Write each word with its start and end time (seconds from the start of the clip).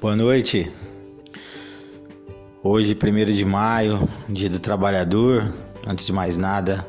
Boa 0.00 0.16
noite. 0.16 0.72
Hoje, 2.62 2.96
1 2.96 3.32
de 3.34 3.44
maio, 3.44 4.08
dia 4.30 4.48
do 4.48 4.58
trabalhador. 4.58 5.52
Antes 5.86 6.06
de 6.06 6.12
mais 6.12 6.38
nada, 6.38 6.88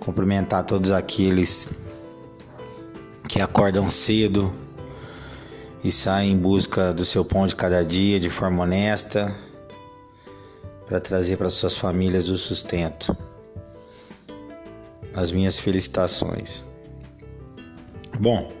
cumprimentar 0.00 0.64
todos 0.64 0.90
aqueles 0.90 1.70
que 3.28 3.40
acordam 3.40 3.88
cedo 3.88 4.52
e 5.84 5.92
saem 5.92 6.32
em 6.32 6.36
busca 6.36 6.92
do 6.92 7.04
seu 7.04 7.24
pão 7.24 7.46
de 7.46 7.54
cada 7.54 7.84
dia 7.84 8.18
de 8.18 8.28
forma 8.28 8.64
honesta 8.64 9.32
para 10.84 10.98
trazer 10.98 11.36
para 11.36 11.48
suas 11.48 11.76
famílias 11.76 12.28
o 12.28 12.36
sustento. 12.36 13.16
As 15.14 15.30
minhas 15.30 15.60
felicitações. 15.60 16.64
Bom, 18.18 18.52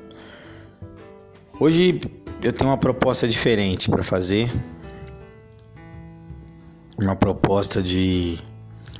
hoje 1.58 1.98
eu 2.42 2.52
tenho 2.52 2.70
uma 2.70 2.78
proposta 2.78 3.26
diferente 3.26 3.90
para 3.90 4.02
fazer. 4.02 4.50
Uma 6.98 7.16
proposta 7.16 7.82
de 7.82 8.38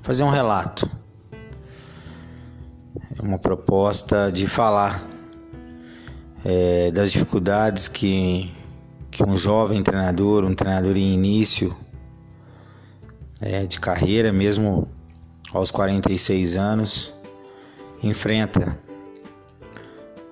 fazer 0.02 0.24
um 0.24 0.30
relato. 0.30 0.88
Uma 3.20 3.38
proposta 3.38 4.30
de 4.30 4.46
falar 4.46 5.02
é, 6.44 6.90
das 6.90 7.12
dificuldades 7.12 7.88
que, 7.88 8.52
que 9.10 9.24
um 9.24 9.36
jovem 9.36 9.82
treinador, 9.82 10.44
um 10.44 10.54
treinador 10.54 10.96
em 10.96 11.12
início 11.12 11.76
é, 13.40 13.66
de 13.66 13.80
carreira, 13.80 14.32
mesmo 14.32 14.88
aos 15.52 15.70
46 15.70 16.56
anos, 16.56 17.14
enfrenta. 18.02 18.78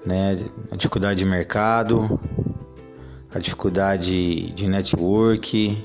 Né, 0.04 0.38
a 0.70 0.76
dificuldade 0.76 1.20
de 1.20 1.24
mercado, 1.24 2.20
a 3.34 3.38
dificuldade 3.40 4.52
de 4.52 4.68
network, 4.68 5.76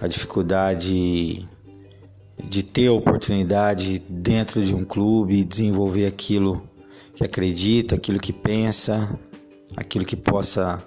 a 0.00 0.08
dificuldade 0.08 1.48
de 2.42 2.62
ter 2.64 2.88
oportunidade 2.88 4.00
dentro 4.08 4.64
de 4.64 4.74
um 4.74 4.82
clube, 4.82 5.44
desenvolver 5.44 6.06
aquilo 6.06 6.68
que 7.14 7.22
acredita, 7.22 7.94
aquilo 7.94 8.18
que 8.18 8.32
pensa, 8.32 9.16
aquilo 9.76 10.04
que 10.04 10.16
possa 10.16 10.84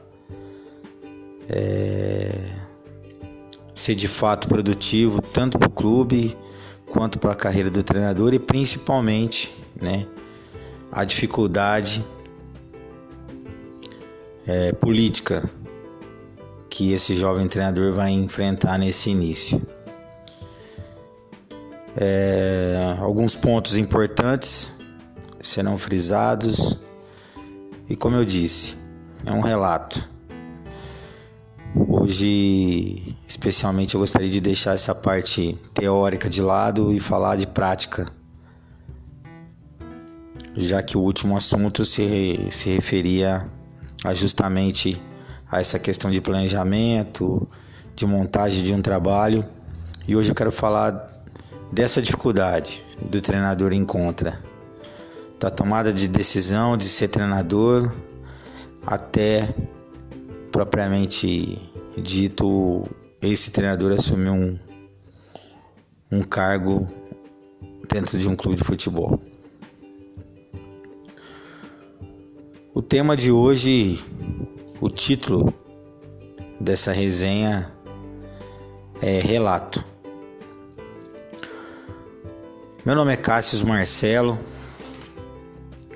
é, 1.49 2.53
ser 3.73 3.95
de 3.95 4.09
fato 4.09 4.49
produtivo 4.49 5.21
tanto 5.21 5.57
para 5.57 5.67
o 5.67 5.71
clube 5.71 6.37
quanto 6.89 7.17
para 7.17 7.31
a 7.31 7.35
carreira 7.35 7.69
do 7.69 7.81
treinador 7.81 8.33
e 8.33 8.39
principalmente, 8.39 9.55
né, 9.81 10.05
a 10.91 11.05
dificuldade 11.05 12.05
é, 14.47 14.71
política 14.73 15.49
que 16.69 16.93
esse 16.93 17.15
jovem 17.15 17.47
treinador 17.47 17.91
vai 17.91 18.11
enfrentar 18.11 18.77
nesse 18.77 19.09
início. 19.09 19.61
É, 21.95 22.95
alguns 22.99 23.35
pontos 23.35 23.75
importantes 23.75 24.73
serão 25.41 25.77
frisados 25.77 26.79
e, 27.89 27.95
como 27.95 28.15
eu 28.15 28.23
disse, 28.23 28.77
é 29.25 29.31
um 29.31 29.41
relato. 29.41 30.09
Hoje, 31.75 33.15
especialmente, 33.27 33.95
eu 33.95 33.99
gostaria 33.99 34.29
de 34.29 34.39
deixar 34.39 34.73
essa 34.73 34.95
parte 34.95 35.57
teórica 35.73 36.29
de 36.29 36.41
lado 36.41 36.93
e 36.93 36.99
falar 36.99 37.35
de 37.35 37.47
prática, 37.47 38.07
já 40.55 40.81
que 40.81 40.97
o 40.97 41.01
último 41.01 41.35
assunto 41.35 41.85
se, 41.85 42.47
se 42.49 42.69
referia 42.69 43.49
justamente 44.13 45.01
a 45.49 45.59
essa 45.59 45.77
questão 45.77 46.09
de 46.09 46.21
planejamento, 46.21 47.47
de 47.95 48.05
montagem 48.05 48.63
de 48.63 48.73
um 48.73 48.81
trabalho. 48.81 49.45
E 50.07 50.15
hoje 50.15 50.31
eu 50.31 50.35
quero 50.35 50.51
falar 50.51 51.23
dessa 51.71 52.01
dificuldade 52.01 52.83
do 53.01 53.21
treinador 53.21 53.73
encontra, 53.73 54.39
da 55.39 55.49
tomada 55.49 55.93
de 55.93 56.07
decisão 56.07 56.75
de 56.75 56.85
ser 56.85 57.07
treinador 57.07 57.93
até 58.85 59.53
propriamente 60.51 61.71
dito 61.97 62.83
esse 63.21 63.51
treinador 63.51 63.91
assumir 63.91 64.29
um, 64.29 64.59
um 66.11 66.23
cargo 66.23 66.89
dentro 67.91 68.17
de 68.17 68.27
um 68.27 68.35
clube 68.35 68.57
de 68.57 68.63
futebol. 68.63 69.21
O 72.73 72.81
tema 72.81 73.17
de 73.17 73.33
hoje, 73.33 74.01
o 74.79 74.89
título 74.89 75.53
dessa 76.57 76.93
resenha 76.93 77.69
é 79.01 79.19
Relato. 79.19 79.83
Meu 82.85 82.95
nome 82.95 83.11
é 83.11 83.17
Cássio 83.17 83.67
Marcelo, 83.67 84.39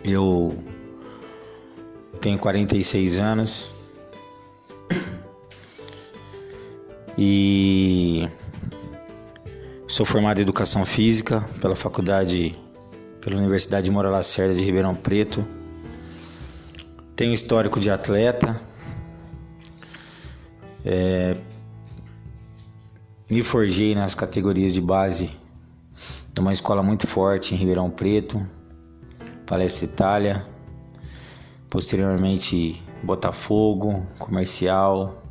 eu 0.03 0.62
tenho 2.19 2.38
46 2.38 3.22
anos 3.22 3.72
e 7.18 8.28
sou 9.88 10.06
formado 10.06 10.40
em 10.40 10.41
Educação 10.41 10.85
Física 10.85 11.40
pela 11.62 11.74
Faculdade, 11.74 12.53
pela 13.22 13.38
Universidade 13.38 13.85
de 13.85 13.91
Moura 13.91 14.09
Lacerda 14.09 14.53
de 14.53 14.59
Ribeirão 14.59 14.94
Preto 14.94 15.47
tenho 17.16 17.34
histórico 17.34 17.80
de 17.80 17.90
atleta. 17.90 18.59
É, 20.84 21.38
me 23.30 23.42
forjei 23.42 23.96
nas 23.96 24.14
categorias 24.14 24.74
de 24.74 24.81
base 24.81 25.31
de 26.34 26.42
uma 26.42 26.52
escola 26.52 26.84
muito 26.84 27.08
forte 27.08 27.56
em 27.56 27.58
Ribeirão 27.58 27.90
Preto, 27.90 28.46
Palestra 29.46 29.86
Itália, 29.86 30.46
posteriormente 31.70 32.84
Botafogo, 33.02 34.06
Comercial, 34.20 35.24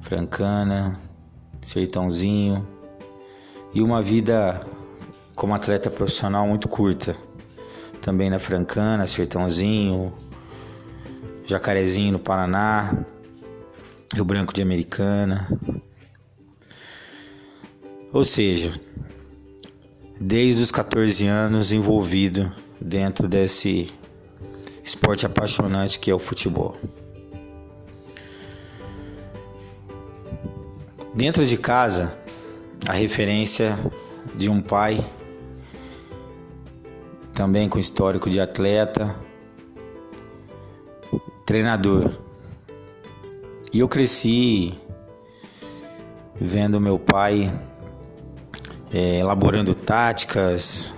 Francana, 0.00 0.98
Sertãozinho 1.60 2.66
e 3.74 3.82
uma 3.82 4.00
vida 4.00 4.66
como 5.36 5.54
atleta 5.54 5.90
profissional 5.90 6.46
muito 6.48 6.68
curta, 6.68 7.14
também 8.00 8.30
na 8.30 8.38
Francana, 8.38 9.06
Sertãozinho, 9.06 10.12
Jacarezinho 11.48 12.12
no 12.12 12.18
Paraná, 12.18 12.94
Rio 14.12 14.22
Branco 14.22 14.52
de 14.52 14.60
Americana. 14.60 15.48
Ou 18.12 18.22
seja, 18.22 18.78
desde 20.20 20.62
os 20.62 20.70
14 20.70 21.26
anos 21.26 21.72
envolvido 21.72 22.52
dentro 22.78 23.26
desse 23.26 23.90
esporte 24.84 25.24
apaixonante 25.24 25.98
que 25.98 26.10
é 26.10 26.14
o 26.14 26.18
futebol. 26.18 26.76
Dentro 31.14 31.46
de 31.46 31.56
casa, 31.56 32.20
a 32.86 32.92
referência 32.92 33.74
de 34.34 34.50
um 34.50 34.60
pai 34.60 35.02
também 37.32 37.70
com 37.70 37.78
histórico 37.78 38.28
de 38.28 38.38
atleta, 38.38 39.16
treinador. 41.48 42.12
E 43.72 43.80
eu 43.80 43.88
cresci 43.88 44.78
vendo 46.38 46.78
meu 46.78 46.98
pai 46.98 47.50
é, 48.92 49.20
elaborando 49.20 49.74
táticas, 49.74 50.92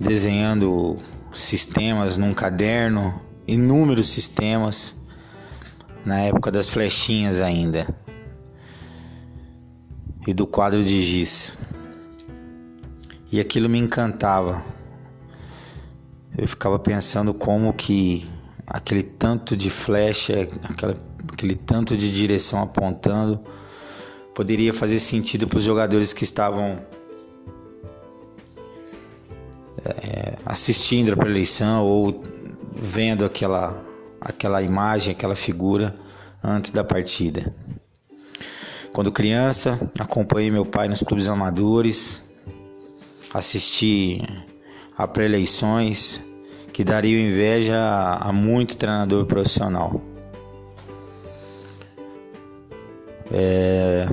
desenhando 0.00 0.96
sistemas 1.32 2.16
num 2.16 2.34
caderno, 2.34 3.22
inúmeros 3.46 4.08
sistemas, 4.08 4.96
na 6.04 6.22
época 6.22 6.50
das 6.50 6.68
flechinhas 6.68 7.40
ainda, 7.40 7.86
e 10.26 10.34
do 10.34 10.44
quadro 10.44 10.82
de 10.82 11.04
giz. 11.04 11.56
E 13.30 13.38
aquilo 13.38 13.68
me 13.68 13.78
encantava. 13.78 14.64
Eu 16.36 16.48
ficava 16.48 16.80
pensando 16.80 17.32
como 17.32 17.72
que 17.72 18.28
aquele 18.70 19.02
tanto 19.02 19.56
de 19.56 19.68
flecha, 19.68 20.46
aquela, 20.62 20.96
aquele 21.32 21.56
tanto 21.56 21.96
de 21.96 22.12
direção 22.12 22.62
apontando, 22.62 23.40
poderia 24.32 24.72
fazer 24.72 25.00
sentido 25.00 25.48
para 25.48 25.58
os 25.58 25.64
jogadores 25.64 26.12
que 26.12 26.22
estavam 26.22 26.80
é, 29.84 30.36
assistindo 30.46 31.12
a 31.12 31.16
preleição 31.16 31.84
ou 31.84 32.22
vendo 32.72 33.24
aquela, 33.24 33.84
aquela 34.20 34.62
imagem, 34.62 35.12
aquela 35.12 35.34
figura 35.34 35.98
antes 36.42 36.70
da 36.70 36.84
partida. 36.84 37.52
Quando 38.92 39.10
criança, 39.10 39.90
acompanhei 39.98 40.50
meu 40.50 40.64
pai 40.64 40.88
nos 40.88 41.02
clubes 41.02 41.26
amadores, 41.26 42.22
assisti 43.34 44.22
a 44.96 45.08
pré-eleições, 45.08 46.20
que 46.72 46.84
daria 46.84 47.20
inveja 47.20 47.78
a 48.20 48.32
muito 48.32 48.76
treinador 48.76 49.26
profissional. 49.26 50.00
É... 53.32 54.08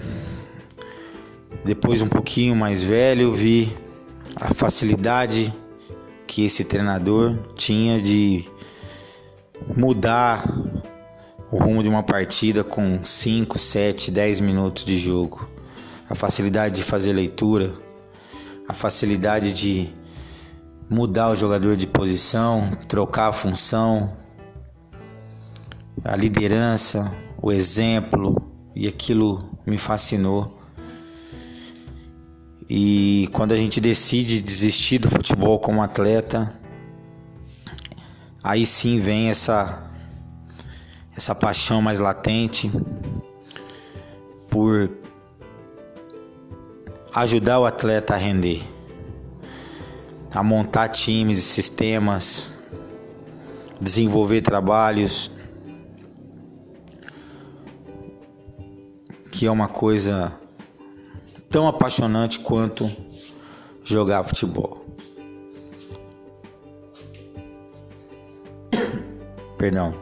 Depois, 1.64 2.02
um 2.02 2.08
pouquinho 2.08 2.56
mais 2.56 2.82
velho, 2.82 3.34
vi 3.34 3.76
a 4.36 4.54
facilidade 4.54 5.54
que 6.26 6.46
esse 6.46 6.64
treinador 6.64 7.38
tinha 7.56 8.02
de 8.02 8.46
mudar 9.76 10.48
o 11.52 11.58
rumo 11.58 11.82
de 11.82 11.90
uma 11.90 12.04
partida 12.04 12.64
com 12.64 13.04
5, 13.04 13.58
7, 13.58 14.12
10 14.12 14.40
minutos 14.42 14.86
de 14.86 14.98
jogo. 14.98 15.50
A 16.10 16.16
facilidade 16.16 16.76
de 16.76 16.84
fazer 16.84 17.14
leitura, 17.14 17.74
a 18.68 18.74
facilidade 18.74 19.52
de 19.52 19.90
mudar 20.90 21.30
o 21.30 21.36
jogador 21.36 21.76
de 21.76 21.88
posição, 21.88 22.70
trocar 22.88 23.30
a 23.30 23.34
função, 23.34 24.16
a 26.04 26.16
liderança, 26.16 27.12
o 27.42 27.52
exemplo, 27.52 28.36
e 28.76 28.88
aquilo 28.88 29.50
me 29.66 29.78
fascinou. 29.78 30.58
E 32.70 33.30
quando 33.34 33.54
a 33.54 33.58
gente 33.58 33.80
decide 33.80 34.42
desistir 34.42 35.00
do 35.00 35.10
futebol 35.10 35.60
como 35.60 35.82
atleta, 35.82 36.54
aí 38.44 38.66
sim 38.66 38.98
vem 39.00 39.30
essa 39.30 39.84
essa 41.16 41.34
paixão 41.34 41.82
mais 41.82 41.98
latente 41.98 42.72
por 44.50 44.92
ajudar 47.12 47.60
o 47.60 47.66
atleta 47.66 48.14
a 48.14 48.18
render, 48.18 48.62
a 50.34 50.44
montar 50.44 50.90
times 50.90 51.40
e 51.40 51.42
sistemas, 51.42 52.54
desenvolver 53.80 54.42
trabalhos, 54.42 55.32
que 59.32 59.46
é 59.46 59.52
uma 59.52 59.68
coisa 59.68 60.40
tão 61.50 61.68
apaixonante 61.68 62.40
quanto 62.40 62.92
jogar 63.84 64.24
futebol. 64.24 64.86
Perdão. 69.58 69.94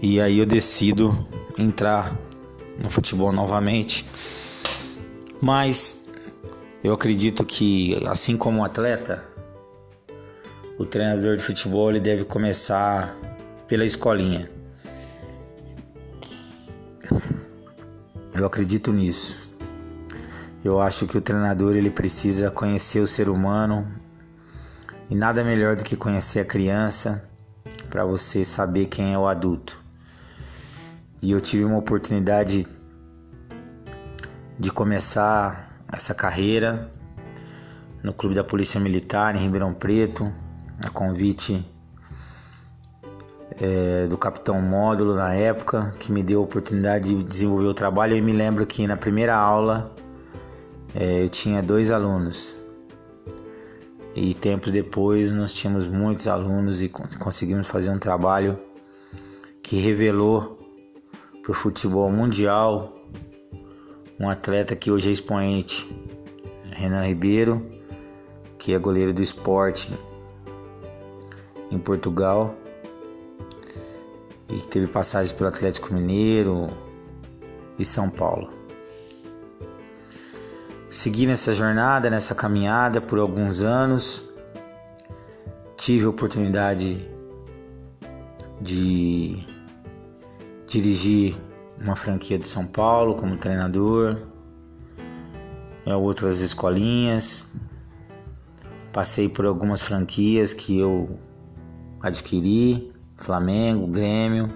E 0.00 0.20
aí 0.20 0.38
eu 0.38 0.46
decido 0.46 1.26
entrar 1.58 2.16
no 2.82 2.90
futebol 2.90 3.32
novamente. 3.32 4.04
Mas 5.40 6.03
eu 6.84 6.92
acredito 6.92 7.46
que 7.46 7.98
assim 8.06 8.36
como 8.36 8.62
atleta, 8.62 9.24
o 10.78 10.84
treinador 10.84 11.38
de 11.38 11.42
futebol 11.42 11.88
ele 11.88 11.98
deve 11.98 12.24
começar 12.24 13.16
pela 13.66 13.86
escolinha. 13.86 14.50
Eu 18.34 18.44
acredito 18.44 18.92
nisso. 18.92 19.50
Eu 20.62 20.78
acho 20.78 21.06
que 21.06 21.16
o 21.16 21.22
treinador 21.22 21.74
ele 21.74 21.90
precisa 21.90 22.50
conhecer 22.50 23.00
o 23.00 23.06
ser 23.06 23.30
humano 23.30 23.90
e 25.08 25.14
nada 25.14 25.42
melhor 25.42 25.76
do 25.76 25.84
que 25.84 25.96
conhecer 25.96 26.40
a 26.40 26.44
criança 26.44 27.26
para 27.88 28.04
você 28.04 28.44
saber 28.44 28.86
quem 28.86 29.14
é 29.14 29.18
o 29.18 29.26
adulto. 29.26 29.82
E 31.22 31.30
eu 31.30 31.40
tive 31.40 31.64
uma 31.64 31.78
oportunidade 31.78 32.66
de 34.58 34.70
começar 34.70 35.73
essa 35.92 36.14
carreira 36.14 36.90
no 38.02 38.12
Clube 38.12 38.34
da 38.34 38.44
Polícia 38.44 38.78
Militar 38.78 39.34
em 39.34 39.38
Ribeirão 39.38 39.72
Preto, 39.72 40.32
a 40.84 40.90
convite 40.90 41.66
é, 43.60 44.06
do 44.06 44.18
Capitão 44.18 44.60
Módulo 44.60 45.14
na 45.14 45.34
época, 45.34 45.92
que 45.98 46.12
me 46.12 46.22
deu 46.22 46.40
a 46.40 46.42
oportunidade 46.42 47.14
de 47.14 47.24
desenvolver 47.24 47.66
o 47.66 47.74
trabalho. 47.74 48.16
Eu 48.16 48.22
me 48.22 48.32
lembro 48.32 48.66
que 48.66 48.86
na 48.86 48.96
primeira 48.96 49.34
aula 49.34 49.94
é, 50.94 51.22
eu 51.22 51.28
tinha 51.28 51.62
dois 51.62 51.90
alunos. 51.90 52.58
E 54.14 54.32
tempos 54.34 54.70
depois 54.70 55.32
nós 55.32 55.52
tínhamos 55.52 55.88
muitos 55.88 56.28
alunos 56.28 56.82
e 56.82 56.88
conseguimos 56.88 57.66
fazer 57.66 57.90
um 57.90 57.98
trabalho 57.98 58.58
que 59.62 59.76
revelou 59.76 60.58
para 61.42 61.50
o 61.50 61.54
futebol 61.54 62.10
mundial 62.12 62.94
um 64.18 64.28
atleta 64.28 64.76
que 64.76 64.90
hoje 64.90 65.08
é 65.08 65.12
expoente, 65.12 65.88
Renan 66.70 67.06
Ribeiro, 67.06 67.66
que 68.58 68.72
é 68.72 68.78
goleiro 68.78 69.12
do 69.12 69.22
esporte 69.22 69.92
em 71.70 71.78
Portugal 71.78 72.54
e 74.48 74.56
que 74.56 74.68
teve 74.68 74.86
passagens 74.86 75.32
pelo 75.32 75.48
Atlético 75.48 75.92
Mineiro 75.92 76.70
e 77.78 77.84
São 77.84 78.08
Paulo. 78.08 78.50
Segui 80.88 81.26
nessa 81.26 81.52
jornada, 81.52 82.08
nessa 82.08 82.34
caminhada 82.34 83.00
por 83.00 83.18
alguns 83.18 83.62
anos. 83.62 84.24
Tive 85.76 86.06
a 86.06 86.10
oportunidade 86.10 87.10
de 88.60 89.44
dirigir 90.68 91.36
uma 91.84 91.94
franquia 91.94 92.38
de 92.38 92.48
São 92.48 92.66
Paulo 92.66 93.14
como 93.14 93.36
treinador, 93.36 94.22
em 95.86 95.92
outras 95.92 96.40
escolinhas. 96.40 97.48
Passei 98.92 99.28
por 99.28 99.44
algumas 99.44 99.82
franquias 99.82 100.54
que 100.54 100.78
eu 100.78 101.18
adquiri 102.00 102.90
Flamengo, 103.16 103.86
Grêmio. 103.86 104.48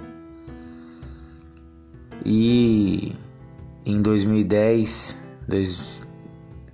E 2.24 3.14
em 3.84 4.00
2010, 4.00 5.22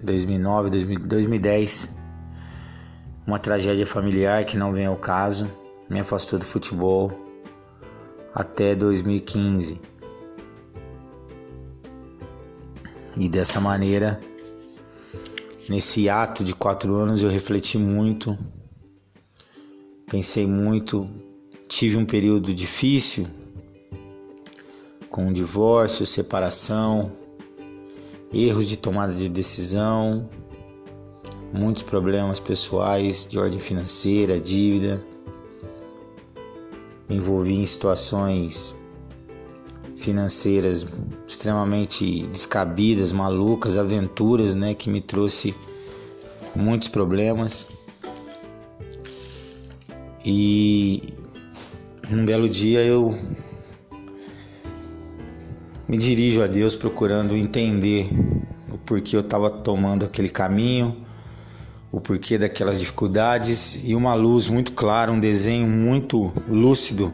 2009, 0.02 0.70
2010, 0.70 1.98
uma 3.26 3.38
tragédia 3.40 3.86
familiar 3.86 4.44
que 4.44 4.56
não 4.56 4.72
vem 4.72 4.86
ao 4.86 4.96
caso 4.96 5.50
me 5.90 6.00
afastou 6.00 6.38
do 6.38 6.44
futebol 6.44 7.10
até 8.34 8.74
2015. 8.74 9.93
E 13.16 13.28
dessa 13.28 13.60
maneira, 13.60 14.20
nesse 15.68 16.08
ato 16.08 16.42
de 16.42 16.54
quatro 16.54 16.94
anos, 16.94 17.22
eu 17.22 17.30
refleti 17.30 17.78
muito, 17.78 18.36
pensei 20.10 20.46
muito 20.46 21.08
Tive 21.66 21.96
um 21.96 22.04
período 22.04 22.54
difícil 22.54 23.26
com 25.10 25.32
divórcio, 25.32 26.06
separação, 26.06 27.10
erros 28.32 28.66
de 28.66 28.76
tomada 28.76 29.12
de 29.12 29.28
decisão, 29.28 30.28
muitos 31.52 31.82
problemas 31.82 32.38
pessoais 32.38 33.26
de 33.28 33.38
ordem 33.38 33.58
financeira, 33.58 34.40
dívida. 34.40 35.04
Me 37.08 37.16
envolvi 37.16 37.54
em 37.54 37.66
situações 37.66 38.76
financeiras 39.96 40.86
extremamente 41.26 42.26
descabidas, 42.26 43.12
malucas, 43.12 43.78
aventuras, 43.78 44.54
né, 44.54 44.74
que 44.74 44.90
me 44.90 45.00
trouxe 45.00 45.54
muitos 46.54 46.88
problemas. 46.88 47.68
E 50.24 51.02
num 52.10 52.24
belo 52.24 52.48
dia 52.48 52.80
eu 52.82 53.14
me 55.88 55.96
dirijo 55.96 56.42
a 56.42 56.46
Deus 56.46 56.74
procurando 56.74 57.36
entender 57.36 58.08
o 58.72 58.78
porquê 58.78 59.16
eu 59.16 59.20
estava 59.20 59.50
tomando 59.50 60.04
aquele 60.04 60.28
caminho, 60.28 60.96
o 61.92 62.00
porquê 62.00 62.38
daquelas 62.38 62.80
dificuldades 62.80 63.86
e 63.86 63.94
uma 63.94 64.14
luz 64.14 64.48
muito 64.48 64.72
clara, 64.72 65.12
um 65.12 65.20
desenho 65.20 65.68
muito 65.68 66.32
lúcido 66.48 67.12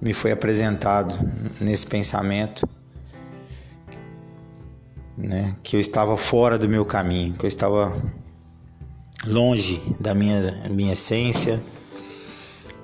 me 0.00 0.14
foi 0.14 0.32
apresentado 0.32 1.18
nesse 1.60 1.86
pensamento, 1.86 2.66
né, 5.16 5.56
que 5.62 5.76
eu 5.76 5.80
estava 5.80 6.16
fora 6.16 6.58
do 6.58 6.68
meu 6.68 6.84
caminho, 6.84 7.34
que 7.34 7.44
eu 7.44 7.48
estava 7.48 7.94
longe 9.26 9.82
da 10.00 10.14
minha 10.14 10.40
minha 10.70 10.92
essência 10.92 11.60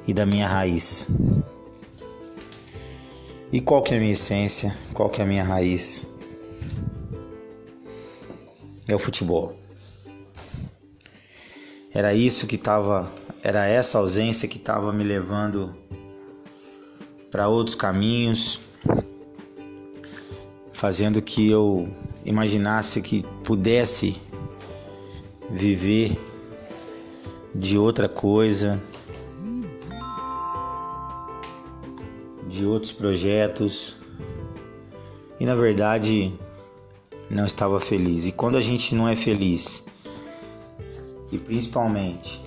e 0.06 0.12
da 0.12 0.26
minha 0.26 0.46
raiz. 0.46 1.08
E 3.50 3.60
qual 3.60 3.82
que 3.82 3.94
é 3.94 3.96
a 3.96 4.00
minha 4.00 4.12
essência? 4.12 4.76
Qual 4.92 5.08
que 5.08 5.20
é 5.20 5.24
a 5.24 5.26
minha 5.26 5.44
raiz? 5.44 6.06
É 8.86 8.94
o 8.94 8.98
futebol. 8.98 9.56
Era 11.94 12.12
isso 12.12 12.46
que 12.46 12.56
estava, 12.56 13.10
era 13.42 13.66
essa 13.66 13.96
ausência 13.96 14.46
que 14.46 14.58
estava 14.58 14.92
me 14.92 15.02
levando 15.02 15.74
para 17.36 17.48
outros 17.48 17.76
caminhos, 17.76 18.60
fazendo 20.72 21.20
que 21.20 21.50
eu 21.50 21.86
imaginasse 22.24 23.02
que 23.02 23.26
pudesse 23.44 24.18
viver 25.50 26.18
de 27.54 27.76
outra 27.76 28.08
coisa, 28.08 28.82
de 32.48 32.64
outros 32.64 32.90
projetos 32.90 33.98
e 35.38 35.44
na 35.44 35.54
verdade 35.54 36.32
não 37.28 37.44
estava 37.44 37.78
feliz. 37.78 38.26
E 38.26 38.32
quando 38.32 38.56
a 38.56 38.62
gente 38.62 38.94
não 38.94 39.06
é 39.06 39.14
feliz 39.14 39.84
e 41.30 41.36
principalmente 41.36 42.40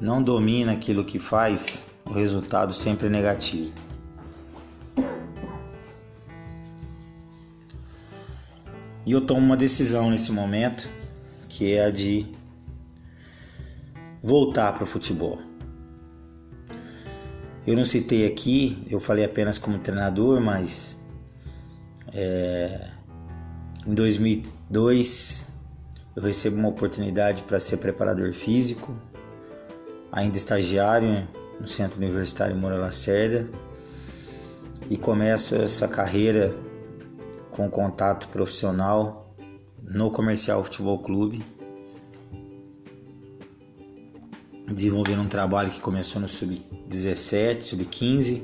não 0.00 0.22
domina 0.22 0.72
aquilo 0.72 1.04
que 1.04 1.18
faz, 1.18 1.91
o 2.04 2.12
resultado 2.12 2.72
sempre 2.72 3.06
é 3.06 3.10
negativo. 3.10 3.72
E 9.04 9.12
eu 9.12 9.20
tomo 9.20 9.40
uma 9.40 9.56
decisão 9.56 10.10
nesse 10.10 10.30
momento, 10.30 10.88
que 11.48 11.72
é 11.72 11.86
a 11.86 11.90
de 11.90 12.26
voltar 14.22 14.72
para 14.72 14.84
o 14.84 14.86
futebol. 14.86 15.38
Eu 17.66 17.76
não 17.76 17.84
citei 17.84 18.26
aqui, 18.26 18.84
eu 18.88 19.00
falei 19.00 19.24
apenas 19.24 19.58
como 19.58 19.78
treinador, 19.78 20.40
mas 20.40 21.00
é, 22.14 22.90
em 23.86 23.94
2002 23.94 25.52
eu 26.14 26.22
recebo 26.22 26.56
uma 26.56 26.68
oportunidade 26.68 27.42
para 27.42 27.58
ser 27.58 27.78
preparador 27.78 28.32
físico, 28.32 28.96
ainda 30.12 30.36
estagiário 30.36 31.26
no 31.60 31.66
Centro 31.66 31.98
Universitário 31.98 32.56
Moura 32.56 32.78
Lacerda 32.78 33.48
e 34.90 34.96
começo 34.96 35.54
essa 35.54 35.86
carreira 35.88 36.54
com 37.50 37.70
contato 37.70 38.28
profissional 38.28 39.34
no 39.82 40.10
Comercial 40.10 40.62
Futebol 40.64 40.98
Clube, 40.98 41.44
desenvolvendo 44.66 45.22
um 45.22 45.28
trabalho 45.28 45.70
que 45.70 45.80
começou 45.80 46.20
no 46.20 46.28
sub-17, 46.28 47.62
sub-15, 47.62 48.42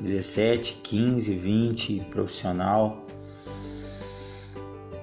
17, 0.00 0.80
15, 0.82 1.34
20 1.34 2.00
profissional 2.10 3.06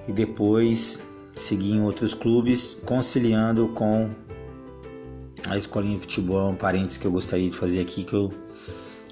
e 0.06 0.12
depois 0.12 1.02
segui 1.32 1.72
em 1.72 1.82
outros 1.82 2.12
clubes, 2.12 2.82
conciliando 2.84 3.68
com 3.68 4.10
a 5.48 5.56
escolinha 5.56 5.94
de 5.94 6.02
futebol, 6.02 6.50
um 6.50 6.54
parênteses 6.54 6.96
que 6.96 7.06
eu 7.06 7.12
gostaria 7.12 7.50
de 7.50 7.56
fazer 7.56 7.80
aqui 7.80 8.04
que 8.04 8.14
eu 8.14 8.32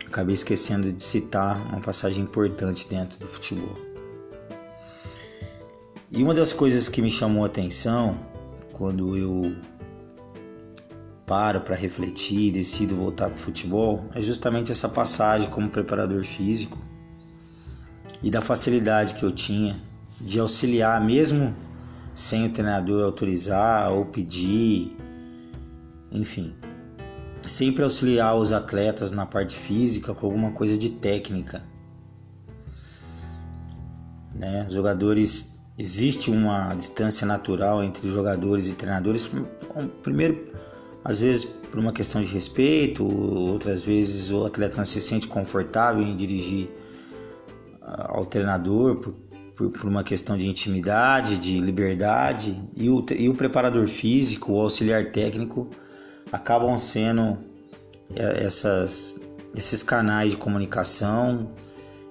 acabei 0.07 0.35
esquecendo 0.35 0.93
de 0.93 1.03
citar 1.03 1.61
uma 1.69 1.81
passagem 1.81 2.25
importante 2.25 2.89
dentro 2.89 3.19
do 3.19 3.27
futebol. 3.27 3.77
E 6.11 6.23
uma 6.23 6.33
das 6.33 6.53
coisas 6.53 6.89
que 6.89 7.03
me 7.03 7.11
chamou 7.11 7.45
a 7.45 7.47
atenção 7.47 8.19
quando 8.73 9.17
eu 9.17 9.55
paro 11.27 11.61
para 11.61 11.77
refletir 11.77 12.49
e 12.49 12.51
decido 12.51 12.97
voltar 12.97 13.29
para 13.29 13.37
o 13.37 13.39
futebol 13.39 14.07
é 14.15 14.23
justamente 14.23 14.73
essa 14.73 14.89
passagem 14.89 15.51
como 15.51 15.69
preparador 15.69 16.25
físico 16.25 16.79
e 18.23 18.31
da 18.31 18.41
facilidade 18.41 19.15
que 19.15 19.23
eu 19.23 19.31
tinha 19.31 19.81
de 20.21 20.41
auxiliar, 20.41 21.01
mesmo 21.05 21.55
sem 22.15 22.47
o 22.47 22.51
treinador 22.51 23.05
autorizar 23.05 23.93
ou 23.93 24.07
pedir, 24.07 24.97
enfim, 26.11 26.55
sempre 27.47 27.83
auxiliar 27.83 28.37
os 28.37 28.53
atletas 28.53 29.11
na 29.11 29.27
parte 29.27 29.57
física 29.57 30.15
com 30.15 30.27
alguma 30.27 30.53
coisa 30.53 30.77
de 30.77 30.91
técnica. 30.91 31.63
Né? 34.35 34.65
Os 34.67 34.75
jogadores 34.75 35.59
existe 35.77 36.31
uma 36.31 36.75
distância 36.75 37.27
natural 37.27 37.83
entre 37.83 38.09
jogadores 38.09 38.69
e 38.69 38.75
treinadores. 38.75 39.31
Primeiro, 40.03 40.53
às 41.05 41.21
vezes 41.21 41.45
por 41.45 41.79
uma 41.79 41.93
questão 41.93 42.21
de 42.23 42.29
respeito, 42.29 43.05
outras 43.05 43.83
vezes 43.83 44.31
o 44.31 44.45
atleta 44.45 44.79
não 44.79 44.87
se 44.87 45.01
sente 45.01 45.29
confortável 45.29 46.03
em 46.03 46.17
dirigir 46.17 46.71
ah, 47.83 48.17
ao 48.17 48.27
treinador 48.27 48.97
por, 48.97 49.15
por, 49.55 49.71
por 49.71 49.89
uma 49.89 50.03
questão 50.03 50.37
de 50.37 50.49
intimidade, 50.49 51.37
de 51.37 51.61
liberdade, 51.61 52.63
e 52.77 52.89
o, 52.89 53.05
e 53.17 53.29
o 53.29 53.35
preparador 53.35 53.87
físico, 53.87 54.53
o 54.53 54.61
auxiliar 54.61 55.13
técnico 55.13 55.69
acabam 56.33 56.77
sendo 56.79 57.39
é, 58.15 58.45
essas, 58.45 59.21
esses 59.55 59.83
canais 59.83 60.33
de 60.33 60.37
comunicação 60.37 61.51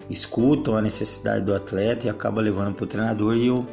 escutam 0.10 0.76
a 0.76 0.82
necessidade 0.82 1.44
do 1.44 1.54
atleta 1.54 2.08
e 2.08 2.10
acaba 2.10 2.42
levando 2.42 2.74
para 2.74 2.84
o 2.84 2.88
treinador 2.88 3.36
e 3.36 3.48
eu 3.48 3.66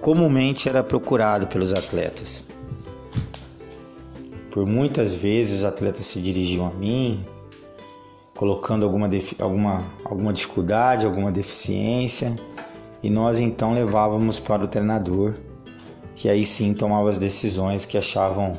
comumente 0.00 0.68
era 0.68 0.82
procurado 0.82 1.46
pelos 1.46 1.72
atletas. 1.72 2.48
Por 4.50 4.66
muitas 4.66 5.14
vezes 5.14 5.60
os 5.60 5.64
atletas 5.64 6.06
se 6.06 6.20
dirigiam 6.20 6.66
a 6.66 6.70
mim, 6.70 7.24
colocando 8.36 8.84
alguma, 8.84 9.08
alguma, 9.38 9.84
alguma 10.04 10.32
dificuldade, 10.32 11.06
alguma 11.06 11.32
deficiência, 11.32 12.36
e 13.02 13.10
nós 13.10 13.40
então 13.40 13.72
levávamos 13.72 14.38
para 14.38 14.64
o 14.64 14.68
treinador, 14.68 15.34
que 16.14 16.28
aí 16.28 16.44
sim 16.44 16.74
tomava 16.74 17.08
as 17.08 17.18
decisões 17.18 17.84
que 17.84 17.98
achavam 17.98 18.52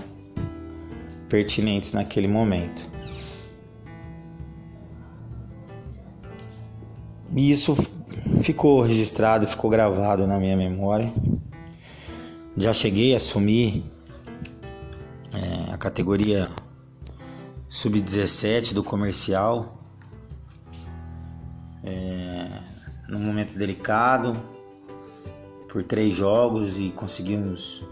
pertinentes 1.29 1.94
naquele 1.94 2.27
momento. 2.27 2.89
E 7.36 7.51
isso 7.51 7.75
ficou 8.41 8.82
registrado, 8.82 9.46
ficou 9.48 9.70
gravado 9.70 10.25
na 10.25 10.39
minha 10.39 10.55
memória. 10.55 11.12
Já 12.55 12.72
cheguei 12.74 13.13
a 13.13 13.17
assumir 13.17 13.84
é, 15.34 15.74
a 15.74 15.77
categoria 15.77 16.50
sub-17 17.67 18.74
do 18.74 18.84
comercial 18.84 19.82
é, 21.84 22.60
num 23.10 23.20
momento 23.20 23.58
delicado 23.58 24.41
por 25.67 25.84
três 25.84 26.15
jogos 26.15 26.79
e 26.79 26.89
conseguimos 26.91 27.84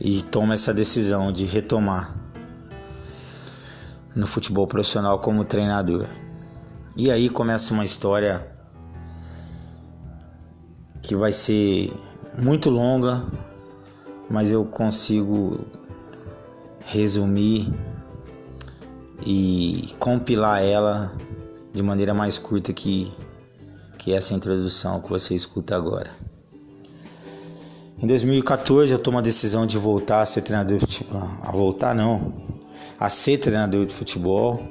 e 0.00 0.22
tomo 0.22 0.52
essa 0.52 0.72
decisão 0.72 1.32
de 1.32 1.44
retomar 1.44 2.25
no 4.16 4.26
futebol 4.26 4.66
profissional 4.66 5.20
como 5.20 5.44
treinador. 5.44 6.08
E 6.96 7.10
aí 7.10 7.28
começa 7.28 7.74
uma 7.74 7.84
história 7.84 8.50
que 11.02 11.14
vai 11.14 11.30
ser 11.30 11.92
muito 12.38 12.70
longa, 12.70 13.24
mas 14.30 14.50
eu 14.50 14.64
consigo 14.64 15.60
resumir 16.86 17.72
e 19.24 19.94
compilar 19.98 20.62
ela 20.62 21.14
de 21.72 21.82
maneira 21.82 22.14
mais 22.14 22.38
curta 22.38 22.72
que, 22.72 23.12
que 23.98 24.12
essa 24.12 24.32
introdução 24.32 25.00
que 25.00 25.10
você 25.10 25.34
escuta 25.34 25.76
agora. 25.76 26.10
Em 27.98 28.06
2014 28.06 28.92
eu 28.92 28.98
tomo 28.98 29.18
a 29.18 29.22
decisão 29.22 29.66
de 29.66 29.76
voltar 29.76 30.22
a 30.22 30.26
ser 30.26 30.42
treinador 30.42 30.80
futebol, 30.80 31.28
a 31.42 31.52
voltar 31.52 31.94
não, 31.94 32.32
a 32.98 33.08
ser 33.08 33.38
treinador 33.38 33.86
de 33.86 33.94
futebol, 33.94 34.62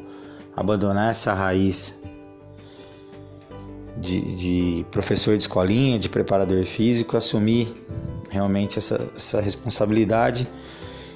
abandonar 0.56 1.12
essa 1.12 1.34
raiz 1.34 2.00
de, 3.98 4.36
de, 4.36 4.86
professor 4.92 5.38
de 5.38 5.44
escolinha, 5.44 5.98
de 5.98 6.10
preparador 6.10 6.64
físico, 6.66 7.16
assumir 7.18 7.74
realmente 8.30 8.80
essa, 8.80 9.10
essa 9.16 9.42
responsabilidade. 9.42 10.48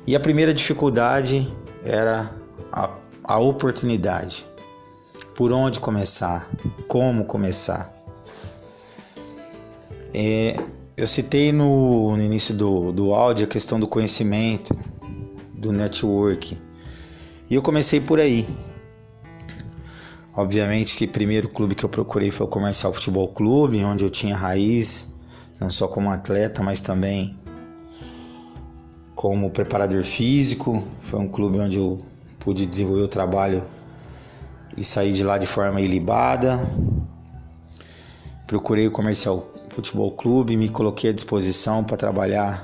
E 0.08 0.16
a 0.16 0.20
primeira 0.20 0.54
dificuldade 0.54 1.52
era 1.84 2.34
a, 2.72 2.98
a 3.24 3.40
oportunidade. 3.40 4.46
Por 5.36 5.52
onde 5.52 5.80
começar? 5.80 6.50
Como 6.88 7.26
começar? 7.26 7.94
É, 10.14 10.56
eu 10.98 11.08
citei 11.08 11.52
no, 11.52 12.18
no 12.18 12.22
início 12.22 12.54
do, 12.56 12.92
do 12.92 13.14
áudio 13.14 13.46
a 13.46 13.48
questão 13.48 13.80
do 13.80 13.88
conhecimento, 13.88 14.76
do 15.54 15.72
network. 15.72 16.58
E 17.50 17.56
eu 17.56 17.62
comecei 17.64 18.00
por 18.00 18.20
aí. 18.20 18.48
Obviamente 20.36 20.96
que 20.96 21.06
o 21.06 21.10
primeiro 21.10 21.50
clube 21.50 21.74
que 21.74 21.84
eu 21.84 21.90
procurei 21.90 22.30
foi 22.30 22.46
o 22.46 22.50
Comercial 22.50 22.94
Futebol 22.94 23.28
Clube, 23.30 23.84
onde 23.84 24.06
eu 24.06 24.10
tinha 24.10 24.36
raiz, 24.36 25.08
não 25.60 25.70
só 25.70 25.88
como 25.88 26.12
atleta, 26.12 26.62
mas 26.62 26.80
também 26.80 27.36
como 29.16 29.50
preparador 29.50 30.04
físico. 30.04 30.84
Foi 31.02 31.20
um 31.20 31.28
clube 31.28 31.60
onde 31.60 31.78
eu 31.78 32.00
pude 32.40 32.68
desenvolver 32.68 33.02
o 33.02 33.08
trabalho 33.08 33.64
e 34.78 34.84
sair 34.84 35.12
de 35.12 35.24
lá 35.24 35.40
de 35.40 35.48
forma 35.48 35.82
ilibada. 35.82 36.60
Procurei 38.46 38.88
o 38.88 38.92
Comercial 38.92 39.52
Futebol 39.70 40.12
Clube, 40.12 40.56
me 40.56 40.70
coloquei 40.70 41.10
à 41.10 41.14
disposição 41.14 41.84
para 41.84 41.98
trabalhar 41.98 42.64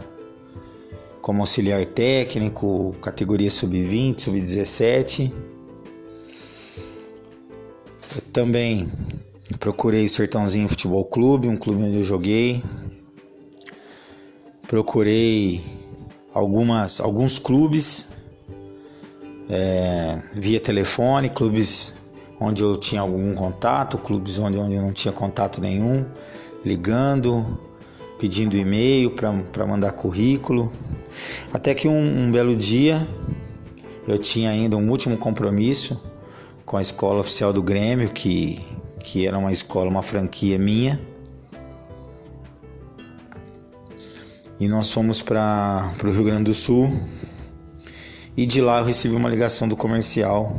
como 1.25 1.41
auxiliar 1.41 1.83
técnico, 1.87 2.95
categoria 3.01 3.49
sub-20, 3.49 4.21
sub-17. 4.21 5.33
Também 8.31 8.87
procurei 9.57 10.05
o 10.05 10.09
Sertãozinho 10.09 10.69
Futebol 10.69 11.03
Clube, 11.03 11.47
um 11.47 11.57
clube 11.57 11.81
onde 11.81 11.95
eu 11.95 12.03
joguei. 12.03 12.63
Procurei 14.67 15.63
algumas, 16.31 17.01
alguns 17.01 17.39
clubes 17.39 18.11
é, 19.49 20.21
via 20.31 20.59
telefone, 20.59 21.31
clubes 21.31 21.95
onde 22.39 22.61
eu 22.61 22.77
tinha 22.77 23.01
algum 23.01 23.33
contato, 23.33 23.97
clubes 23.97 24.37
onde, 24.37 24.59
onde 24.59 24.75
eu 24.75 24.81
não 24.83 24.93
tinha 24.93 25.11
contato 25.11 25.59
nenhum, 25.59 26.05
ligando, 26.63 27.64
pedindo 28.17 28.57
e-mail 28.57 29.11
para 29.11 29.65
mandar 29.65 29.91
currículo. 29.93 30.71
Até 31.53 31.73
que 31.73 31.87
um, 31.87 32.25
um 32.25 32.31
belo 32.31 32.55
dia 32.55 33.07
eu 34.07 34.17
tinha 34.17 34.49
ainda 34.49 34.77
um 34.77 34.89
último 34.89 35.17
compromisso 35.17 36.01
com 36.65 36.77
a 36.77 36.81
escola 36.81 37.19
oficial 37.19 37.53
do 37.53 37.61
Grêmio, 37.61 38.09
que, 38.11 38.59
que 38.99 39.25
era 39.25 39.37
uma 39.37 39.51
escola, 39.51 39.89
uma 39.89 40.01
franquia 40.01 40.57
minha. 40.57 40.99
E 44.59 44.67
nós 44.67 44.91
fomos 44.91 45.21
para 45.21 45.91
o 46.03 46.09
Rio 46.09 46.23
Grande 46.23 46.45
do 46.45 46.53
Sul. 46.53 46.93
E 48.37 48.45
de 48.45 48.61
lá 48.61 48.79
eu 48.79 48.85
recebi 48.85 49.15
uma 49.15 49.29
ligação 49.29 49.67
do 49.67 49.75
comercial 49.75 50.55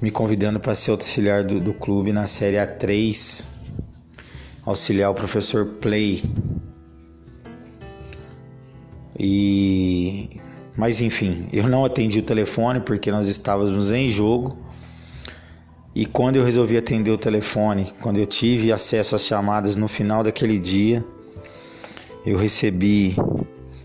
me 0.00 0.10
convidando 0.10 0.58
para 0.58 0.74
ser 0.74 0.90
auxiliar 0.90 1.44
do, 1.44 1.60
do 1.60 1.72
clube 1.72 2.12
na 2.12 2.26
Série 2.26 2.56
A3, 2.56 3.46
auxiliar 4.64 5.10
o 5.10 5.14
professor 5.14 5.66
Play. 5.80 6.22
E 9.18 10.40
mas 10.76 11.00
enfim, 11.00 11.46
eu 11.52 11.68
não 11.68 11.84
atendi 11.84 12.18
o 12.18 12.22
telefone 12.22 12.80
porque 12.80 13.10
nós 13.10 13.28
estávamos 13.28 13.90
em 13.92 14.08
jogo. 14.08 14.58
E 15.94 16.06
quando 16.06 16.36
eu 16.36 16.44
resolvi 16.44 16.78
atender 16.78 17.10
o 17.10 17.18
telefone, 17.18 17.92
quando 18.00 18.18
eu 18.18 18.26
tive 18.26 18.72
acesso 18.72 19.14
às 19.14 19.26
chamadas 19.26 19.76
no 19.76 19.86
final 19.86 20.22
daquele 20.22 20.58
dia, 20.58 21.04
eu 22.24 22.38
recebi 22.38 23.14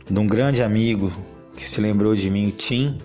de 0.10 0.19
um 0.19 0.25
grande 0.25 0.63
amigo 0.63 1.12
que 1.55 1.67
se 1.67 1.81
lembrou 1.81 2.15
de 2.15 2.29
mim, 2.29 2.53
Tim, 2.55 2.98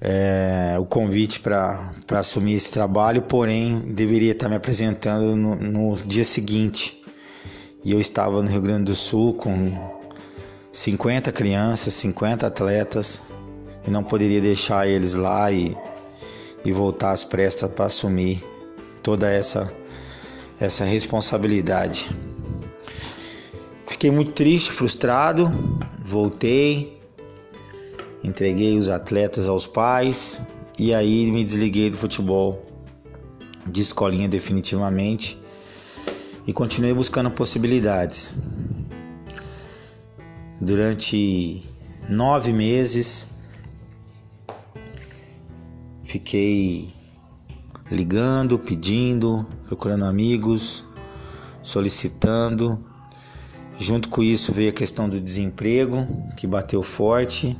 é, 0.00 0.76
o 0.78 0.84
convite 0.86 1.40
para 1.40 1.92
assumir 2.12 2.54
esse 2.54 2.70
trabalho, 2.70 3.22
porém 3.22 3.80
deveria 3.80 4.32
estar 4.32 4.48
me 4.48 4.56
apresentando 4.56 5.36
no, 5.36 5.56
no 5.56 5.96
dia 5.96 6.24
seguinte. 6.24 7.02
E 7.84 7.92
eu 7.92 8.00
estava 8.00 8.42
no 8.42 8.48
Rio 8.48 8.62
Grande 8.62 8.84
do 8.84 8.94
Sul 8.94 9.34
com 9.34 10.00
50 10.72 11.32
crianças, 11.32 11.94
50 11.94 12.46
atletas 12.46 13.22
e 13.86 13.90
não 13.90 14.02
poderia 14.02 14.40
deixar 14.40 14.86
eles 14.86 15.14
lá 15.14 15.50
e, 15.50 15.76
e 16.64 16.72
voltar 16.72 17.12
às 17.12 17.24
prestas 17.24 17.70
para 17.70 17.86
assumir 17.86 18.44
toda 19.02 19.30
essa, 19.30 19.72
essa 20.58 20.84
responsabilidade. 20.84 22.10
Fiquei 23.86 24.10
muito 24.10 24.32
triste, 24.32 24.70
frustrado, 24.70 25.50
voltei, 25.98 26.99
entreguei 28.22 28.76
os 28.76 28.88
atletas 28.88 29.48
aos 29.48 29.66
pais 29.66 30.42
e 30.78 30.94
aí 30.94 31.30
me 31.30 31.44
desliguei 31.44 31.90
do 31.90 31.96
futebol 31.96 32.64
de 33.66 33.80
escolinha 33.80 34.28
definitivamente 34.28 35.38
e 36.46 36.52
continuei 36.52 36.94
buscando 36.94 37.30
possibilidades. 37.30 38.40
Durante 40.60 41.62
nove 42.08 42.52
meses 42.52 43.28
fiquei 46.02 46.92
ligando, 47.90 48.58
pedindo, 48.58 49.46
procurando 49.66 50.04
amigos, 50.04 50.84
solicitando. 51.62 52.84
Junto 53.78 54.08
com 54.08 54.22
isso 54.22 54.52
veio 54.52 54.70
a 54.70 54.72
questão 54.72 55.08
do 55.08 55.20
desemprego, 55.20 56.06
que 56.36 56.46
bateu 56.46 56.82
forte, 56.82 57.56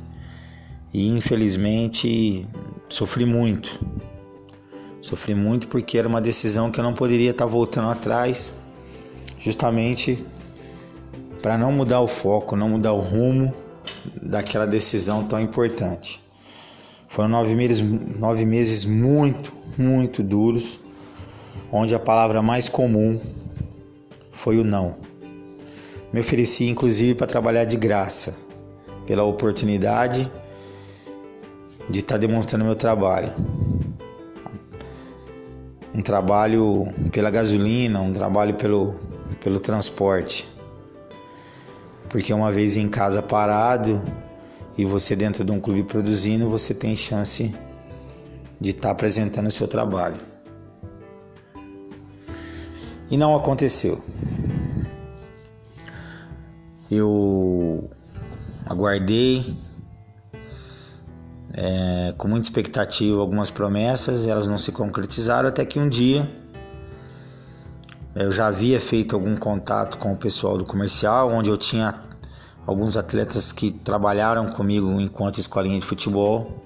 e 0.93 1.07
infelizmente 1.07 2.47
sofri 2.89 3.25
muito. 3.25 3.79
Sofri 5.01 5.33
muito 5.33 5.67
porque 5.67 5.97
era 5.97 6.07
uma 6.07 6.21
decisão 6.21 6.69
que 6.69 6.79
eu 6.79 6.83
não 6.83 6.93
poderia 6.93 7.31
estar 7.31 7.45
voltando 7.45 7.89
atrás, 7.89 8.55
justamente 9.39 10.23
para 11.41 11.57
não 11.57 11.71
mudar 11.71 12.01
o 12.01 12.07
foco, 12.07 12.55
não 12.55 12.69
mudar 12.69 12.93
o 12.93 12.99
rumo 12.99 13.53
daquela 14.21 14.67
decisão 14.67 15.23
tão 15.23 15.39
importante. 15.39 16.21
Foram 17.07 17.29
nove 17.29 17.55
meses, 17.55 17.79
nove 17.79 18.45
meses 18.45 18.85
muito, 18.85 19.51
muito 19.77 20.21
duros, 20.21 20.79
onde 21.71 21.95
a 21.95 21.99
palavra 21.99 22.41
mais 22.41 22.69
comum 22.69 23.19
foi 24.31 24.59
o 24.59 24.63
não. 24.63 24.95
Me 26.13 26.19
ofereci 26.19 26.67
inclusive 26.67 27.15
para 27.15 27.25
trabalhar 27.25 27.65
de 27.65 27.75
graça, 27.75 28.37
pela 29.05 29.23
oportunidade 29.23 30.31
de 31.91 31.99
estar 31.99 32.17
demonstrando 32.17 32.65
meu 32.65 32.75
trabalho. 32.75 33.33
Um 35.93 36.01
trabalho 36.01 36.87
pela 37.11 37.29
gasolina, 37.29 37.99
um 37.99 38.13
trabalho 38.13 38.55
pelo, 38.55 38.95
pelo 39.43 39.59
transporte 39.59 40.47
porque 42.11 42.33
uma 42.33 42.51
vez 42.51 42.75
em 42.75 42.89
casa 42.89 43.21
parado 43.21 44.01
e 44.77 44.83
você 44.83 45.15
dentro 45.15 45.45
de 45.45 45.51
um 45.51 45.61
clube 45.61 45.83
produzindo, 45.83 46.49
você 46.49 46.73
tem 46.73 46.93
chance 46.93 47.55
de 48.59 48.71
estar 48.71 48.89
tá 48.89 48.91
apresentando 48.91 49.47
o 49.47 49.51
seu 49.51 49.65
trabalho. 49.65 50.19
E 53.09 53.15
não 53.15 53.33
aconteceu. 53.33 54.01
Eu 56.91 57.89
aguardei 58.65 59.55
é, 61.53 62.13
com 62.17 62.27
muita 62.27 62.45
expectativa 62.45 63.19
algumas 63.19 63.49
promessas, 63.49 64.27
elas 64.27 64.47
não 64.47 64.57
se 64.57 64.71
concretizaram 64.71 65.49
até 65.49 65.65
que 65.65 65.79
um 65.79 65.89
dia 65.89 66.29
eu 68.13 68.31
já 68.31 68.47
havia 68.47 68.79
feito 68.79 69.15
algum 69.15 69.35
contato 69.37 69.97
com 69.97 70.11
o 70.11 70.17
pessoal 70.17 70.57
do 70.57 70.65
comercial, 70.65 71.29
onde 71.31 71.49
eu 71.49 71.57
tinha 71.57 71.95
alguns 72.65 72.97
atletas 72.97 73.51
que 73.51 73.71
trabalharam 73.71 74.47
comigo 74.49 74.99
enquanto 74.99 75.39
escolinha 75.39 75.79
de 75.79 75.85
futebol, 75.85 76.61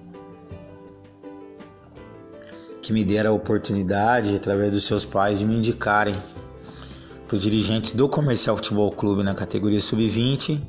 que 2.81 2.91
me 2.91 3.03
deram 3.03 3.31
a 3.31 3.33
oportunidade, 3.33 4.35
através 4.35 4.71
dos 4.71 4.85
seus 4.85 5.05
pais, 5.05 5.39
de 5.39 5.45
me 5.45 5.55
indicarem 5.57 6.15
para 7.27 7.35
os 7.35 7.41
dirigentes 7.41 7.91
do 7.91 8.07
Comercial 8.09 8.55
Futebol 8.55 8.91
Clube 8.91 9.23
na 9.23 9.33
categoria 9.33 9.81
sub-20. 9.81 10.59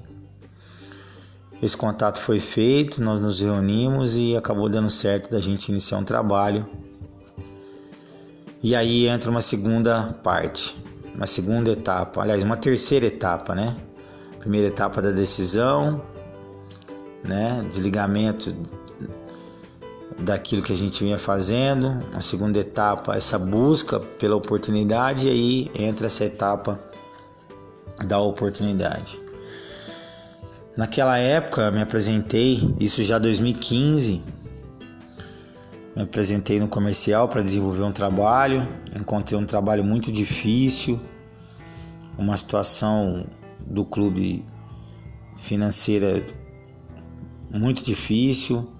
Esse 1.62 1.76
contato 1.76 2.20
foi 2.20 2.38
feito, 2.38 3.02
nós 3.02 3.20
nos 3.20 3.40
reunimos 3.40 4.16
e 4.18 4.36
acabou 4.36 4.68
dando 4.68 4.90
certo 4.90 5.30
da 5.30 5.40
gente 5.40 5.70
iniciar 5.70 5.98
um 5.98 6.04
trabalho 6.04 6.66
e 8.62 8.74
aí 8.74 9.06
entra 9.06 9.30
uma 9.30 9.40
segunda 9.40 10.14
parte, 10.24 10.76
uma 11.14 11.24
segunda 11.24 11.70
etapa, 11.70 12.22
aliás, 12.22 12.42
uma 12.42 12.56
terceira 12.56 13.06
etapa, 13.06 13.54
né? 13.54 13.76
Primeira 14.40 14.66
etapa 14.66 15.00
da 15.00 15.12
decisão, 15.12 16.02
né? 17.22 17.64
Desligamento 17.68 18.52
daquilo 20.18 20.62
que 20.62 20.72
a 20.72 20.76
gente 20.76 21.04
vinha 21.04 21.16
fazendo. 21.16 22.02
A 22.12 22.20
segunda 22.20 22.58
etapa, 22.58 23.14
essa 23.14 23.38
busca 23.38 24.00
pela 24.00 24.34
oportunidade, 24.34 25.28
e 25.28 25.30
aí 25.30 25.70
entra 25.86 26.06
essa 26.06 26.24
etapa 26.24 26.76
da 28.04 28.18
oportunidade. 28.18 29.25
Naquela 30.76 31.16
época, 31.16 31.70
me 31.70 31.80
apresentei, 31.80 32.74
isso 32.78 33.02
já 33.02 33.18
2015, 33.18 34.22
Me 35.94 36.02
apresentei 36.02 36.60
no 36.60 36.68
comercial 36.68 37.26
para 37.26 37.40
desenvolver 37.40 37.82
um 37.82 37.92
trabalho, 37.92 38.68
encontrei 38.94 39.38
um 39.38 39.46
trabalho 39.46 39.82
muito 39.82 40.12
difícil, 40.12 41.00
uma 42.18 42.36
situação 42.36 43.26
do 43.66 43.86
clube 43.86 44.44
financeira 45.38 46.22
muito 47.50 47.82
difícil 47.82 48.70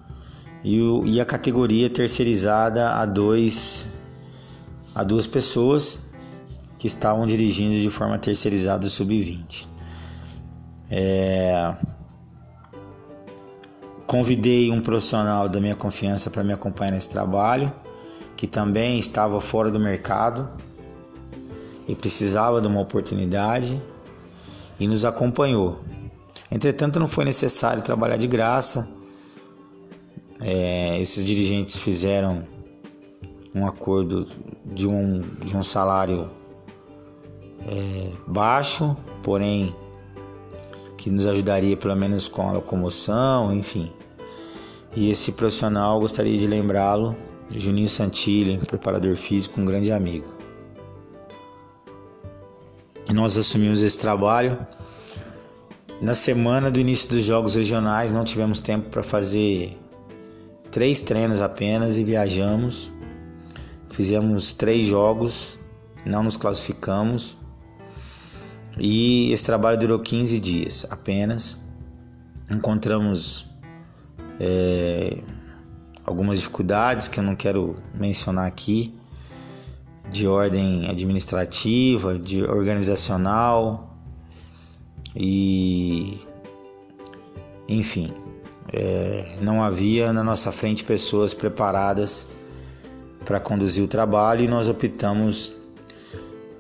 e, 0.63 0.79
e 1.07 1.19
a 1.19 1.25
categoria 1.25 1.89
terceirizada 1.89 2.91
a 2.91 3.07
dois 3.07 3.95
a 4.95 5.03
duas 5.03 5.27
pessoas 5.27 6.11
que 6.79 6.87
estavam 6.87 7.27
dirigindo 7.27 7.81
de 7.81 7.89
forma 7.89 8.19
terceirizada 8.19 8.87
o 8.87 8.91
sub-20. 8.91 9.76
É... 10.91 11.75
Convidei 14.07 14.71
um 14.71 14.81
profissional 14.81 15.49
da 15.49 15.61
minha 15.61 15.75
confiança 15.75 16.31
para 16.31 16.45
me 16.45 16.53
acompanhar 16.53 16.93
nesse 16.93 17.09
trabalho, 17.09 17.73
que 18.37 18.47
também 18.47 18.99
estava 18.99 19.41
fora 19.41 19.71
do 19.71 19.81
mercado 19.81 20.49
e 21.89 21.95
precisava 21.95 22.61
de 22.61 22.69
uma 22.69 22.81
oportunidade 22.81 23.81
e 24.79 24.87
nos 24.87 25.05
acompanhou. 25.05 25.81
Entretanto, 26.51 27.01
não 27.01 27.09
foi 27.09 27.25
necessário 27.25 27.83
trabalhar 27.83 28.17
de 28.17 28.29
graça. 28.29 28.89
É, 30.41 31.01
esses 31.01 31.25
dirigentes 31.25 31.77
fizeram 31.77 32.47
um 33.55 33.67
acordo 33.67 34.29
de 34.65 34.87
um, 34.87 35.21
de 35.45 35.57
um 35.57 35.63
salário 35.63 36.29
é, 37.67 38.13
baixo, 38.27 38.97
porém 39.23 39.75
que 41.07 41.11
nos 41.13 41.25
ajudaria 41.25 41.77
pelo 41.77 41.95
menos 41.95 42.27
com 42.27 42.49
a 42.49 42.53
locomoção, 42.55 43.55
enfim. 43.55 43.93
E 44.97 45.09
esse 45.09 45.31
profissional, 45.31 46.01
gostaria 46.01 46.37
de 46.37 46.49
lembrá-lo, 46.49 47.15
Juninho 47.49 47.89
Santilli, 47.89 48.59
preparador 48.59 49.15
físico, 49.15 49.61
um 49.61 49.65
grande 49.65 49.93
amigo. 49.93 50.27
E 53.09 53.13
nós 53.13 53.39
assumimos 53.39 53.85
esse 53.85 53.97
trabalho. 53.97 54.59
Na 56.01 56.13
semana 56.13 56.73
do 56.73 56.81
início 56.81 57.09
dos 57.09 57.23
Jogos 57.23 57.55
Regionais, 57.55 58.11
não 58.11 58.25
tivemos 58.25 58.59
tempo 58.59 58.91
para 58.91 59.05
fazer 59.05 59.79
três 60.73 61.03
treinos 61.03 61.41
apenas 61.41 61.99
e 61.99 62.03
viajamos. 62.03 62.91
Fizemos 63.91 64.53
três 64.53 64.89
jogos, 64.89 65.57
não 66.05 66.25
nos 66.25 66.37
classificamos. 66.37 67.37
E 68.79 69.33
esse 69.33 69.45
trabalho 69.45 69.79
durou 69.79 69.99
15 69.99 70.39
dias 70.39 70.87
apenas. 70.91 71.65
Encontramos 72.51 73.47
é, 74.39 75.19
algumas 76.05 76.39
dificuldades 76.39 77.09
que 77.09 77.19
eu 77.19 77.25
não 77.25 77.35
quero 77.35 77.77
mencionar 77.95 78.47
aqui, 78.47 78.95
de 80.11 80.27
ordem 80.29 80.89
administrativa, 80.89 82.19
de 82.19 82.45
organizacional 82.45 83.95
e 85.15 86.21
enfim, 87.69 88.09
é, 88.73 89.37
não 89.41 89.63
havia 89.63 90.13
na 90.13 90.23
nossa 90.23 90.53
frente 90.53 90.85
pessoas 90.85 91.35
preparadas 91.35 92.29
para 93.25 93.41
conduzir 93.41 93.83
o 93.83 93.89
trabalho 93.89 94.45
e 94.45 94.49
nós 94.49 94.69
optamos 94.69 95.55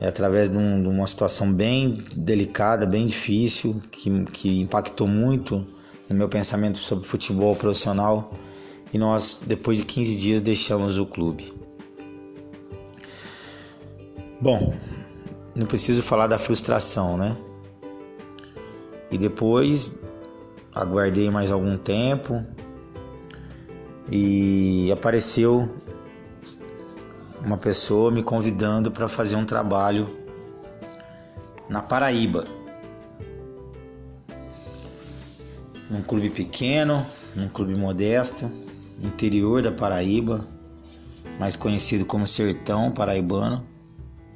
é, 0.01 0.07
através 0.07 0.51
de, 0.51 0.57
um, 0.57 0.83
de, 0.83 0.89
uma 0.89 1.07
situação 1.07 1.53
bem 1.53 2.05
delicada, 2.15 2.87
bem 2.87 3.07
difícil, 3.07 3.81
que, 3.91 4.25
que 4.27 4.61
impactou 4.61 5.09
muito 5.09 5.67
no 6.09 6.17
meu 6.17 6.29
pensamento 6.29 6.79
sobre 6.79 7.07
futebol 7.07 7.55
profissional 7.57 8.33
e 8.93 8.99
nós, 8.99 9.43
depois 9.47 9.79
de 9.79 9.85
15 9.85 10.17
dias, 10.17 10.41
deixamos 10.41 10.99
o 10.99 11.07
clube. 11.07 11.53
Bom, 14.41 14.75
não 15.55 15.67
preciso 15.67 16.03
falar 16.03 16.27
da 16.27 16.39
frustração, 16.39 17.17
né? 17.17 17.37
E 19.11 19.17
depois 19.17 20.03
aguardei 20.75 21.31
mais 21.31 21.51
algum 21.51 21.79
tempo 21.79 22.45
e 24.11 24.91
apareceu 24.93 25.69
uma 27.47 27.57
pessoa 27.57 28.11
me 28.11 28.25
convidando 28.25 28.91
para 28.91 29.09
fazer 29.09 29.37
um 29.37 29.45
trabalho 29.45 30.09
na 31.69 31.81
Paraíba. 31.81 32.45
Num 35.89 36.03
clube 36.03 36.29
pequeno, 36.29 37.07
num 37.37 37.49
clube 37.49 37.77
modesto, 37.77 38.51
interior 39.01 39.63
da 39.63 39.71
Paraíba, 39.71 40.45
mais 41.39 41.55
conhecido 41.55 42.05
como 42.05 42.27
Sertão 42.27 42.91
Paraibano, 42.91 43.65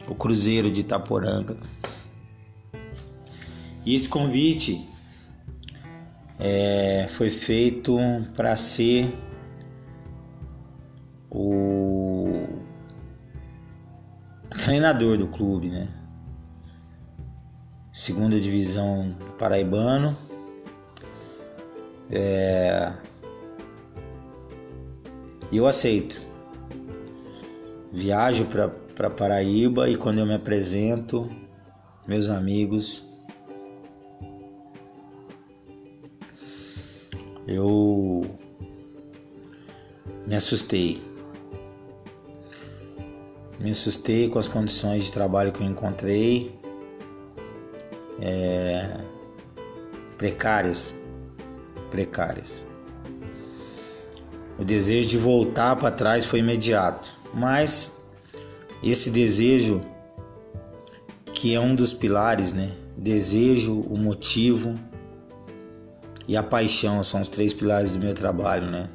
o 0.08 0.14
Cruzeiro 0.14 0.70
de 0.70 0.82
Itaporanga. 0.82 1.56
E 3.84 3.96
esse 3.96 4.08
convite 4.08 4.88
é, 6.38 7.08
foi 7.10 7.28
feito 7.28 7.98
para 8.36 8.54
ser 8.54 9.12
o 11.28 12.69
treinador 14.58 15.16
do 15.16 15.26
clube, 15.28 15.68
né? 15.68 15.88
Segunda 17.92 18.38
divisão 18.40 19.16
paraibano. 19.38 20.16
É... 22.10 22.92
Eu 25.52 25.66
aceito. 25.66 26.20
Viajo 27.92 28.46
para 28.46 29.10
Paraíba 29.10 29.88
e 29.88 29.96
quando 29.96 30.18
eu 30.18 30.26
me 30.26 30.34
apresento, 30.34 31.28
meus 32.06 32.28
amigos, 32.28 33.18
eu 37.46 38.38
me 40.24 40.36
assustei 40.36 41.09
me 43.60 43.70
assustei 43.72 44.30
com 44.30 44.38
as 44.38 44.48
condições 44.48 45.04
de 45.04 45.12
trabalho 45.12 45.52
que 45.52 45.62
eu 45.62 45.66
encontrei, 45.66 46.58
é, 48.18 48.96
precárias, 50.16 50.94
precárias. 51.90 52.64
O 54.58 54.64
desejo 54.64 55.08
de 55.08 55.18
voltar 55.18 55.76
para 55.76 55.90
trás 55.90 56.24
foi 56.24 56.38
imediato, 56.38 57.10
mas 57.34 58.02
esse 58.82 59.10
desejo, 59.10 59.84
que 61.32 61.54
é 61.54 61.60
um 61.60 61.74
dos 61.74 61.92
pilares, 61.92 62.52
né? 62.52 62.74
Desejo, 62.96 63.80
o 63.80 63.96
motivo 63.96 64.74
e 66.26 66.36
a 66.36 66.42
paixão 66.42 67.02
são 67.02 67.20
os 67.20 67.28
três 67.28 67.52
pilares 67.52 67.92
do 67.92 67.98
meu 67.98 68.14
trabalho, 68.14 68.70
né? 68.70 68.88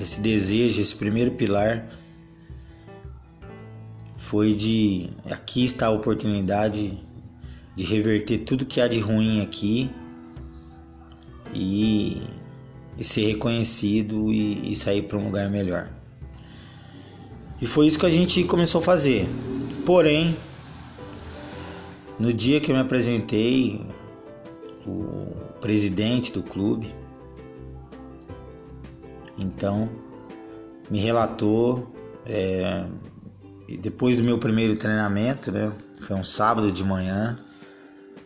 Esse 0.00 0.20
desejo, 0.20 0.80
esse 0.80 0.94
primeiro 0.96 1.32
pilar 1.32 1.88
foi 4.30 4.54
de 4.54 5.10
aqui 5.28 5.64
está 5.64 5.88
a 5.88 5.90
oportunidade 5.90 6.96
de 7.74 7.82
reverter 7.82 8.38
tudo 8.38 8.64
que 8.64 8.80
há 8.80 8.86
de 8.86 9.00
ruim 9.00 9.42
aqui 9.42 9.90
e, 11.52 12.22
e 12.96 13.02
ser 13.02 13.26
reconhecido 13.26 14.32
e, 14.32 14.70
e 14.70 14.76
sair 14.76 15.02
para 15.02 15.18
um 15.18 15.24
lugar 15.24 15.50
melhor. 15.50 15.90
E 17.60 17.66
foi 17.66 17.88
isso 17.88 17.98
que 17.98 18.06
a 18.06 18.10
gente 18.10 18.44
começou 18.44 18.80
a 18.80 18.84
fazer. 18.84 19.26
Porém, 19.84 20.36
no 22.16 22.32
dia 22.32 22.60
que 22.60 22.70
eu 22.70 22.76
me 22.76 22.82
apresentei, 22.82 23.84
o 24.86 25.34
presidente 25.60 26.30
do 26.30 26.44
clube, 26.44 26.94
então, 29.36 29.90
me 30.88 31.00
relatou 31.00 31.92
é, 32.24 32.86
depois 33.76 34.16
do 34.16 34.22
meu 34.22 34.38
primeiro 34.38 34.76
treinamento, 34.76 35.52
né? 35.52 35.72
Foi 36.00 36.16
um 36.16 36.24
sábado 36.24 36.72
de 36.72 36.82
manhã, 36.82 37.38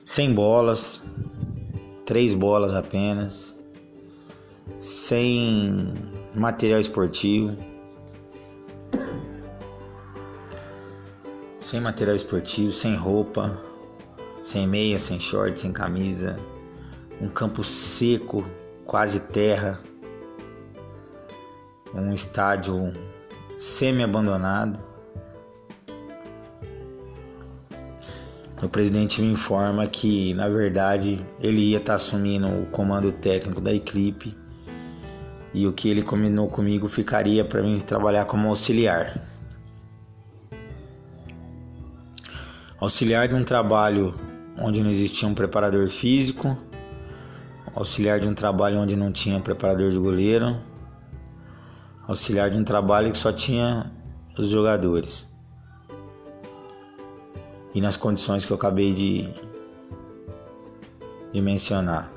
sem 0.05 0.33
bolas, 0.33 1.03
três 2.05 2.35
bolas 2.35 2.75
apenas, 2.75 3.59
sem 4.79 5.93
material 6.35 6.81
esportivo, 6.81 7.57
sem 11.59 11.81
material 11.81 12.15
esportivo, 12.15 12.73
sem 12.73 12.95
roupa, 12.95 13.59
sem 14.43 14.67
meia, 14.67 14.99
sem 14.99 15.19
short, 15.19 15.59
sem 15.59 15.73
camisa, 15.73 16.39
um 17.21 17.29
campo 17.29 17.65
seco, 17.65 18.45
quase 18.85 19.21
terra, 19.21 19.81
um 21.95 22.13
estádio 22.13 22.93
semi-abandonado. 23.57 24.94
O 28.65 28.69
presidente 28.69 29.21
me 29.21 29.29
informa 29.33 29.87
que, 29.87 30.33
na 30.35 30.49
verdade, 30.49 31.25
ele 31.41 31.71
ia 31.71 31.79
estar 31.79 31.93
tá 31.93 31.97
assumindo 31.97 32.47
o 32.47 32.67
comando 32.67 33.13
técnico 33.13 33.61
da 33.61 33.73
equipe 33.73 34.35
e 35.53 35.67
o 35.67 35.73
que 35.73 35.89
ele 35.89 36.03
combinou 36.03 36.49
comigo 36.49 36.89
ficaria 36.89 37.45
para 37.45 37.63
mim 37.63 37.79
trabalhar 37.81 38.25
como 38.25 38.49
auxiliar. 38.49 39.21
Auxiliar 42.81 43.29
de 43.29 43.35
um 43.35 43.45
trabalho 43.45 44.15
onde 44.59 44.83
não 44.83 44.91
existia 44.91 45.29
um 45.29 45.35
preparador 45.35 45.89
físico, 45.89 46.57
auxiliar 47.75 48.19
de 48.19 48.29
um 48.29 48.35
trabalho 48.35 48.79
onde 48.79 48.97
não 48.97 49.13
tinha 49.13 49.41
preparador 49.41 49.91
de 49.91 49.99
goleiro, 49.99 50.59
auxiliar 52.07 52.49
de 52.49 52.59
um 52.59 52.65
trabalho 52.65 53.13
que 53.13 53.19
só 53.19 53.33
tinha 53.33 53.93
os 54.39 54.49
jogadores. 54.49 55.34
E 57.75 57.81
nas 57.81 57.97
condições 57.97 58.45
que 58.45 58.53
eu 58.53 58.57
acabei 58.57 58.93
de, 58.93 59.29
de 61.33 61.41
mencionar. 61.41 62.13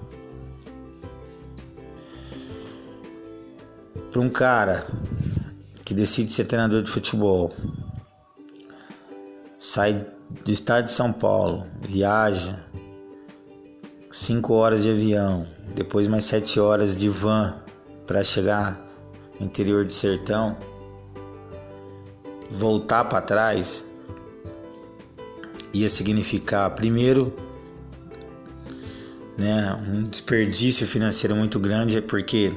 Para 4.12 4.22
um 4.22 4.30
cara 4.30 4.86
que 5.84 5.94
decide 5.94 6.32
ser 6.32 6.46
treinador 6.46 6.84
de 6.84 6.92
futebol, 6.92 7.52
sai 9.58 10.06
do 10.46 10.52
estado 10.52 10.86
de 10.86 10.92
São 10.92 11.12
Paulo, 11.12 11.66
viaja 11.82 12.64
cinco 14.12 14.54
horas 14.54 14.84
de 14.84 14.90
avião, 14.90 15.48
depois 15.76 16.08
mais 16.08 16.26
sete 16.26 16.60
horas 16.60 16.96
de 16.96 17.10
van 17.10 17.62
para 18.06 18.24
chegar 18.24 18.82
no 19.40 19.46
interior 19.46 19.86
de 19.86 19.92
sertão, 19.92 20.58
voltar 22.50 23.06
para 23.06 23.22
trás 23.22 23.88
ia 25.82 25.90
significar 25.90 26.70
primeiro 26.72 27.34
né, 29.38 29.74
um 29.88 30.04
desperdício 30.04 30.88
financeiro 30.88 31.36
muito 31.36 31.60
grande, 31.60 32.02
porque 32.02 32.54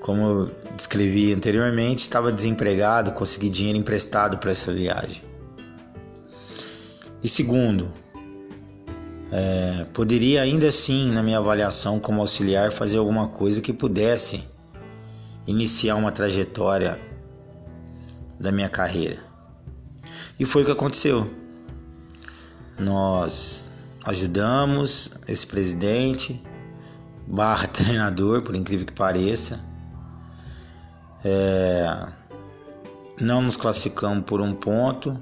como 0.00 0.22
eu 0.22 0.50
descrevi 0.74 1.34
anteriormente, 1.34 2.00
estava 2.00 2.32
desempregado, 2.32 3.12
consegui 3.12 3.50
dinheiro 3.50 3.78
emprestado 3.78 4.38
para 4.38 4.52
essa 4.52 4.72
viagem. 4.72 5.22
E 7.22 7.28
segundo, 7.28 7.92
é, 9.30 9.84
poderia 9.92 10.40
ainda 10.40 10.68
assim, 10.68 11.12
na 11.12 11.22
minha 11.22 11.38
avaliação 11.38 12.00
como 12.00 12.20
auxiliar, 12.20 12.70
fazer 12.70 12.96
alguma 12.96 13.28
coisa 13.28 13.60
que 13.60 13.72
pudesse 13.72 14.48
iniciar 15.46 15.96
uma 15.96 16.12
trajetória 16.12 16.98
da 18.40 18.50
minha 18.52 18.68
carreira. 18.68 19.27
E 20.38 20.44
foi 20.44 20.62
o 20.62 20.64
que 20.64 20.72
aconteceu. 20.72 21.30
Nós 22.78 23.70
ajudamos 24.04 25.10
esse 25.26 25.46
presidente, 25.46 26.42
barra 27.26 27.66
treinador, 27.68 28.42
por 28.42 28.54
incrível 28.54 28.86
que 28.86 28.92
pareça, 28.92 29.64
é, 31.24 32.08
não 33.20 33.42
nos 33.42 33.56
classificamos 33.56 34.24
por 34.24 34.40
um 34.40 34.54
ponto 34.54 35.20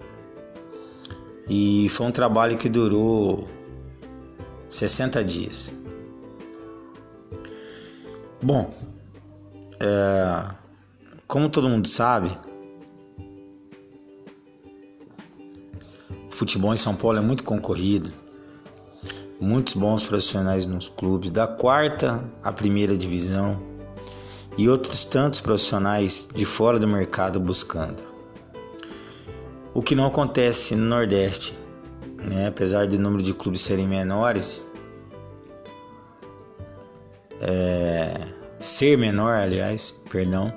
e 1.49 1.89
foi 1.91 2.07
um 2.07 2.13
trabalho 2.13 2.57
que 2.59 2.69
durou 2.69 3.49
60 4.69 5.25
dias. 5.25 5.73
Bom, 8.43 8.73
é, 9.81 10.55
como 11.27 11.49
todo 11.49 11.69
mundo 11.69 11.89
sabe, 11.89 12.37
futebol 16.37 16.75
em 16.75 16.77
São 16.77 16.95
Paulo 16.95 17.19
é 17.19 17.21
muito 17.21 17.43
concorrido. 17.43 18.13
Muitos 19.41 19.75
bons 19.75 20.03
profissionais 20.03 20.67
nos 20.67 20.89
clubes, 20.89 21.31
da 21.31 21.47
quarta 21.47 22.25
à 22.43 22.53
primeira 22.53 22.97
divisão 22.97 23.61
e 24.57 24.69
outros 24.69 25.05
tantos 25.05 25.41
profissionais 25.41 26.29
de 26.35 26.45
fora 26.45 26.79
do 26.79 26.87
mercado 26.87 27.41
buscando. 27.41 28.03
O 29.75 29.83
que 29.83 29.95
não 29.95 30.07
acontece 30.07 30.75
no 30.75 30.87
Nordeste, 30.87 31.55
né? 32.17 32.49
apesar 32.49 32.87
do 32.87 32.99
número 32.99 33.23
de 33.23 33.35
clubes 33.35 33.61
serem 33.61 33.87
menores, 33.87 34.71
é, 37.41 38.27
ser 38.59 38.97
menor, 38.97 39.35
aliás, 39.35 39.91
perdão, 40.11 40.53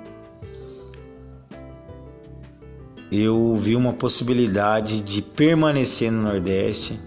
eu 3.10 3.56
vi 3.56 3.74
uma 3.74 3.92
possibilidade 3.92 5.00
de 5.00 5.20
permanecer 5.20 6.12
no 6.12 6.22
Nordeste, 6.22 6.98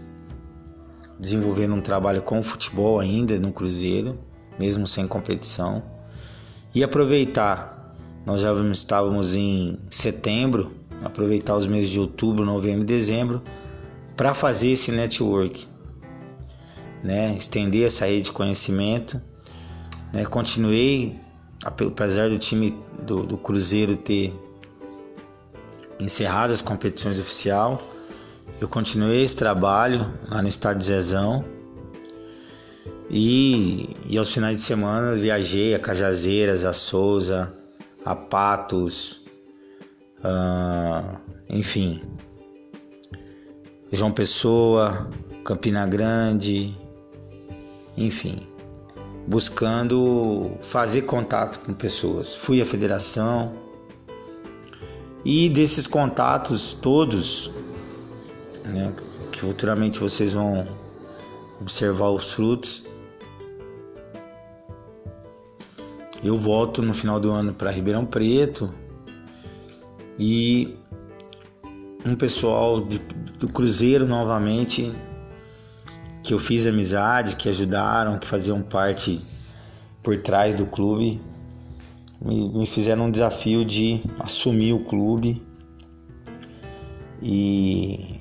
desenvolvendo 1.18 1.74
um 1.74 1.82
trabalho 1.82 2.22
com 2.22 2.44
futebol 2.44 3.00
ainda 3.00 3.40
no 3.40 3.54
Cruzeiro, 3.54 4.20
mesmo 4.60 4.86
sem 4.86 5.08
competição 5.08 5.82
e 6.76 6.84
aproveitar. 6.84 7.96
Nós 8.26 8.42
já 8.42 8.54
estávamos 8.72 9.36
em 9.36 9.78
setembro, 9.90 10.74
aproveitar 11.04 11.56
os 11.56 11.68
meses 11.68 11.90
de 11.90 12.00
outubro, 12.00 12.46
novembro 12.46 12.84
e 12.84 12.86
dezembro 12.86 13.42
para 14.16 14.34
fazer 14.34 14.70
esse 14.70 14.92
network, 14.92 15.68
né? 17.04 17.34
Estender 17.36 17.86
essa 17.86 18.06
rede 18.06 18.26
de 18.26 18.32
conhecimento, 18.32 19.22
né? 20.12 20.26
Continuei, 20.26 21.20
apesar 21.64 22.30
do 22.30 22.38
time 22.38 22.78
do, 23.06 23.24
do 23.24 23.38
Cruzeiro 23.38 23.96
ter 23.96 24.34
encerrado 26.04 26.52
as 26.52 26.62
competições 26.62 27.18
oficial, 27.18 27.82
eu 28.60 28.68
continuei 28.68 29.24
esse 29.24 29.36
trabalho 29.36 30.14
lá 30.30 30.42
no 30.42 30.48
estado 30.48 30.80
de 30.80 30.86
Zezão. 30.86 31.44
E, 33.10 33.96
e 34.08 34.18
aos 34.18 34.34
finais 34.34 34.56
de 34.56 34.62
semana 34.62 35.16
viajei 35.16 35.76
a 35.76 35.80
Cajazeiras, 35.80 36.66
a 36.66 36.74
Souza, 36.74 37.54
a 38.04 38.16
Patos, 38.16 39.22
uh, 40.20 41.18
enfim, 41.50 42.02
João 43.92 44.12
Pessoa, 44.12 45.10
Campina 45.44 45.86
Grande, 45.86 46.76
enfim, 47.96 48.40
buscando 49.28 50.58
fazer 50.62 51.04
contato 51.04 51.60
com 51.60 51.74
pessoas. 51.74 52.34
Fui 52.34 52.62
à 52.62 52.66
federação 52.66 53.63
e 55.24 55.50
desses 55.50 55.88
contatos 55.88 56.74
todos, 56.74 57.52
né, 58.66 58.94
que 59.32 59.40
futuramente 59.40 60.00
vocês 60.00 60.34
vão 60.34 60.68
observar 61.62 62.10
os 62.10 62.32
frutos, 62.32 62.84
Eu 66.24 66.38
volto 66.38 66.82
no 66.82 66.94
final 66.94 67.20
do 67.20 67.32
ano 67.32 67.54
para 67.54 67.70
Ribeirão 67.70 68.06
Preto 68.06 68.74
e 70.18 70.74
um 72.06 72.16
pessoal 72.16 72.80
de, 72.80 72.98
do 73.38 73.50
Cruzeiro 73.50 74.08
novamente 74.08 74.90
que 76.24 76.34
eu 76.34 76.40
fiz 76.40 76.66
amizade, 76.66 77.36
que 77.36 77.50
ajudaram, 77.50 78.18
que 78.18 78.26
faziam 78.26 78.62
parte 78.62 79.22
por 80.02 80.16
trás 80.16 80.56
do 80.56 80.66
clube, 80.66 81.22
me, 82.24 82.50
me 82.50 82.66
fizeram 82.66 83.08
um 83.08 83.12
desafio 83.12 83.66
de 83.66 84.02
assumir 84.20 84.74
o 84.74 84.86
clube 84.86 85.46
e 87.22 88.20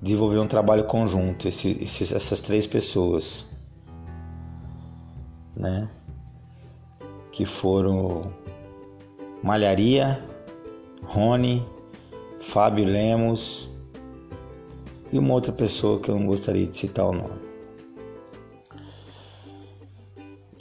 desenvolver 0.00 0.38
um 0.38 0.46
trabalho 0.46 0.84
conjunto, 0.84 1.46
esse, 1.46 1.82
esses, 1.82 2.12
essas 2.12 2.40
três 2.40 2.66
pessoas, 2.66 3.46
né? 5.54 5.88
que 7.30 7.44
foram 7.44 8.32
Malharia, 9.42 10.24
Rony, 11.04 11.66
Fábio 12.38 12.84
Lemos 12.84 13.68
e 15.12 15.18
uma 15.18 15.34
outra 15.34 15.52
pessoa 15.52 16.00
que 16.00 16.08
eu 16.10 16.14
não 16.16 16.26
gostaria 16.26 16.66
de 16.66 16.76
citar 16.76 17.06
o 17.06 17.12
nome. 17.12 17.42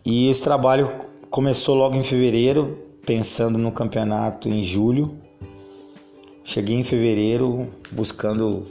E 0.05 0.29
esse 0.29 0.43
trabalho 0.43 0.91
começou 1.33 1.73
logo 1.73 1.95
em 1.95 2.03
fevereiro, 2.03 2.77
pensando 3.03 3.57
no 3.57 3.71
campeonato 3.71 4.47
em 4.47 4.63
julho. 4.63 5.17
Cheguei 6.43 6.75
em 6.75 6.83
fevereiro 6.83 7.69
buscando 7.91 8.61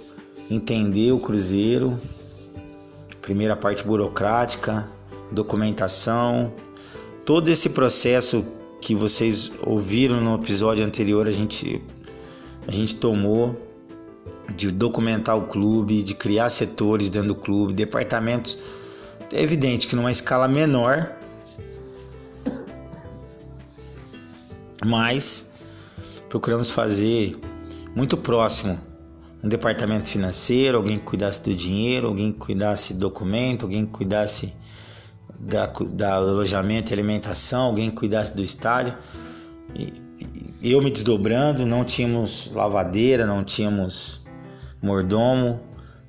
entender 0.49 1.11
o 1.11 1.19
Cruzeiro, 1.19 1.99
primeira 3.21 3.57
parte 3.57 3.83
burocrática, 3.83 4.89
documentação, 5.33 6.53
todo 7.27 7.49
esse 7.49 7.71
processo 7.71 8.47
que 8.81 8.95
vocês 8.95 9.51
ouviram 9.67 10.21
no 10.21 10.37
episódio 10.37 10.85
anterior, 10.85 11.27
a 11.27 11.33
gente, 11.33 11.83
a 12.69 12.71
gente 12.71 12.95
tomou 12.95 13.57
de 14.55 14.71
documentar 14.71 15.37
o 15.37 15.49
clube, 15.49 16.01
de 16.05 16.15
criar 16.15 16.49
setores 16.49 17.11
dentro 17.11 17.31
do 17.31 17.35
clube, 17.35 17.73
departamentos. 17.73 18.57
É 19.33 19.43
evidente 19.43 19.89
que 19.89 19.97
numa 19.97 20.13
escala 20.13 20.47
menor, 20.47 21.22
mas 24.85 25.55
procuramos 26.29 26.71
fazer 26.71 27.39
muito 27.95 28.17
próximo 28.17 28.79
um 29.43 29.49
departamento 29.49 30.09
financeiro, 30.09 30.77
alguém 30.79 30.99
que 30.99 31.05
cuidasse 31.05 31.43
do 31.43 31.55
dinheiro, 31.55 32.09
alguém 32.09 32.33
que 32.33 32.39
cuidasse 32.39 32.95
do 32.95 33.01
documento, 33.01 33.65
alguém 33.65 33.85
que 33.85 33.93
cuidasse 33.93 34.55
da, 35.39 35.67
da 35.67 36.15
alojamento 36.15 36.93
e 36.93 36.95
alimentação, 36.95 37.65
alguém 37.65 37.91
que 37.91 37.97
cuidasse 37.97 38.37
do 38.37 38.43
estádio. 38.43 38.97
E, 39.75 40.01
eu 40.63 40.81
me 40.81 40.93
desdobrando, 40.93 41.67
não 41.67 41.85
tínhamos 41.85 42.51
lavadeira, 42.55 43.27
não 43.27 43.43
tínhamos 43.43 44.23
mordomo, 44.81 45.61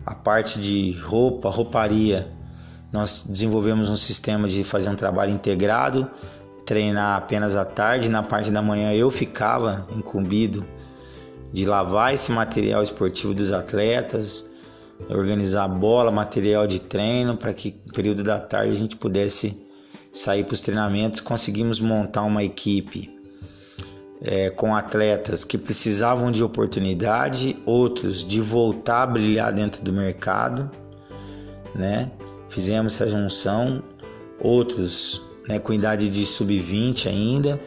a 0.06 0.14
parte 0.14 0.60
de 0.60 0.92
roupa, 0.92 1.50
rouparia. 1.50 2.32
Nós 2.92 3.26
desenvolvemos 3.28 3.90
um 3.90 3.96
sistema 3.96 4.48
de 4.48 4.64
fazer 4.64 4.90
um 4.90 4.96
trabalho 4.96 5.32
integrado, 5.32 6.08
treinar 6.66 7.18
apenas 7.18 7.56
à 7.56 7.66
tarde, 7.66 8.10
na 8.10 8.24
parte 8.24 8.52
da 8.52 8.62
manhã 8.62 8.94
eu 8.94 9.10
ficava 9.12 9.88
incumbido 9.96 10.66
de 11.52 11.66
lavar 11.66 12.14
esse 12.14 12.32
material 12.32 12.82
esportivo 12.82 13.34
dos 13.34 13.52
atletas, 13.52 14.50
organizar 15.10 15.68
bola, 15.68 16.12
material 16.12 16.66
de 16.66 16.80
treino, 16.80 17.38
para 17.38 17.54
que 17.54 17.76
no 17.86 17.94
período 17.94 18.24
da 18.24 18.40
tarde 18.40 18.72
a 18.72 18.76
gente 18.76 18.96
pudesse 18.96 19.62
sair 20.12 20.44
para 20.44 20.54
os 20.54 20.62
treinamentos. 20.62 21.20
Conseguimos 21.22 21.80
montar 21.80 22.24
uma 22.24 22.44
equipe 22.44 23.14
é, 24.22 24.50
com 24.50 24.76
atletas 24.76 25.44
que 25.44 25.58
precisavam 25.58 26.32
de 26.32 26.44
oportunidade, 26.44 27.58
outros 27.66 28.24
de 28.24 28.42
voltar 28.42 29.04
a 29.04 29.08
brilhar 29.08 29.52
dentro 29.52 29.84
do 29.84 29.92
mercado, 29.92 30.72
né? 31.76 32.12
Fizemos 32.50 32.94
essa 32.94 33.10
junção, 33.10 33.84
outros 34.40 35.22
né, 35.48 35.60
com 35.60 35.74
idade 35.74 36.10
de 36.10 36.26
sub-20 36.26 37.08
ainda, 37.08 37.60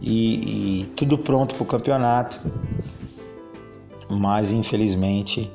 e, 0.00 0.82
e 0.82 0.86
tudo 0.96 1.16
pronto 1.16 1.54
para 1.54 1.62
o 1.62 1.66
campeonato, 1.66 2.40
mas 4.08 4.52
infelizmente 4.52 5.50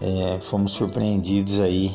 é, 0.00 0.40
fomos 0.40 0.72
surpreendidos 0.72 1.60
aí 1.60 1.94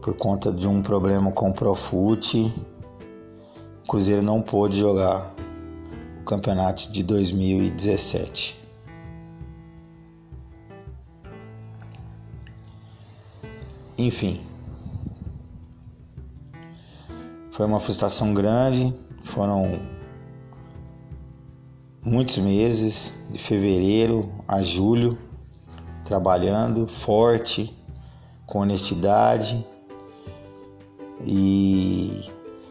por 0.00 0.14
conta 0.14 0.50
de 0.50 0.66
um 0.66 0.82
problema 0.82 1.30
com 1.32 1.50
o 1.50 1.52
Profute. 1.52 2.52
O 3.84 3.88
Cruzeiro 3.88 4.22
não 4.22 4.40
pôde 4.40 4.78
jogar 4.78 5.34
o 6.20 6.24
campeonato 6.24 6.90
de 6.90 7.02
2017. 7.02 8.58
Enfim, 13.98 14.40
foi 17.52 17.66
uma 17.66 17.80
frustração 17.80 18.32
grande. 18.34 18.94
Foram 19.24 19.78
muitos 22.02 22.38
meses, 22.38 23.14
de 23.30 23.38
fevereiro 23.38 24.32
a 24.48 24.62
julho 24.62 25.18
trabalhando 26.04 26.86
forte, 26.88 27.72
com 28.46 28.60
honestidade 28.60 29.64
e 31.24 32.28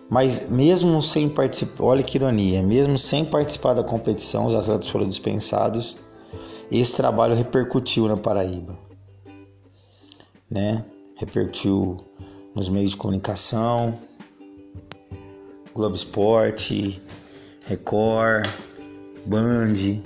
mas 0.10 0.50
mesmo 0.50 1.02
sem 1.04 1.30
participar, 1.30 1.84
olha 1.84 2.04
que 2.04 2.18
ironia, 2.18 2.64
mesmo 2.64 2.98
sem 2.98 3.24
participar 3.24 3.76
da 3.76 3.84
competição, 3.84 4.48
os 4.48 4.56
atletas 4.56 4.90
foram 4.90 5.08
dispensados. 5.08 5.98
Esse 6.72 6.96
trabalho 6.96 7.36
repercutiu 7.36 8.08
na 8.08 8.18
Paraíba, 8.18 8.78
né? 10.50 10.84
Repercutiu 11.16 11.98
nos 12.56 12.70
meios 12.70 12.92
de 12.92 12.98
comunicação, 12.98 14.00
Globo 15.80 15.96
Esporte, 15.96 17.02
Record, 17.66 18.46
Band, 19.26 20.02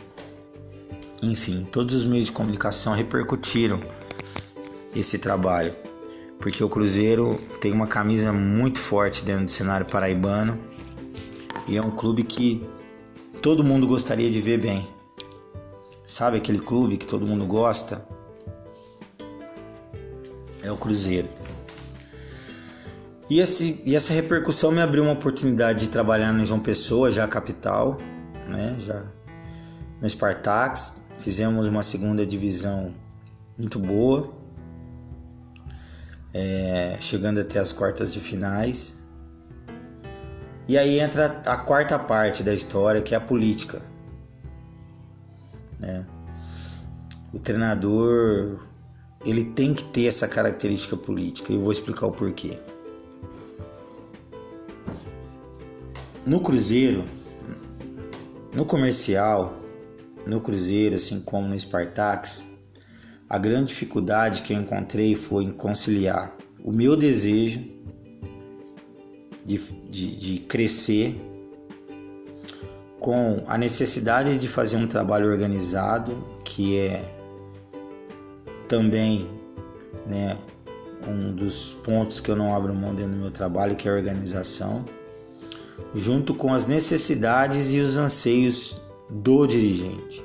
enfim, 1.24 1.68
todos 1.72 1.96
os 1.96 2.06
meios 2.06 2.28
de 2.28 2.32
comunicação 2.32 2.94
repercutiram 2.94 3.80
esse 4.96 5.18
trabalho, 5.18 5.74
porque 6.38 6.64
o 6.64 6.70
Cruzeiro 6.70 7.40
tem 7.60 7.72
uma 7.72 7.88
camisa 7.88 8.32
muito 8.32 8.78
forte 8.78 9.26
dentro 9.26 9.46
do 9.46 9.52
cenário 9.52 9.88
paraibano 9.88 10.60
e 11.68 11.76
é 11.76 11.82
um 11.82 11.90
clube 11.90 12.24
que 12.24 12.64
todo 13.42 13.64
mundo 13.64 13.88
gostaria 13.88 14.30
de 14.30 14.40
ver 14.40 14.62
bem. 14.62 14.88
Sabe 16.06 16.38
aquele 16.38 16.60
clube 16.60 16.98
que 16.98 17.08
todo 17.08 17.26
mundo 17.26 17.48
gosta? 17.48 18.08
É 20.62 20.72
o 20.72 20.78
Cruzeiro. 20.78 21.30
E, 23.30 23.40
esse, 23.40 23.82
e 23.86 23.96
essa 23.96 24.14
repercussão 24.14 24.72
me 24.72 24.82
abriu 24.82 25.04
uma 25.04 25.14
oportunidade 25.14 25.82
de 25.82 25.90
trabalhar 25.90 26.32
no 26.34 26.46
João 26.46 26.60
Pessoa, 26.60 27.12
já 27.12 27.28
capital, 27.28 27.98
né? 28.50 28.76
Já 28.80 29.04
no 30.02 30.10
Spartax, 30.10 31.04
Fizemos 31.24 31.70
uma 31.70 31.82
segunda 31.82 32.26
divisão 32.26 32.94
muito 33.58 33.80
boa, 33.80 34.34
é, 36.34 36.98
chegando 37.00 37.40
até 37.40 37.60
as 37.60 37.72
quartas 37.72 38.12
de 38.12 38.20
finais. 38.20 39.02
E 40.68 40.78
aí 40.78 41.00
entra 41.00 41.42
a 41.46 41.56
quarta 41.56 41.98
parte 41.98 42.44
da 42.44 42.54
história, 42.54 43.02
que 43.02 43.16
é 43.16 43.18
a 43.18 43.22
política. 43.22 43.82
Né? 45.80 46.06
O 47.32 47.40
treinador 47.40 48.68
ele 49.26 49.46
tem 49.46 49.74
que 49.74 49.86
ter 49.86 50.08
essa 50.08 50.28
característica 50.28 50.98
política 50.98 51.54
e 51.54 51.56
eu 51.56 51.62
vou 51.62 51.72
explicar 51.72 52.08
o 52.08 52.12
porquê. 52.12 52.60
No 56.26 56.40
Cruzeiro, 56.40 57.04
no 58.54 58.66
comercial, 58.66 59.60
no 60.26 60.40
Cruzeiro, 60.40 60.96
assim 60.96 61.20
como 61.20 61.50
no 61.50 61.60
Spartax, 61.60 62.54
a 63.30 63.38
grande 63.38 63.68
dificuldade 63.68 64.42
que 64.42 64.54
eu 64.54 64.58
encontrei 64.58 65.16
foi 65.16 65.44
em 65.44 65.52
conciliar 65.52 66.34
o 66.64 66.72
meu 66.72 66.96
desejo 66.96 67.62
de, 69.44 69.58
de, 69.90 70.16
de 70.16 70.40
crescer 70.40 71.20
com 73.02 73.44
a 73.46 73.58
necessidade 73.58 74.38
de 74.38 74.48
fazer 74.48 74.78
um 74.78 74.88
trabalho 74.88 75.30
organizado, 75.30 76.26
que 76.46 76.78
é 76.78 77.04
também 78.70 79.30
né, 80.08 80.38
um 81.06 81.36
dos 81.36 81.74
pontos 81.84 82.22
que 82.22 82.32
eu 82.32 82.36
não 82.38 82.56
abro 82.56 82.74
mão 82.74 82.96
dentro 82.96 83.12
do 83.12 83.20
meu 83.20 83.32
trabalho, 83.32 83.76
que 83.76 83.90
é 83.90 83.92
a 83.92 83.96
organização, 83.96 84.86
junto 85.94 86.34
com 86.34 86.54
as 86.54 86.66
necessidades 86.66 87.74
e 87.74 87.80
os 87.80 87.98
anseios 87.98 88.82
do 89.10 89.46
dirigente, 89.46 90.24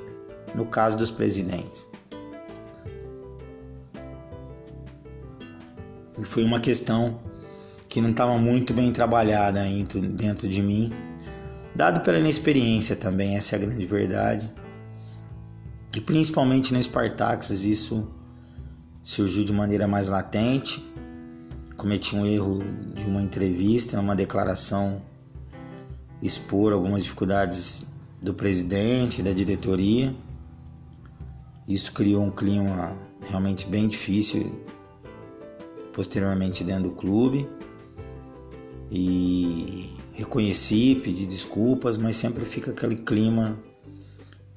no 0.54 0.66
caso 0.66 0.96
dos 0.96 1.11
presidentes. 1.11 1.87
E 6.18 6.24
foi 6.24 6.42
uma 6.42 6.61
questão 6.61 7.20
que 7.88 8.00
não 8.00 8.11
estava 8.11 8.37
muito 8.37 8.74
bem 8.74 8.92
trabalhada 8.92 9.62
dentro 9.64 10.48
de 10.48 10.62
mim, 10.62 10.92
dado 11.74 12.00
pela 12.00 12.18
inexperiência 12.18 12.96
também, 12.96 13.37
essa 13.37 13.54
é 13.54 13.58
a 13.58 13.61
grande 13.62 13.84
verdade. 13.87 14.52
E 15.96 16.00
principalmente 16.00 16.72
no 16.72 16.82
Spartax 16.82 17.50
isso 17.64 18.08
surgiu 19.02 19.44
de 19.44 19.52
maneira 19.52 19.88
mais 19.88 20.08
latente. 20.08 20.84
Cometi 21.76 22.14
um 22.14 22.26
erro 22.26 22.62
de 22.94 23.06
uma 23.06 23.22
entrevista, 23.22 23.98
uma 24.00 24.14
declaração, 24.14 25.02
expor 26.22 26.72
algumas 26.72 27.02
dificuldades 27.02 27.87
do 28.20 28.35
presidente, 28.35 29.22
da 29.22 29.33
diretoria. 29.33 30.14
Isso 31.66 31.92
criou 31.92 32.22
um 32.22 32.31
clima 32.31 32.96
realmente 33.28 33.66
bem 33.66 33.88
difícil 33.88 34.50
posteriormente 35.92 36.64
dentro 36.64 36.85
do 36.85 36.90
clube. 36.90 37.48
E 38.90 39.90
reconheci, 40.12 40.98
pedi 41.02 41.26
desculpas, 41.26 41.96
mas 41.96 42.16
sempre 42.16 42.44
fica 42.44 42.70
aquele 42.70 42.96
clima, 42.96 43.59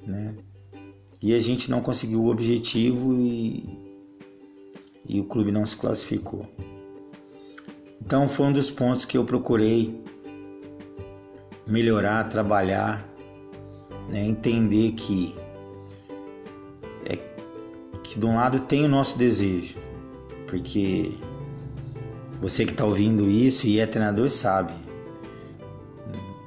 né? 0.06 0.36
E 1.20 1.34
a 1.34 1.38
gente 1.38 1.70
não 1.70 1.80
conseguiu 1.80 2.22
o 2.22 2.30
objetivo 2.30 3.14
e, 3.14 3.64
e 5.08 5.20
o 5.20 5.24
clube 5.24 5.52
não 5.52 5.64
se 5.64 5.76
classificou. 5.76 6.48
Então 8.00 8.28
foi 8.28 8.46
um 8.46 8.52
dos 8.52 8.70
pontos 8.70 9.04
que 9.04 9.16
eu 9.16 9.24
procurei 9.24 10.02
melhorar, 11.66 12.28
trabalhar 12.28 13.12
né? 14.08 14.24
entender 14.24 14.92
que 14.92 15.34
é 17.06 17.16
que 18.02 18.18
de 18.18 18.26
um 18.26 18.36
lado 18.36 18.60
tem 18.60 18.84
o 18.84 18.88
nosso 18.88 19.16
desejo, 19.16 19.76
porque 20.46 21.12
você 22.40 22.64
que 22.64 22.72
está 22.72 22.84
ouvindo 22.84 23.28
isso 23.28 23.66
e 23.66 23.78
é 23.78 23.86
treinador 23.86 24.28
sabe, 24.28 24.72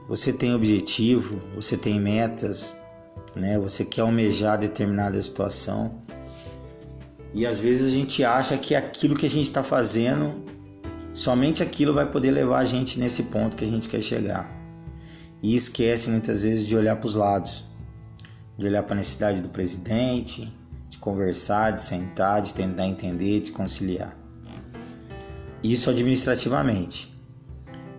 você 0.07 0.31
tem 0.31 0.53
objetivo, 0.53 1.39
você 1.55 1.75
tem 1.75 1.99
metas, 1.99 2.77
né? 3.35 3.57
Você 3.57 3.83
quer 3.83 4.01
almejar 4.01 4.57
determinada 4.57 5.19
situação 5.19 5.99
e 7.33 7.45
às 7.45 7.57
vezes 7.57 7.91
a 7.91 7.93
gente 7.93 8.23
acha 8.23 8.57
que 8.57 8.75
aquilo 8.75 9.15
que 9.15 9.25
a 9.25 9.29
gente 9.29 9.45
está 9.45 9.63
fazendo, 9.63 10.43
somente 11.13 11.63
aquilo 11.63 11.93
vai 11.93 12.05
poder 12.05 12.31
levar 12.31 12.59
a 12.59 12.65
gente 12.65 12.99
nesse 12.99 13.23
ponto 13.23 13.57
que 13.57 13.65
a 13.65 13.67
gente 13.67 13.89
quer 13.89 14.01
chegar 14.01 14.64
e 15.41 15.55
esquece 15.55 16.09
muitas 16.09 16.43
vezes 16.43 16.65
de 16.65 16.75
olhar 16.75 16.95
para 16.95 17.05
os 17.05 17.13
lados, 17.13 17.65
de 18.57 18.65
olhar 18.65 18.83
para 18.83 18.93
a 18.93 18.97
necessidade 18.97 19.41
do 19.41 19.49
presidente, 19.49 20.51
de 20.89 20.97
conversar, 20.97 21.71
de 21.71 21.81
sentar, 21.81 22.41
de 22.41 22.53
tentar 22.53 22.87
entender, 22.87 23.41
de 23.41 23.51
conciliar. 23.51 24.17
Isso 25.63 25.89
administrativamente. 25.89 27.13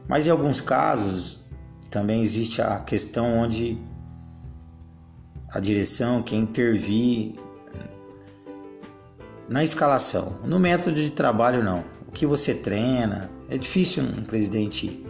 Mas 0.08 0.26
em 0.26 0.30
alguns 0.30 0.60
casos 0.60 1.48
também 1.90 2.22
existe 2.22 2.62
a 2.62 2.80
questão 2.80 3.38
onde 3.38 3.78
a 5.50 5.60
direção 5.60 6.22
quer 6.22 6.36
intervir 6.36 7.34
na 9.48 9.62
escalação. 9.62 10.40
No 10.44 10.58
método 10.58 10.96
de 10.96 11.10
trabalho, 11.10 11.62
não. 11.62 11.84
O 12.06 12.12
que 12.12 12.26
você 12.26 12.54
treina. 12.54 13.30
É 13.48 13.56
difícil 13.56 14.02
um 14.02 14.24
presidente 14.24 15.06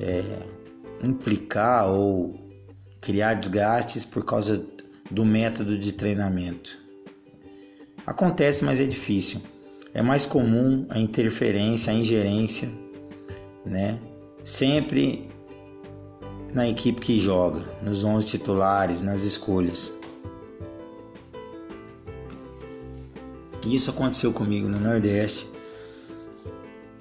é, 0.00 0.42
implicar 1.02 1.88
ou 1.88 2.34
criar 3.00 3.34
desgastes 3.34 4.04
por 4.04 4.24
causa 4.24 4.64
do 5.10 5.24
método 5.24 5.78
de 5.78 5.92
treinamento. 5.92 6.78
Acontece, 8.06 8.64
mas 8.64 8.80
é 8.80 8.84
difícil. 8.84 9.40
É 9.92 10.02
mais 10.02 10.26
comum 10.26 10.86
a 10.90 10.98
interferência, 10.98 11.92
a 11.92 11.96
ingerência, 11.96 12.68
né? 13.64 13.98
Sempre 14.44 15.28
na 16.54 16.68
equipe 16.68 17.00
que 17.00 17.20
joga, 17.20 17.60
nos 17.82 18.04
11 18.04 18.26
titulares, 18.26 19.02
nas 19.02 19.22
escolhas. 19.24 19.92
Isso 23.66 23.90
aconteceu 23.90 24.32
comigo 24.32 24.68
no 24.68 24.78
Nordeste, 24.78 25.48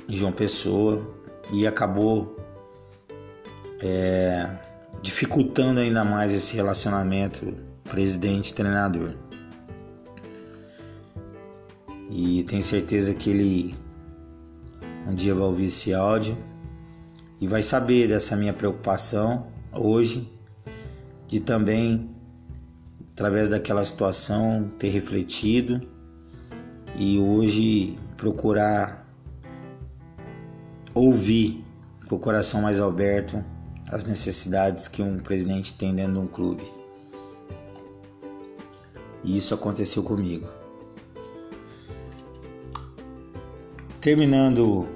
em 0.10 0.16
João 0.16 0.32
Pessoa, 0.32 1.06
e 1.54 1.68
acabou 1.68 2.35
é, 3.86 4.50
dificultando 5.02 5.80
ainda 5.80 6.04
mais 6.04 6.34
esse 6.34 6.56
relacionamento 6.56 7.54
presidente-treinador. 7.84 9.14
E 12.10 12.44
tenho 12.44 12.64
certeza 12.64 13.14
que 13.14 13.30
ele 13.30 13.76
um 15.08 15.14
dia 15.14 15.36
vai 15.36 15.44
ouvir 15.44 15.66
esse 15.66 15.94
áudio 15.94 16.36
e 17.40 17.46
vai 17.46 17.62
saber 17.62 18.08
dessa 18.08 18.36
minha 18.36 18.54
preocupação 18.54 19.48
hoje 19.72 20.28
de 21.28 21.40
também 21.40 22.10
através 23.12 23.50
daquela 23.50 23.84
situação 23.86 24.72
ter 24.80 24.90
refletido 24.90 25.88
e 26.96 27.20
hoje 27.20 28.00
procurar 28.18 29.06
ouvir 30.94 31.64
com 32.08 32.16
o 32.16 32.20
coração 32.20 32.62
mais 32.62 32.80
aberto 32.80 33.44
as 33.90 34.04
necessidades 34.04 34.88
que 34.88 35.02
um 35.02 35.20
presidente 35.20 35.74
tem 35.74 35.94
dentro 35.94 36.14
de 36.14 36.20
um 36.20 36.28
clube. 36.28 36.64
E 39.24 39.38
isso 39.38 39.54
aconteceu 39.54 40.04
comigo. 40.04 40.48
Terminando 44.00 44.88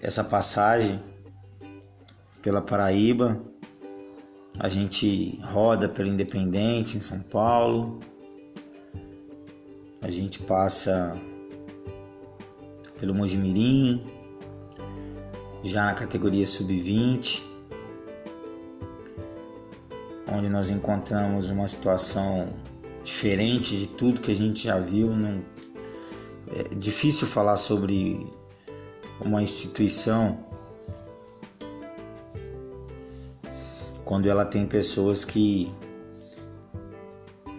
essa 0.00 0.22
passagem 0.22 1.02
pela 2.40 2.62
Paraíba, 2.62 3.42
a 4.58 4.68
gente 4.68 5.40
roda 5.42 5.88
pelo 5.88 6.08
Independente 6.08 6.96
em 6.96 7.00
São 7.00 7.20
Paulo, 7.20 7.98
a 10.00 10.10
gente 10.10 10.40
passa 10.40 11.20
pelo 12.98 13.12
Mojimirim, 13.12 14.06
já 15.68 15.84
na 15.84 15.94
categoria 15.94 16.46
sub-20, 16.46 17.42
onde 20.32 20.48
nós 20.48 20.70
encontramos 20.70 21.50
uma 21.50 21.66
situação 21.68 22.52
diferente 23.02 23.76
de 23.76 23.88
tudo 23.88 24.20
que 24.20 24.32
a 24.32 24.34
gente 24.34 24.64
já 24.64 24.78
viu. 24.78 25.08
Não, 25.08 25.42
é 26.48 26.74
difícil 26.74 27.26
falar 27.26 27.56
sobre 27.56 28.26
uma 29.20 29.42
instituição 29.42 30.38
quando 34.04 34.28
ela 34.28 34.44
tem 34.44 34.66
pessoas 34.66 35.24
que 35.24 35.72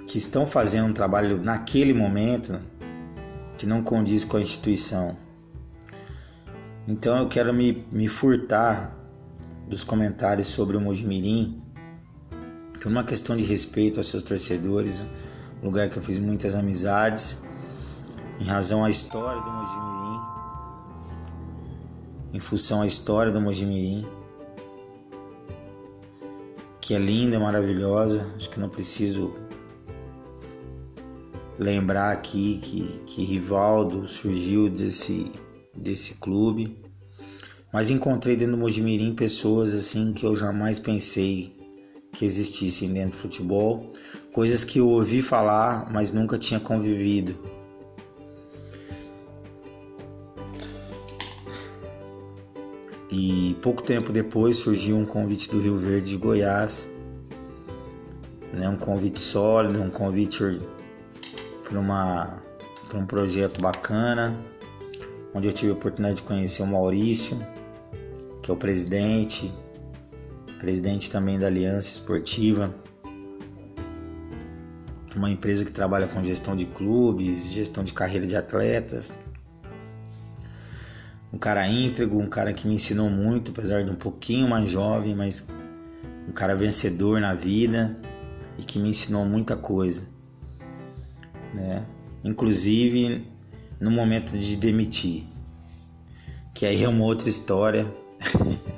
que 0.08 0.18
estão 0.18 0.48
fazendo 0.48 0.88
um 0.88 0.94
trabalho 0.94 1.44
naquele 1.44 1.94
momento 1.94 2.58
que 3.58 3.66
não 3.66 3.84
condiz 3.84 4.24
com 4.24 4.38
a 4.38 4.42
instituição. 4.42 5.18
Então 6.88 7.18
eu 7.18 7.28
quero 7.28 7.54
me, 7.54 7.86
me 7.92 8.08
furtar 8.08 8.96
dos 9.68 9.84
comentários 9.84 10.48
sobre 10.48 10.78
o 10.78 10.82
Mojimirim 10.82 11.62
por 12.80 12.88
uma 12.88 13.04
questão 13.04 13.36
de 13.36 13.44
respeito 13.44 14.00
aos 14.00 14.08
seus 14.08 14.24
torcedores, 14.24 15.06
um 15.62 15.66
lugar 15.66 15.90
que 15.90 15.98
eu 15.98 16.02
fiz 16.02 16.18
muitas 16.18 16.56
amizades, 16.56 17.44
em 18.40 18.46
razão 18.46 18.86
à 18.86 18.90
história 18.90 19.42
do 19.42 19.52
Mojimirim, 19.52 20.22
em 22.34 22.40
função 22.40 22.84
à 22.84 22.88
história 22.88 23.32
do 23.32 23.42
Mojimirim, 23.42 24.08
que 26.80 26.94
é 26.94 27.00
linda, 27.00 27.38
maravilhosa, 27.38 28.26
acho 28.38 28.50
que 28.50 28.60
não 28.60 28.70
preciso 28.70 29.34
lembrar 31.60 32.14
aqui 32.14 32.60
que, 32.64 33.02
que 33.06 33.26
Rivaldo 33.26 34.08
surgiu 34.08 34.70
desse, 34.70 35.30
desse 35.78 36.16
clube. 36.16 36.82
Mas 37.72 37.90
encontrei 37.90 38.36
dentro 38.36 38.56
do 38.56 38.60
Mojimirim 38.60 39.14
pessoas 39.14 39.74
assim 39.74 40.14
que 40.14 40.26
eu 40.26 40.36
jamais 40.36 40.80
pensei 40.80 41.56
que 42.12 42.26
existissem 42.26 42.92
dentro 42.92 43.12
do 43.12 43.18
futebol, 43.18 43.94
coisas 44.34 44.64
que 44.64 44.80
eu 44.80 44.90
ouvi 44.90 45.22
falar, 45.22 45.92
mas 45.92 46.12
nunca 46.12 46.38
tinha 46.38 46.60
convivido. 46.60 47.36
E 53.12 53.56
pouco 53.62 53.84
tempo 53.84 54.12
depois 54.12 54.58
surgiu 54.58 54.98
um 54.98 55.06
convite 55.06 55.50
do 55.50 55.60
Rio 55.60 55.76
Verde 55.76 56.12
de 56.12 56.18
Goiás, 56.18 56.92
né, 58.54 58.68
um 58.68 58.78
convite 58.78 59.20
sólido, 59.20 59.82
um 59.82 59.90
convite 59.90 60.60
para 61.64 63.00
um 63.00 63.06
projeto 63.06 63.62
bacana, 63.62 64.40
onde 65.34 65.48
eu 65.48 65.54
tive 65.54 65.72
a 65.72 65.76
oportunidade 65.76 66.18
de 66.18 66.24
conhecer 66.24 66.62
o 66.62 66.68
Maurício, 66.68 67.38
que 68.42 68.50
é 68.50 68.54
o 68.54 68.58
presidente, 68.58 69.54
presidente 70.60 71.10
também 71.10 71.38
da 71.38 71.48
Aliança 71.48 71.88
Esportiva, 71.88 72.74
uma 75.16 75.30
empresa 75.30 75.66
que 75.66 75.72
trabalha 75.72 76.08
com 76.08 76.24
gestão 76.24 76.56
de 76.56 76.66
clubes, 76.66 77.52
gestão 77.52 77.84
de 77.84 77.92
carreira 77.92 78.28
de 78.28 78.36
atletas. 78.36 79.14
Um 81.34 81.38
cara 81.38 81.68
íntegro, 81.68 82.20
um 82.20 82.28
cara 82.28 82.54
que 82.54 82.68
me 82.68 82.76
ensinou 82.76 83.10
muito, 83.10 83.52
apesar 83.52 83.84
de 83.84 83.90
um 83.90 83.96
pouquinho 83.96 84.48
mais 84.48 84.72
jovem, 84.72 85.16
mas 85.16 85.48
um 86.28 86.32
cara 86.32 86.56
vencedor 86.56 87.20
na 87.20 87.34
vida 87.34 87.98
e 88.58 88.64
que 88.64 88.80
me 88.80 88.90
ensinou 88.90 89.26
muita 89.26 89.56
coisa 89.56 90.18
né? 91.54 91.88
Inclusive 92.24 93.28
no 93.80 93.92
momento 93.92 94.38
de 94.38 94.56
demitir, 94.56 95.24
que 96.54 96.66
aí 96.66 96.84
é 96.84 96.88
uma 96.88 97.06
outra 97.06 97.30
história. 97.30 97.86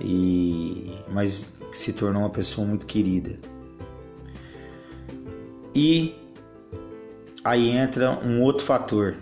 e 0.00 0.96
mas 1.10 1.48
se 1.72 1.92
tornou 1.92 2.22
uma 2.22 2.30
pessoa 2.30 2.66
muito 2.66 2.86
querida. 2.86 3.38
E 5.74 6.14
aí 7.44 7.70
entra 7.70 8.18
um 8.24 8.42
outro 8.42 8.64
fator. 8.64 9.16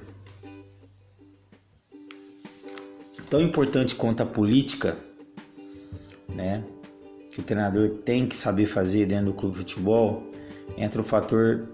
Tão 3.29 3.41
importante 3.41 3.95
quanto 3.97 4.23
a 4.23 4.27
política, 4.27 4.97
né? 6.29 6.65
Que 7.31 7.41
o 7.41 7.43
treinador 7.43 7.91
tem 8.05 8.27
que 8.27 8.37
saber 8.37 8.67
fazer 8.67 9.07
dentro 9.07 9.27
do 9.27 9.35
clube 9.35 9.55
de 9.55 9.61
futebol, 9.61 10.23
entra 10.77 11.01
o 11.01 11.05
fator 11.05 11.69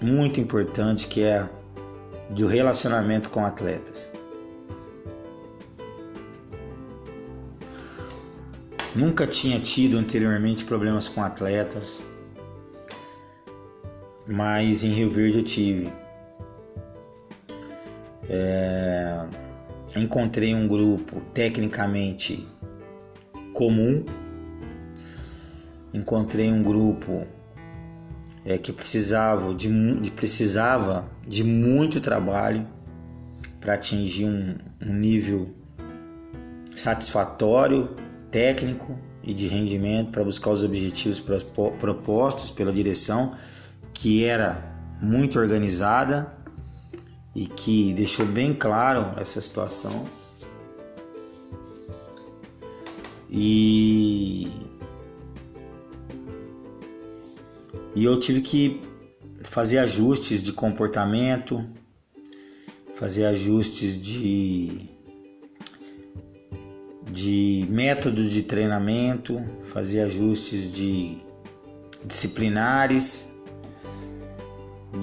muito 0.00 0.40
importante 0.40 1.06
que 1.06 1.22
é 1.22 1.48
do 2.30 2.46
relacionamento 2.46 3.28
com 3.30 3.44
atletas. 3.44 4.12
Nunca 8.94 9.26
tinha 9.26 9.60
tido 9.60 9.98
anteriormente 9.98 10.64
problemas 10.64 11.08
com 11.08 11.22
atletas, 11.22 12.02
mas 14.26 14.82
em 14.82 14.90
Rio 14.90 15.08
Verde 15.08 15.38
eu 15.38 15.44
tive. 15.44 15.92
É, 18.28 19.26
encontrei 19.96 20.54
um 20.54 20.66
grupo 20.66 21.20
tecnicamente 21.32 22.46
comum, 23.52 24.04
encontrei 25.92 26.50
um 26.50 26.62
grupo 26.62 27.26
é, 28.44 28.56
que 28.58 28.72
precisava 28.72 29.54
de, 29.54 29.68
de, 30.00 30.10
precisava 30.10 31.10
de 31.26 31.44
muito 31.44 32.00
trabalho 32.00 32.66
para 33.60 33.74
atingir 33.74 34.24
um, 34.24 34.56
um 34.80 34.94
nível 34.94 35.54
satisfatório, 36.74 37.90
técnico 38.30 38.98
e 39.22 39.34
de 39.34 39.46
rendimento 39.46 40.10
para 40.10 40.24
buscar 40.24 40.50
os 40.50 40.64
objetivos 40.64 41.20
propostos 41.78 42.50
pela 42.50 42.72
direção, 42.72 43.34
que 43.92 44.24
era 44.24 44.74
muito 45.00 45.38
organizada 45.38 46.32
e 47.34 47.46
que 47.46 47.92
deixou 47.92 48.26
bem 48.26 48.54
claro 48.54 49.12
essa 49.18 49.40
situação. 49.40 50.06
E, 53.30 54.50
e 57.94 58.04
eu 58.04 58.18
tive 58.18 58.40
que 58.40 58.80
fazer 59.42 59.78
ajustes 59.78 60.42
de 60.42 60.52
comportamento, 60.52 61.64
fazer 62.94 63.24
ajustes 63.24 64.00
de, 64.00 64.88
de 67.10 67.66
método 67.68 68.22
de 68.22 68.42
treinamento, 68.42 69.42
fazer 69.62 70.02
ajustes 70.02 70.70
de 70.70 71.18
disciplinares, 72.04 73.32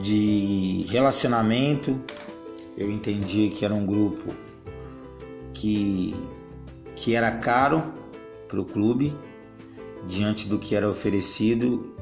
de 0.02 0.86
relacionamento. 0.90 2.00
Eu 2.78 2.92
entendi 2.92 3.50
que 3.50 3.66
era 3.66 3.74
um 3.74 3.86
grupo 3.86 4.34
que, 5.52 6.16
que 6.96 7.16
era 7.16 7.32
caro 7.32 7.84
para 8.48 8.62
o 8.62 8.66
clube 8.66 9.14
diante 10.08 10.48
do 10.48 10.58
que 10.58 10.76
era 10.76 10.88
oferecido 10.88 11.97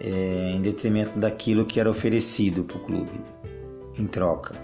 é, 0.00 0.52
em 0.52 0.60
detrimento 0.60 1.18
daquilo 1.18 1.64
que 1.64 1.78
era 1.80 1.90
oferecido 1.90 2.64
para 2.64 2.76
o 2.76 2.80
clube 2.80 3.20
em 3.98 4.06
troca. 4.06 4.54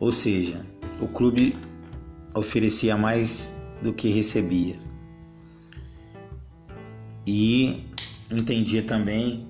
Ou 0.00 0.10
seja, 0.10 0.64
o 1.00 1.08
clube 1.08 1.56
oferecia 2.34 2.96
mais 2.96 3.60
do 3.82 3.92
que 3.92 4.08
recebia. 4.08 4.76
E 7.26 7.84
entendia 8.30 8.82
também 8.82 9.46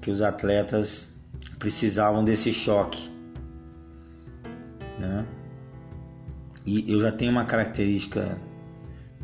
que 0.00 0.10
os 0.10 0.22
atletas 0.22 1.20
precisavam 1.58 2.24
desse 2.24 2.52
choque. 2.52 3.08
Né? 4.98 5.26
E 6.66 6.92
eu 6.92 6.98
já 6.98 7.12
tenho 7.12 7.32
uma 7.32 7.44
característica 7.44 8.40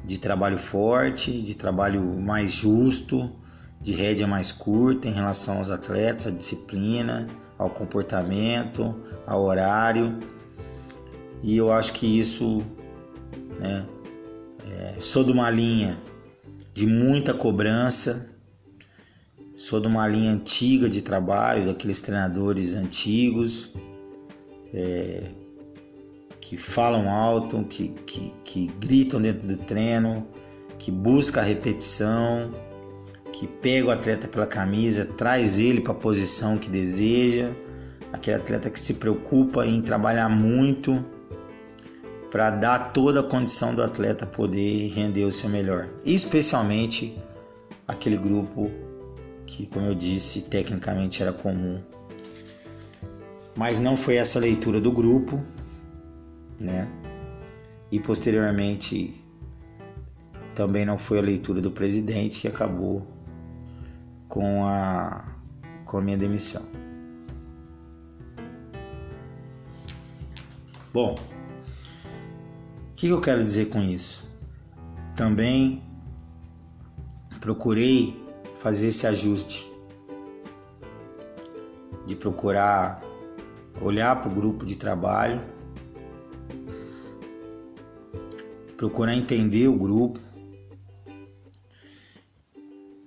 de 0.07 0.19
trabalho 0.19 0.57
forte, 0.57 1.43
de 1.43 1.55
trabalho 1.55 2.03
mais 2.03 2.53
justo, 2.53 3.31
de 3.81 3.93
rédea 3.93 4.27
mais 4.27 4.53
curta 4.53 5.09
em 5.09 5.13
relação 5.13 5.59
aos 5.59 5.71
atletas, 5.71 6.29
à 6.29 6.31
disciplina, 6.31 7.27
ao 7.59 7.71
comportamento, 7.71 8.95
ao 9.27 9.43
horário. 9.43 10.19
E 11.43 11.57
eu 11.57 11.73
acho 11.73 11.93
que 11.93 12.19
isso, 12.19 12.63
né, 13.59 13.87
é, 14.71 14.95
sou 14.99 15.25
de 15.25 15.33
uma 15.33 15.51
linha 15.51 15.99
de 16.73 16.87
muita 16.87 17.35
cobrança, 17.35 18.31
sou 19.57 19.81
de 19.81 19.89
uma 19.89 20.07
linha 20.07 20.33
antiga 20.33 20.89
de 20.89 21.03
trabalho, 21.03 21.67
daqueles 21.67 22.01
treinadores 22.01 22.75
antigos, 22.75 23.73
é, 24.73 25.33
que 26.49 26.57
falam 26.57 27.11
alto, 27.11 27.65
que, 27.65 27.89
que, 28.07 28.33
que 28.45 28.67
gritam 28.79 29.21
dentro 29.21 29.49
do 29.49 29.57
treino, 29.57 30.25
que 30.79 30.93
busca 30.93 31.41
a 31.41 31.43
repetição, 31.43 32.53
que 33.33 33.49
pega 33.49 33.89
o 33.89 33.91
atleta 33.91 34.29
pela 34.29 34.47
camisa, 34.47 35.05
traz 35.05 35.59
ele 35.59 35.81
para 35.81 35.91
a 35.91 35.97
posição 35.97 36.57
que 36.57 36.71
deseja, 36.71 37.51
aquele 38.13 38.37
atleta 38.37 38.71
que 38.71 38.79
se 38.79 38.95
preocupa 38.95 39.67
em 39.67 39.83
trabalhar 39.83 40.29
muito 40.29 41.05
para 42.31 42.51
dar 42.51 42.93
toda 42.93 43.19
a 43.19 43.25
condição 43.25 43.75
do 43.75 43.83
atleta 43.83 44.25
poder 44.25 44.91
render 44.91 45.25
o 45.25 45.33
seu 45.33 45.51
melhor, 45.51 45.89
especialmente 46.05 47.19
aquele 47.89 48.17
grupo 48.17 48.71
que, 49.45 49.67
como 49.67 49.87
eu 49.87 49.97
disse, 49.97 50.43
tecnicamente 50.43 51.25
era 51.25 51.33
comum. 51.33 51.81
Mas 53.57 53.81
não 53.81 53.97
foi 53.97 54.15
essa 54.15 54.39
leitura 54.39 54.81
do 54.81 54.93
grupo, 54.93 55.43
né? 56.59 56.91
E 57.91 58.01
posteriormente 58.01 59.25
também 60.55 60.85
não 60.85 60.97
foi 60.97 61.19
a 61.19 61.23
leitura 61.23 61.61
do 61.61 61.71
presidente 61.71 62.41
que 62.41 62.49
acabou 62.49 63.07
com 64.29 64.65
a 64.67 65.37
com 65.85 65.99
a 65.99 66.01
minha 66.01 66.19
demissão. 66.19 66.63
Bom, 70.93 71.15
o 71.15 72.95
que 72.97 73.09
eu 73.09 73.21
quero 73.21 73.45
dizer 73.45 73.67
com 73.67 73.81
isso? 73.83 74.27
Também 75.15 75.83
procurei 77.41 78.21
fazer 78.57 78.89
esse 78.89 79.07
ajuste 79.07 79.71
de 82.07 82.17
procurar 82.17 83.03
olhar 83.81 84.21
para 84.21 84.31
o 84.31 84.35
grupo 84.35 84.65
de 84.65 84.77
trabalho 84.77 85.41
procurar 88.77 89.15
entender 89.15 89.69
o 89.69 89.77
grupo 89.77 90.21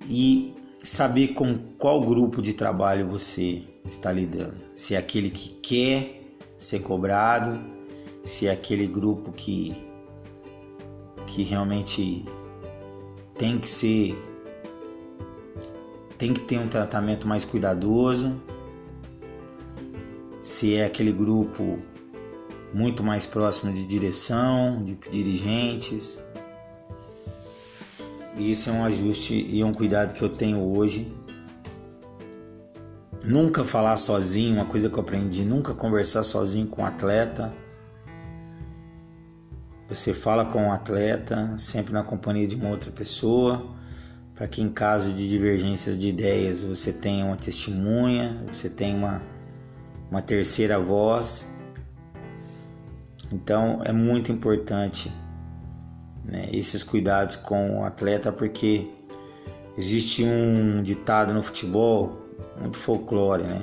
e 0.08 0.54
saber 0.82 1.30
com 1.30 1.56
qual 1.78 2.02
grupo 2.02 2.42
de 2.42 2.54
trabalho 2.54 3.08
você 3.08 3.64
está 3.86 4.12
lidando. 4.12 4.60
Se 4.76 4.96
é 4.96 4.98
aquele 4.98 5.30
que 5.30 5.50
quer 5.62 6.36
ser 6.58 6.80
cobrado, 6.80 7.60
se 8.24 8.48
é 8.48 8.52
aquele 8.52 8.88
grupo 8.88 9.32
que, 9.32 9.74
que 11.28 11.44
realmente 11.44 12.26
tem 13.38 13.60
que 13.60 13.70
ser 13.70 14.18
tem 16.18 16.34
que 16.34 16.42
ter 16.42 16.60
um 16.60 16.68
tratamento 16.68 17.26
mais 17.26 17.46
cuidadoso, 17.46 18.36
se 20.42 20.76
é 20.76 20.84
aquele 20.84 21.14
grupo 21.14 21.80
muito 22.74 23.04
mais 23.04 23.26
próximo 23.26 23.74
de 23.74 23.86
direção, 23.86 24.84
de 24.84 24.96
dirigentes. 25.12 26.20
E 28.36 28.52
isso 28.52 28.70
é 28.70 28.74
um 28.74 28.84
ajuste 28.86 29.34
e 29.34 29.64
um 29.64 29.74
cuidado 29.74 30.14
que 30.14 30.22
eu 30.22 30.30
tenho 30.30 30.60
hoje. 30.64 31.14
Nunca 33.24 33.64
falar 33.66 33.98
sozinho, 33.98 34.56
uma 34.56 34.66
coisa 34.66 34.90
que 34.90 34.96
eu 34.96 35.02
aprendi, 35.02 35.44
nunca 35.44 35.74
conversar 35.74 36.24
sozinho 36.24 36.68
com 36.68 36.82
um 36.82 36.86
atleta. 36.86 37.54
Você 39.90 40.14
fala 40.14 40.46
com 40.46 40.60
o 40.60 40.68
um 40.68 40.72
atleta, 40.72 41.58
sempre 41.58 41.92
na 41.92 42.04
companhia 42.04 42.48
de 42.48 42.56
uma 42.56 42.70
outra 42.70 42.92
pessoa, 42.92 43.76
para 44.36 44.48
que 44.48 44.62
em 44.62 44.70
caso 44.70 45.12
de 45.12 45.28
divergências 45.28 45.98
de 45.98 46.08
ideias 46.08 46.64
você 46.64 46.94
tenha 46.94 47.26
uma 47.26 47.36
testemunha, 47.36 48.42
você 48.50 48.70
tenha 48.70 48.96
uma, 48.96 49.22
uma 50.10 50.22
terceira 50.22 50.80
voz 50.80 51.50
então 53.32 53.82
é 53.86 53.92
muito 53.92 54.32
importante 54.32 55.12
né, 56.24 56.48
esses 56.52 56.84
cuidados 56.84 57.36
com 57.36 57.80
o 57.80 57.84
atleta, 57.84 58.32
porque 58.32 58.88
existe 59.78 60.24
um 60.24 60.82
ditado 60.82 61.34
no 61.34 61.42
futebol, 61.42 62.18
muito 62.60 62.78
folclore, 62.78 63.44
né? 63.44 63.62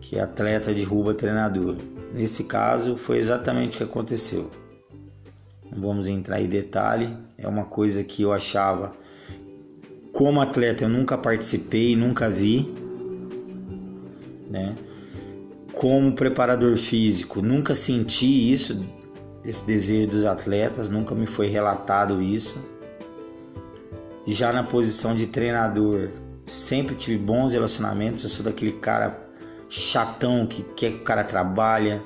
Que 0.00 0.18
atleta 0.18 0.72
derruba 0.72 1.14
treinador. 1.14 1.76
Nesse 2.14 2.44
caso 2.44 2.96
foi 2.96 3.18
exatamente 3.18 3.76
o 3.76 3.78
que 3.78 3.84
aconteceu. 3.84 4.50
Não 5.70 5.82
vamos 5.82 6.06
entrar 6.06 6.40
em 6.40 6.48
detalhe, 6.48 7.14
é 7.36 7.46
uma 7.46 7.64
coisa 7.64 8.02
que 8.02 8.22
eu 8.22 8.32
achava 8.32 8.94
como 10.12 10.40
atleta 10.40 10.84
eu 10.84 10.88
nunca 10.88 11.16
participei, 11.16 11.94
nunca 11.94 12.28
vi, 12.28 12.74
né? 14.50 14.74
Como 15.78 16.12
preparador 16.12 16.76
físico, 16.76 17.40
nunca 17.40 17.72
senti 17.72 18.52
isso, 18.52 18.84
esse 19.44 19.64
desejo 19.64 20.08
dos 20.08 20.24
atletas, 20.24 20.88
nunca 20.88 21.14
me 21.14 21.24
foi 21.24 21.46
relatado 21.46 22.20
isso. 22.20 22.56
Já 24.26 24.52
na 24.52 24.64
posição 24.64 25.14
de 25.14 25.28
treinador, 25.28 26.08
sempre 26.44 26.96
tive 26.96 27.16
bons 27.16 27.52
relacionamentos. 27.52 28.24
Eu 28.24 28.28
sou 28.28 28.44
daquele 28.44 28.72
cara 28.72 29.24
chatão 29.68 30.48
que 30.48 30.64
quer 30.74 30.90
que 30.90 30.96
o 30.96 31.04
cara 31.04 31.22
trabalha, 31.22 32.02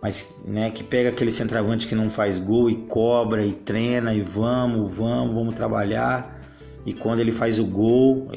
mas 0.00 0.32
né, 0.46 0.70
que 0.70 0.84
pega 0.84 1.08
aquele 1.08 1.32
centroavante 1.32 1.88
que 1.88 1.96
não 1.96 2.08
faz 2.08 2.38
gol 2.38 2.70
e 2.70 2.76
cobra 2.76 3.44
e 3.44 3.52
treina 3.52 4.14
e 4.14 4.22
vamos, 4.22 4.94
vamos, 4.94 5.34
vamos 5.34 5.54
trabalhar. 5.54 6.40
E 6.86 6.92
quando 6.92 7.18
ele 7.18 7.32
faz 7.32 7.58
o 7.58 7.66
gol, 7.66 8.30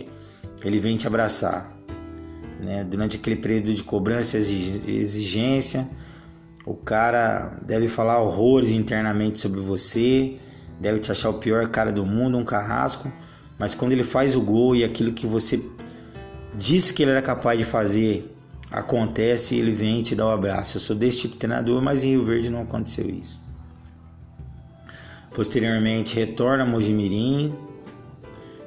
ele 0.66 0.80
vem 0.80 0.98
te 0.98 1.06
abraçar 1.06 1.74
né? 2.64 2.84
Durante 2.84 3.18
aquele 3.18 3.36
período 3.36 3.74
de 3.74 3.84
cobrança 3.84 4.38
e 4.38 4.98
exigência, 5.00 5.90
o 6.66 6.74
cara 6.74 7.60
deve 7.66 7.88
falar 7.88 8.20
horrores 8.22 8.72
internamente 8.72 9.40
sobre 9.40 9.60
você, 9.60 10.38
deve 10.80 11.00
te 11.00 11.12
achar 11.12 11.30
o 11.30 11.36
pior 11.36 11.68
cara 11.68 11.92
do 11.92 12.06
mundo, 12.06 12.38
um 12.38 12.46
carrasco, 12.46 13.12
mas 13.60 13.76
quando 13.76 13.92
ele 13.92 14.04
faz 14.04 14.36
o 14.36 14.42
gol 14.42 14.76
e 14.76 14.84
aquilo 14.84 15.14
que 15.14 15.28
você 15.28 15.64
disse 16.56 16.94
que 16.94 17.04
ele 17.04 17.12
era 17.12 17.22
capaz 17.22 17.58
de 17.58 17.64
fazer 17.64 18.34
acontece, 18.72 19.56
ele 19.56 19.72
vem 19.72 20.00
e 20.00 20.04
te 20.04 20.16
dá 20.16 20.26
um 20.26 20.32
abraço. 20.32 20.78
Eu 20.78 20.82
sou 20.82 20.96
desse 20.96 21.20
tipo 21.20 21.34
de 21.34 21.40
treinador, 21.40 21.82
mas 21.82 22.04
em 22.04 22.12
Rio 22.12 22.24
Verde 22.24 22.50
não 22.50 22.62
aconteceu 22.62 23.08
isso. 23.10 23.42
Posteriormente, 25.34 26.16
retorna 26.16 26.64
a 26.64 26.66
Mojimirim, 26.66 27.54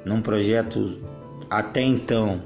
num 0.05 0.20
projeto 0.20 1.01
até 1.51 1.82
então 1.82 2.42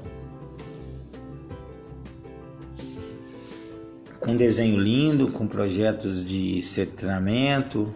com 4.21 4.37
desenho 4.37 4.79
lindo, 4.79 5.31
com 5.31 5.47
projetos 5.47 6.23
de 6.23 6.61
treinamento, 6.95 7.91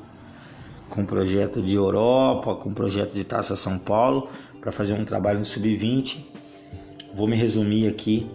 com 0.89 1.05
projeto 1.05 1.61
de 1.61 1.75
Europa, 1.75 2.55
com 2.55 2.73
projeto 2.73 3.13
de 3.13 3.23
Taça 3.23 3.55
São 3.55 3.77
Paulo, 3.77 4.27
para 4.59 4.71
fazer 4.71 4.93
um 4.93 5.05
trabalho 5.05 5.39
no 5.39 5.45
Sub-20. 5.45 6.25
Vou 7.13 7.27
me 7.27 7.35
resumir 7.35 7.87
aqui. 7.87 8.27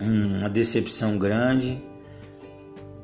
Uma 0.00 0.50
decepção 0.50 1.16
grande, 1.16 1.80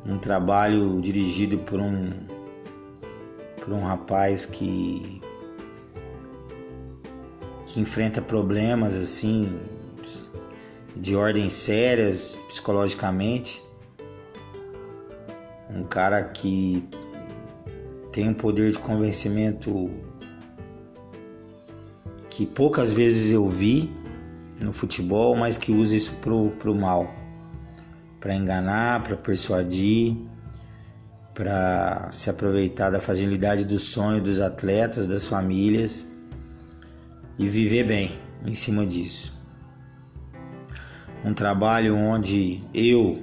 um 0.04 0.18
trabalho 0.18 1.00
dirigido 1.00 1.58
por 1.58 1.80
um 1.80 2.10
por 3.62 3.72
um 3.72 3.84
rapaz 3.84 4.44
que 4.44 5.22
que 7.64 7.78
enfrenta 7.78 8.20
problemas 8.20 8.96
assim 8.96 9.60
de 10.96 11.14
ordem 11.14 11.48
sérias 11.48 12.36
psicologicamente 12.48 13.62
um 15.70 15.84
cara 15.84 16.22
que 16.22 16.88
tem 18.12 18.28
um 18.28 18.34
poder 18.34 18.70
de 18.70 18.78
convencimento 18.78 19.90
que 22.30 22.46
poucas 22.46 22.90
vezes 22.92 23.32
eu 23.32 23.46
vi 23.48 23.92
no 24.60 24.72
futebol, 24.72 25.36
mas 25.36 25.56
que 25.56 25.72
usa 25.72 25.94
isso 25.94 26.14
pro, 26.16 26.50
pro 26.52 26.74
mal, 26.74 27.14
para 28.20 28.34
enganar, 28.34 29.02
para 29.02 29.16
persuadir, 29.16 30.16
para 31.34 32.10
se 32.10 32.28
aproveitar 32.28 32.90
da 32.90 33.00
fragilidade 33.00 33.64
do 33.64 33.78
sonho 33.78 34.20
dos 34.20 34.40
atletas, 34.40 35.06
das 35.06 35.24
famílias 35.24 36.08
e 37.38 37.46
viver 37.46 37.84
bem 37.84 38.18
em 38.44 38.54
cima 38.54 38.84
disso. 38.84 39.32
Um 41.24 41.32
trabalho 41.32 41.96
onde 41.96 42.62
eu 42.74 43.22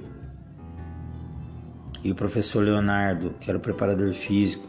e 2.06 2.12
o 2.12 2.14
professor 2.14 2.64
Leonardo, 2.64 3.34
que 3.40 3.50
era 3.50 3.58
o 3.58 3.60
preparador 3.60 4.12
físico, 4.12 4.68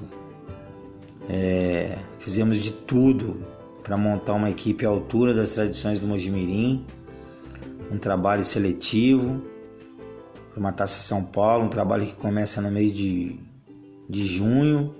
é, 1.29 1.99
fizemos 2.17 2.57
de 2.57 2.71
tudo 2.71 3.45
para 3.83 3.95
montar 3.95 4.33
uma 4.33 4.49
equipe 4.49 4.83
à 4.87 4.89
altura 4.89 5.35
das 5.35 5.51
tradições 5.51 5.99
do 5.99 6.07
Mojimirim, 6.07 6.83
um 7.91 7.97
trabalho 7.99 8.43
seletivo 8.43 9.39
para 10.49 10.59
uma 10.59 10.71
Taça 10.71 10.99
São 10.99 11.23
Paulo, 11.25 11.65
um 11.65 11.69
trabalho 11.69 12.07
que 12.07 12.15
começa 12.15 12.59
no 12.59 12.71
mês 12.71 12.91
de, 12.91 13.39
de 14.09 14.25
junho, 14.25 14.95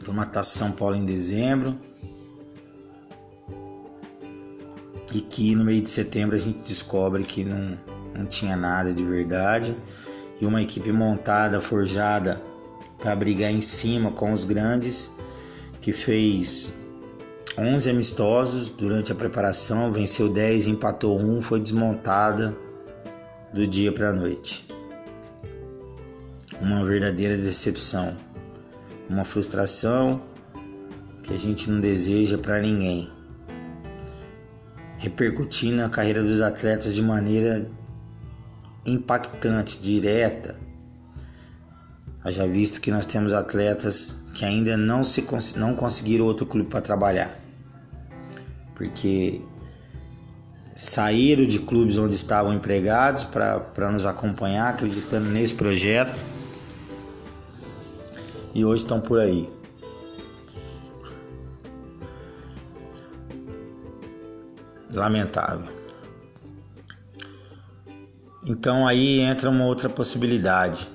para 0.00 0.10
uma 0.10 0.26
Taça 0.26 0.58
São 0.58 0.72
Paulo 0.72 0.96
em 0.96 1.06
dezembro, 1.06 1.78
e 5.14 5.20
que 5.22 5.54
no 5.54 5.64
meio 5.64 5.80
de 5.80 5.88
setembro 5.88 6.36
a 6.36 6.38
gente 6.38 6.58
descobre 6.58 7.22
que 7.22 7.42
não 7.42 7.78
não 8.18 8.26
tinha 8.26 8.56
nada 8.56 8.92
de 8.92 9.04
verdade, 9.04 9.76
e 10.40 10.44
uma 10.44 10.60
equipe 10.60 10.92
montada, 10.92 11.60
forjada 11.60 12.42
para 12.98 13.14
brigar 13.14 13.50
em 13.50 13.60
cima 13.60 14.10
com 14.10 14.32
os 14.32 14.44
grandes, 14.44 15.10
que 15.80 15.92
fez 15.92 16.74
11 17.56 17.90
amistosos 17.90 18.68
durante 18.68 19.12
a 19.12 19.14
preparação, 19.14 19.92
venceu 19.92 20.28
10, 20.32 20.66
empatou 20.66 21.18
1, 21.18 21.40
foi 21.40 21.60
desmontada 21.60 22.56
do 23.52 23.66
dia 23.66 23.92
para 23.92 24.10
a 24.10 24.12
noite. 24.12 24.66
Uma 26.60 26.84
verdadeira 26.84 27.36
decepção, 27.36 28.16
uma 29.08 29.24
frustração 29.24 30.22
que 31.22 31.32
a 31.32 31.38
gente 31.38 31.70
não 31.70 31.80
deseja 31.80 32.36
para 32.36 32.60
ninguém. 32.60 33.10
Repercutindo 34.98 35.76
na 35.76 35.88
carreira 35.88 36.22
dos 36.22 36.40
atletas 36.40 36.94
de 36.94 37.02
maneira 37.02 37.70
impactante, 38.88 39.78
direta. 39.80 40.58
Haja 42.24 42.46
visto 42.46 42.80
que 42.80 42.90
nós 42.90 43.06
temos 43.06 43.32
atletas 43.32 44.28
que 44.34 44.44
ainda 44.44 44.76
não, 44.76 45.02
se, 45.04 45.24
não 45.56 45.74
conseguiram 45.74 46.26
outro 46.26 46.46
clube 46.46 46.68
para 46.68 46.80
trabalhar. 46.80 47.30
Porque 48.74 49.40
saíram 50.74 51.46
de 51.46 51.58
clubes 51.58 51.98
onde 51.98 52.14
estavam 52.14 52.52
empregados 52.52 53.24
para 53.24 53.90
nos 53.90 54.06
acompanhar, 54.06 54.70
acreditando 54.70 55.30
nesse 55.30 55.54
projeto. 55.54 56.20
E 58.54 58.64
hoje 58.64 58.82
estão 58.82 59.00
por 59.00 59.18
aí. 59.18 59.48
Lamentável. 64.92 65.77
Então 68.48 68.86
aí 68.86 69.20
entra 69.20 69.50
uma 69.50 69.66
outra 69.66 69.90
possibilidade 69.90 70.88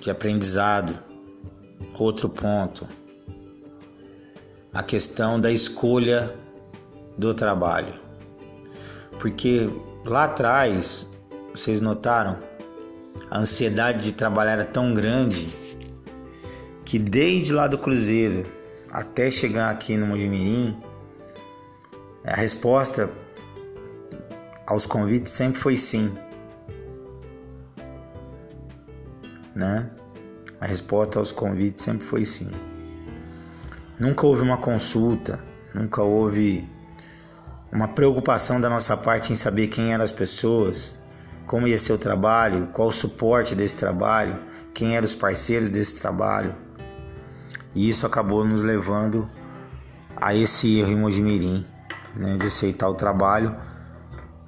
de 0.00 0.10
aprendizado, 0.10 0.98
outro 1.98 2.30
ponto, 2.30 2.88
a 4.72 4.82
questão 4.82 5.38
da 5.38 5.52
escolha 5.52 6.34
do 7.18 7.34
trabalho. 7.34 7.92
Porque 9.20 9.68
lá 10.02 10.24
atrás, 10.24 11.06
vocês 11.54 11.82
notaram, 11.82 12.38
a 13.30 13.38
ansiedade 13.38 14.02
de 14.02 14.12
trabalhar 14.12 14.52
era 14.52 14.64
tão 14.64 14.94
grande 14.94 15.48
que 16.86 16.98
desde 16.98 17.52
lá 17.52 17.68
do 17.68 17.76
Cruzeiro 17.76 18.50
até 18.90 19.30
chegar 19.30 19.68
aqui 19.68 19.98
no 19.98 20.06
Mojimirim, 20.06 20.74
a 22.24 22.34
resposta 22.34 23.10
aos 24.66 24.86
convites 24.86 25.32
sempre 25.32 25.60
foi 25.60 25.76
sim. 25.76 26.16
Né? 29.56 29.90
A 30.60 30.66
resposta 30.66 31.18
aos 31.18 31.32
convites 31.32 31.82
sempre 31.82 32.04
foi 32.04 32.24
sim. 32.24 32.50
Nunca 33.98 34.26
houve 34.26 34.42
uma 34.42 34.58
consulta, 34.58 35.42
nunca 35.74 36.02
houve 36.02 36.68
uma 37.72 37.88
preocupação 37.88 38.60
da 38.60 38.68
nossa 38.68 38.96
parte 38.96 39.32
em 39.32 39.36
saber 39.36 39.68
quem 39.68 39.92
eram 39.92 40.04
as 40.04 40.12
pessoas, 40.12 40.98
como 41.46 41.66
ia 41.66 41.78
ser 41.78 41.94
o 41.94 41.98
trabalho, 41.98 42.68
qual 42.72 42.88
o 42.88 42.92
suporte 42.92 43.54
desse 43.54 43.78
trabalho, 43.78 44.38
quem 44.74 44.94
eram 44.94 45.06
os 45.06 45.14
parceiros 45.14 45.68
desse 45.70 46.00
trabalho. 46.00 46.54
E 47.74 47.88
isso 47.88 48.06
acabou 48.06 48.44
nos 48.44 48.62
levando 48.62 49.28
a 50.16 50.34
esse 50.34 50.78
erro 50.78 50.92
em 50.92 50.96
Mojimirim, 50.96 51.66
né, 52.14 52.36
de 52.36 52.46
aceitar 52.46 52.88
o 52.88 52.94
trabalho, 52.94 53.56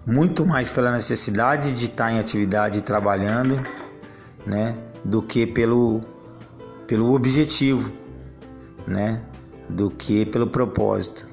muito 0.07 0.47
mais 0.47 0.71
pela 0.71 0.93
necessidade 0.93 1.73
de 1.73 1.87
estar 1.87 2.11
em 2.11 2.19
atividade 2.19 2.83
trabalhando, 2.83 3.57
né, 4.47 4.77
do 5.05 5.23
que 5.23 5.47
pelo, 5.47 6.01
pelo 6.87 7.15
objetivo, 7.15 7.93
né? 8.87 9.25
Do 9.69 9.91
que 9.91 10.25
pelo 10.27 10.47
propósito. 10.47 11.27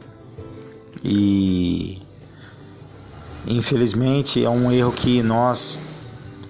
E 1.03 2.01
infelizmente 3.47 4.43
é 4.43 4.49
um 4.49 4.71
erro 4.71 4.91
que 4.91 5.21
nós, 5.21 5.79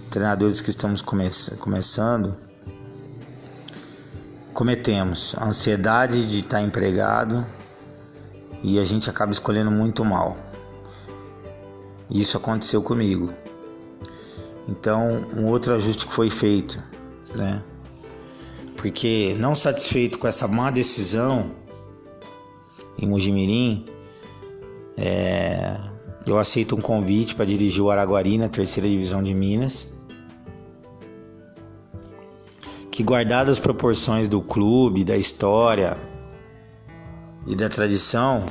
treinadores 0.09 0.61
que 0.61 0.69
estamos 0.69 1.01
come 1.01 1.27
começando, 1.59 2.35
cometemos. 4.53 5.35
A 5.37 5.45
ansiedade 5.45 6.25
de 6.25 6.39
estar 6.39 6.61
empregado 6.61 7.45
e 8.63 8.79
a 8.79 8.85
gente 8.85 9.09
acaba 9.09 9.31
escolhendo 9.31 9.69
muito 9.69 10.03
mal. 10.03 10.37
Isso 12.09 12.37
aconteceu 12.37 12.81
comigo. 12.81 13.33
Então, 14.67 15.27
um 15.35 15.45
outro 15.45 15.73
ajuste 15.75 16.07
que 16.07 16.13
foi 16.13 16.29
feito 16.29 16.81
né? 17.35 17.63
Porque 18.77 19.35
não 19.39 19.55
satisfeito 19.55 20.17
com 20.19 20.27
essa 20.27 20.47
má 20.47 20.69
decisão 20.69 21.51
em 22.97 23.07
Mojimirim, 23.07 23.85
é, 24.97 25.77
eu 26.25 26.39
aceito 26.39 26.75
um 26.75 26.81
convite 26.81 27.35
para 27.35 27.45
dirigir 27.45 27.83
o 27.83 27.89
Araguari 27.89 28.37
na 28.37 28.49
terceira 28.49 28.89
divisão 28.89 29.21
de 29.21 29.33
Minas. 29.33 29.87
Que 32.89 33.03
guardadas 33.03 33.57
as 33.57 33.59
proporções 33.59 34.27
do 34.27 34.41
clube, 34.41 35.03
da 35.03 35.17
história 35.17 36.01
e 37.45 37.55
da 37.55 37.67
tradição, 37.67 38.45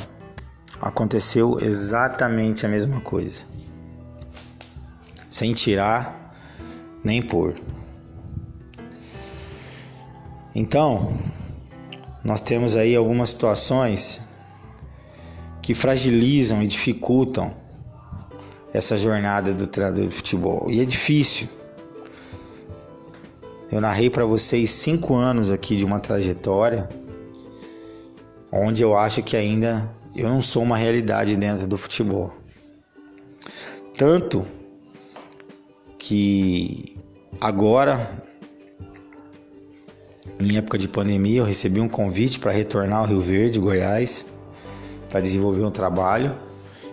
aconteceu 0.81 1.59
exatamente 1.61 2.67
a 2.67 2.69
mesma 2.69 3.01
coisa. 3.01 3.45
Sem 5.31 5.55
tirar 5.55 6.37
nem 7.03 7.23
pôr. 7.23 7.55
Então, 10.55 11.19
nós 12.23 12.41
temos 12.41 12.77
aí 12.77 12.95
algumas 12.95 13.31
situações 13.31 14.23
que 15.61 15.75
fragilizam 15.75 16.63
e 16.63 16.67
dificultam 16.67 17.55
essa 18.73 18.99
jornada 18.99 19.53
do 19.53 19.67
treinador 19.67 20.07
de 20.07 20.15
futebol. 20.15 20.71
E 20.71 20.81
é 20.81 20.85
difícil. 20.85 21.49
Eu 23.71 23.81
narrei 23.81 24.09
para 24.09 24.25
vocês 24.25 24.71
cinco 24.71 25.15
anos 25.15 25.51
aqui 25.51 25.77
de 25.77 25.85
uma 25.85 25.99
trajetória 25.99 26.89
onde 28.53 28.83
eu 28.83 28.97
acho 28.97 29.23
que 29.23 29.37
ainda 29.37 29.91
eu 30.15 30.29
não 30.29 30.41
sou 30.41 30.63
uma 30.63 30.77
realidade 30.77 31.35
dentro 31.35 31.67
do 31.67 31.77
futebol. 31.77 32.33
Tanto 33.97 34.47
que 35.99 36.97
agora, 37.41 38.23
em 40.45 40.59
época 40.59 40.77
de 40.77 40.89
pandemia, 40.89 41.41
eu 41.41 41.45
recebi 41.45 41.81
um 41.81 41.89
convite 41.89 42.39
para 42.39 42.53
retornar 42.53 43.01
ao 43.01 43.07
Rio 43.07 43.21
Verde, 43.21 43.59
Goiás, 43.59 44.27
para 45.11 45.21
desenvolver 45.21 45.65
um 45.65 45.71
trabalho. 45.71 46.35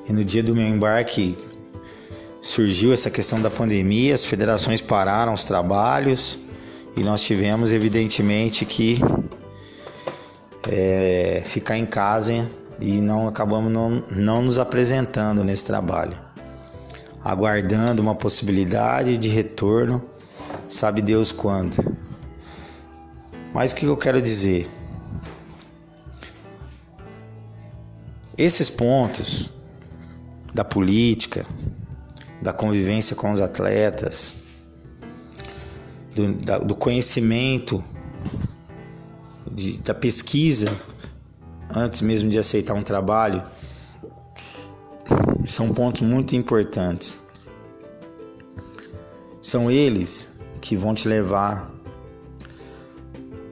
E 0.07 0.13
no 0.13 0.23
dia 0.23 0.41
do 0.41 0.55
meu 0.55 0.67
embarque 0.67 1.37
surgiu 2.41 2.93
essa 2.93 3.09
questão 3.09 3.41
da 3.41 3.49
pandemia, 3.49 4.13
as 4.13 4.23
federações 4.23 4.81
pararam 4.81 5.33
os 5.33 5.43
trabalhos 5.43 6.39
e 6.95 7.03
nós 7.03 7.21
tivemos, 7.21 7.71
evidentemente, 7.71 8.65
que 8.65 8.99
é, 10.69 11.43
ficar 11.45 11.77
em 11.77 11.85
casa 11.85 12.49
e 12.79 12.99
não 12.99 13.27
acabamos 13.27 13.71
não, 13.71 14.03
não 14.09 14.41
nos 14.41 14.57
apresentando 14.57 15.43
nesse 15.43 15.65
trabalho, 15.65 16.17
aguardando 17.23 18.01
uma 18.01 18.15
possibilidade 18.15 19.17
de 19.17 19.29
retorno, 19.29 20.01
sabe 20.67 21.01
Deus 21.01 21.31
quando. 21.31 21.77
Mas 23.53 23.71
o 23.71 23.75
que 23.75 23.85
eu 23.85 23.97
quero 23.97 24.21
dizer? 24.21 24.69
Esses 28.37 28.69
pontos 28.69 29.49
da 30.53 30.63
política, 30.63 31.45
da 32.41 32.53
convivência 32.53 33.15
com 33.15 33.31
os 33.31 33.39
atletas, 33.39 34.35
do, 36.15 36.33
da, 36.33 36.59
do 36.59 36.75
conhecimento, 36.75 37.83
de, 39.51 39.77
da 39.79 39.93
pesquisa, 39.93 40.75
antes 41.75 42.01
mesmo 42.01 42.29
de 42.29 42.39
aceitar 42.39 42.73
um 42.73 42.83
trabalho, 42.83 43.43
são 45.45 45.73
pontos 45.73 46.01
muito 46.01 46.35
importantes. 46.35 47.15
São 49.41 49.69
eles 49.69 50.39
que 50.61 50.75
vão 50.75 50.93
te 50.93 51.07
levar 51.07 51.71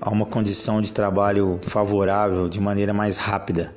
a 0.10 0.12
uma 0.12 0.26
condição 0.26 0.82
de 0.82 0.92
trabalho 0.92 1.60
favorável 1.62 2.50
de 2.50 2.60
maneira 2.60 2.92
mais 2.92 3.20
rápida. 3.20 3.76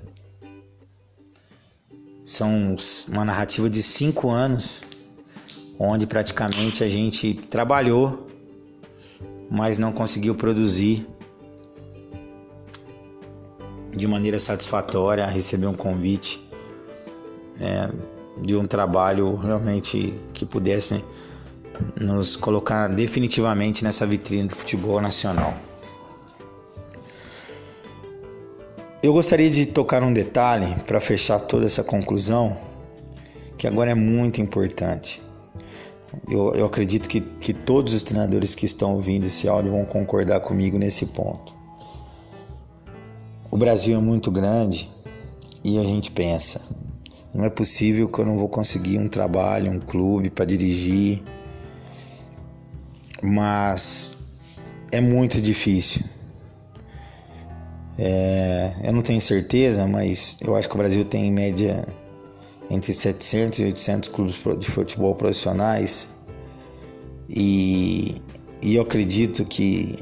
São 2.24 2.74
uma 3.10 3.22
narrativa 3.22 3.68
de 3.68 3.82
cinco 3.82 4.30
anos, 4.30 4.82
onde 5.78 6.06
praticamente 6.06 6.82
a 6.82 6.88
gente 6.88 7.34
trabalhou, 7.34 8.26
mas 9.50 9.76
não 9.76 9.92
conseguiu 9.92 10.34
produzir 10.34 11.06
de 13.94 14.08
maneira 14.08 14.38
satisfatória, 14.38 15.26
receber 15.26 15.66
um 15.66 15.74
convite 15.74 16.42
é, 17.60 17.90
de 18.40 18.56
um 18.56 18.64
trabalho 18.64 19.36
realmente 19.36 20.18
que 20.32 20.46
pudesse 20.46 21.04
nos 22.00 22.36
colocar 22.36 22.88
definitivamente 22.88 23.84
nessa 23.84 24.06
vitrine 24.06 24.48
do 24.48 24.54
futebol 24.54 24.98
nacional. 24.98 25.71
Eu 29.02 29.12
gostaria 29.12 29.50
de 29.50 29.66
tocar 29.66 30.00
um 30.04 30.12
detalhe 30.12 30.76
para 30.86 31.00
fechar 31.00 31.40
toda 31.40 31.66
essa 31.66 31.82
conclusão, 31.82 32.56
que 33.58 33.66
agora 33.66 33.90
é 33.90 33.96
muito 33.96 34.40
importante. 34.40 35.20
Eu, 36.30 36.54
eu 36.54 36.64
acredito 36.64 37.08
que, 37.08 37.20
que 37.20 37.52
todos 37.52 37.94
os 37.94 38.04
treinadores 38.04 38.54
que 38.54 38.64
estão 38.64 38.94
ouvindo 38.94 39.26
esse 39.26 39.48
áudio 39.48 39.72
vão 39.72 39.84
concordar 39.84 40.38
comigo 40.38 40.78
nesse 40.78 41.06
ponto. 41.06 41.52
O 43.50 43.56
Brasil 43.56 43.98
é 43.98 44.00
muito 44.00 44.30
grande 44.30 44.88
e 45.64 45.80
a 45.80 45.82
gente 45.82 46.12
pensa: 46.12 46.60
não 47.34 47.44
é 47.44 47.50
possível 47.50 48.08
que 48.08 48.20
eu 48.20 48.24
não 48.24 48.36
vou 48.36 48.48
conseguir 48.48 48.98
um 48.98 49.08
trabalho, 49.08 49.72
um 49.72 49.80
clube 49.80 50.30
para 50.30 50.44
dirigir, 50.44 51.24
mas 53.20 54.28
é 54.92 55.00
muito 55.00 55.40
difícil. 55.40 56.04
É, 57.98 58.72
eu 58.84 58.92
não 58.92 59.02
tenho 59.02 59.20
certeza, 59.20 59.86
mas 59.86 60.38
eu 60.40 60.56
acho 60.56 60.68
que 60.68 60.74
o 60.74 60.78
Brasil 60.78 61.04
tem 61.04 61.26
em 61.26 61.32
média 61.32 61.86
entre 62.70 62.92
700 62.92 63.58
e 63.58 63.64
800 63.64 64.08
clubes 64.08 64.42
de 64.58 64.70
futebol 64.70 65.14
profissionais 65.14 66.08
e, 67.28 68.22
e 68.62 68.76
eu 68.76 68.82
acredito 68.82 69.44
que 69.44 69.96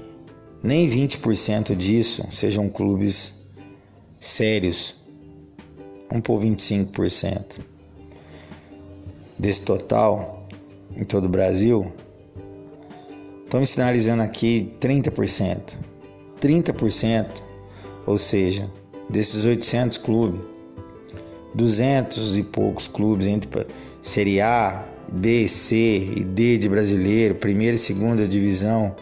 nem 0.62 0.88
20% 0.88 1.74
disso 1.74 2.24
sejam 2.30 2.68
clubes 2.68 3.34
sérios. 4.18 4.97
Vamos 6.09 6.24
por 6.24 6.41
25% 6.41 7.61
desse 9.38 9.62
total 9.62 10.47
em 10.97 11.05
todo 11.05 11.26
o 11.26 11.28
Brasil. 11.28 11.93
Estamos 13.45 13.70
sinalizando 13.70 14.22
aqui 14.22 14.72
30%. 14.80 15.76
30% 16.41 17.50
ou 18.11 18.19
seja, 18.19 18.69
desses 19.09 19.45
800 19.45 19.99
clubes, 19.99 20.41
200 21.55 22.39
e 22.39 22.43
poucos 22.43 22.89
clubes 22.89 23.29
entre 23.29 23.67
Série 24.03 24.41
A, 24.41 24.85
B, 25.13 25.47
C 25.47 26.13
e 26.17 26.25
D 26.25 26.59
de 26.59 26.69
brasileiro, 26.69 27.37
primeira 27.37 27.77
e 27.77 27.79
segunda 27.79 28.27
divisão 28.27 28.95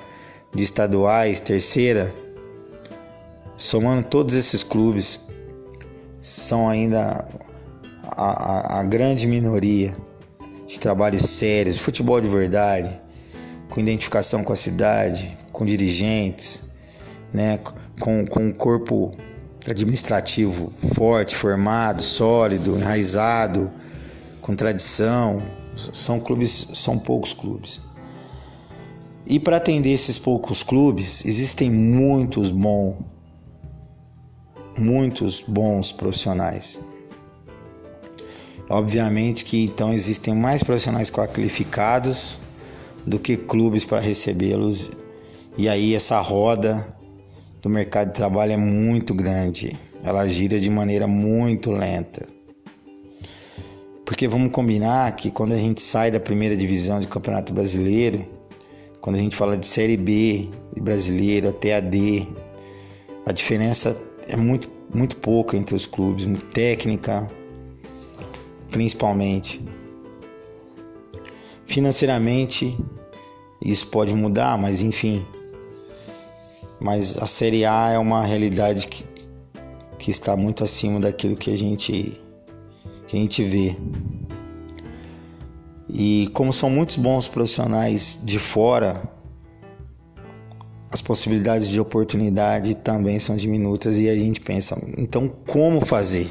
de 0.54 0.62
estaduais, 0.62 1.40
terceira, 1.40 2.12
somando 3.56 4.02
todos 4.02 4.34
esses 4.34 4.62
clubes, 4.62 5.20
são 6.20 6.68
ainda 6.68 7.26
a, 8.02 8.76
a, 8.76 8.80
a 8.80 8.82
grande 8.82 9.26
minoria 9.26 9.96
de 10.66 10.78
trabalhos 10.78 11.22
sérios, 11.22 11.78
futebol 11.78 12.20
de 12.20 12.28
verdade, 12.28 13.00
com 13.70 13.80
identificação 13.80 14.44
com 14.44 14.52
a 14.52 14.56
cidade, 14.56 15.36
com 15.50 15.64
dirigentes, 15.64 16.68
né, 17.32 17.58
com, 17.98 18.26
com 18.26 18.46
um 18.46 18.52
corpo 18.52 19.16
administrativo 19.66 20.72
forte, 20.94 21.36
formado, 21.36 22.02
sólido, 22.02 22.76
enraizado, 22.76 23.70
com 24.40 24.54
tradição. 24.54 25.42
São 25.76 26.18
clubes, 26.18 26.68
são 26.74 26.98
poucos 26.98 27.32
clubes. 27.32 27.80
E 29.26 29.38
para 29.38 29.58
atender 29.58 29.90
esses 29.90 30.18
poucos 30.18 30.62
clubes, 30.62 31.24
existem 31.24 31.70
muitos 31.70 32.50
bons, 32.50 32.96
muitos 34.76 35.42
bons 35.42 35.92
profissionais. 35.92 36.84
Obviamente 38.70 39.44
que 39.44 39.64
então 39.64 39.92
existem 39.92 40.34
mais 40.34 40.62
profissionais 40.62 41.10
qualificados 41.10 42.38
do 43.06 43.18
que 43.18 43.36
clubes 43.36 43.84
para 43.84 44.00
recebê-los. 44.00 44.90
E 45.56 45.68
aí 45.68 45.94
essa 45.94 46.20
roda 46.20 46.97
do 47.60 47.68
mercado 47.68 48.08
de 48.08 48.14
trabalho 48.14 48.52
é 48.52 48.56
muito 48.56 49.14
grande. 49.14 49.76
Ela 50.02 50.28
gira 50.28 50.60
de 50.60 50.70
maneira 50.70 51.06
muito 51.06 51.70
lenta. 51.70 52.26
Porque 54.04 54.26
vamos 54.26 54.52
combinar 54.52 55.14
que 55.16 55.30
quando 55.30 55.52
a 55.52 55.58
gente 55.58 55.82
sai 55.82 56.10
da 56.10 56.20
primeira 56.20 56.56
divisão 56.56 56.98
de 56.98 57.06
Campeonato 57.08 57.52
Brasileiro, 57.52 58.24
quando 59.00 59.16
a 59.16 59.18
gente 59.18 59.36
fala 59.36 59.56
de 59.56 59.66
Série 59.66 59.96
B 59.96 60.48
de 60.74 60.80
brasileiro 60.80 61.48
até 61.48 61.76
a 61.76 61.80
D, 61.80 62.26
a 63.26 63.32
diferença 63.32 63.96
é 64.26 64.36
muito, 64.36 64.70
muito 64.94 65.16
pouca 65.18 65.56
entre 65.56 65.74
os 65.74 65.86
clubes, 65.86 66.26
técnica, 66.54 67.30
principalmente. 68.70 69.60
Financeiramente, 71.66 72.76
isso 73.62 73.88
pode 73.88 74.14
mudar, 74.14 74.56
mas 74.56 74.80
enfim, 74.80 75.26
mas 76.80 77.16
a 77.18 77.26
Série 77.26 77.64
A 77.64 77.90
é 77.90 77.98
uma 77.98 78.24
realidade 78.24 78.86
que, 78.86 79.04
que 79.98 80.10
está 80.10 80.36
muito 80.36 80.62
acima 80.62 81.00
daquilo 81.00 81.36
que 81.36 81.52
a 81.52 81.56
gente 81.56 82.20
que 83.06 83.16
a 83.16 83.20
gente 83.20 83.42
vê. 83.42 83.76
E 85.88 86.28
como 86.34 86.52
são 86.52 86.68
muitos 86.68 86.96
bons 86.96 87.26
profissionais 87.26 88.20
de 88.22 88.38
fora, 88.38 89.10
as 90.90 91.00
possibilidades 91.00 91.68
de 91.68 91.80
oportunidade 91.80 92.74
também 92.76 93.18
são 93.18 93.36
diminutas 93.36 93.96
e 93.96 94.08
a 94.08 94.14
gente 94.14 94.40
pensa, 94.40 94.78
então 94.96 95.28
como 95.46 95.80
fazer? 95.80 96.28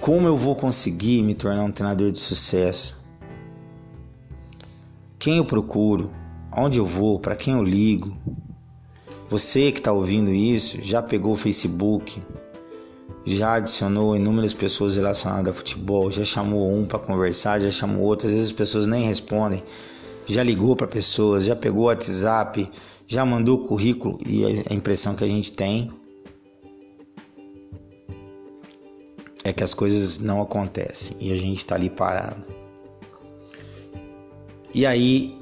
Como 0.00 0.26
eu 0.26 0.36
vou 0.36 0.56
conseguir 0.56 1.22
me 1.22 1.32
tornar 1.32 1.62
um 1.62 1.70
treinador 1.70 2.10
de 2.10 2.18
sucesso? 2.18 3.00
Quem 5.16 5.36
eu 5.36 5.44
procuro? 5.44 6.10
Onde 6.54 6.78
eu 6.78 6.84
vou? 6.84 7.18
Para 7.18 7.34
quem 7.34 7.54
eu 7.54 7.62
ligo? 7.62 8.16
Você 9.28 9.72
que 9.72 9.78
está 9.78 9.92
ouvindo 9.92 10.30
isso 10.30 10.78
já 10.82 11.02
pegou 11.02 11.32
o 11.32 11.36
Facebook, 11.36 12.20
já 13.24 13.54
adicionou 13.54 14.14
inúmeras 14.14 14.52
pessoas 14.52 14.96
relacionadas 14.96 15.50
a 15.50 15.54
futebol, 15.54 16.10
já 16.10 16.24
chamou 16.24 16.70
um 16.70 16.84
para 16.84 16.98
conversar, 16.98 17.58
já 17.58 17.70
chamou 17.70 18.02
outro, 18.02 18.26
às 18.26 18.32
vezes 18.32 18.48
as 18.48 18.52
pessoas 18.52 18.86
nem 18.86 19.04
respondem, 19.04 19.62
já 20.26 20.42
ligou 20.42 20.76
para 20.76 20.86
pessoas, 20.86 21.44
já 21.44 21.56
pegou 21.56 21.84
o 21.84 21.86
WhatsApp, 21.86 22.70
já 23.06 23.24
mandou 23.24 23.58
currículo? 23.58 24.18
E 24.26 24.44
a 24.70 24.74
impressão 24.74 25.14
que 25.14 25.24
a 25.24 25.28
gente 25.28 25.52
tem 25.52 25.90
é 29.44 29.52
que 29.52 29.64
as 29.64 29.72
coisas 29.72 30.18
não 30.18 30.42
acontecem 30.42 31.16
e 31.18 31.32
a 31.32 31.36
gente 31.36 31.58
está 31.58 31.74
ali 31.74 31.88
parado. 31.88 32.44
E 34.74 34.84
aí 34.84 35.41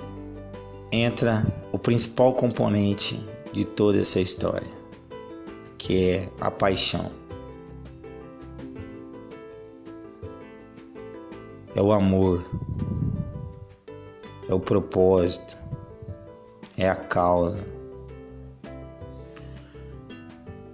entra 0.92 1.46
o 1.72 1.78
principal 1.78 2.34
componente 2.34 3.20
de 3.52 3.64
toda 3.64 4.00
essa 4.00 4.20
história, 4.20 4.66
que 5.78 6.10
é 6.10 6.28
a 6.40 6.50
paixão. 6.50 7.10
É 11.74 11.80
o 11.80 11.92
amor, 11.92 12.44
é 14.48 14.54
o 14.54 14.58
propósito, 14.58 15.56
é 16.76 16.88
a 16.88 16.96
causa. 16.96 17.72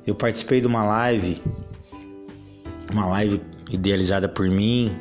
Eu 0.07 0.15
participei 0.15 0.61
de 0.61 0.67
uma 0.67 0.85
live, 0.85 1.43
uma 2.91 3.07
live 3.07 3.43
idealizada 3.71 4.29
por 4.29 4.49
mim 4.49 4.97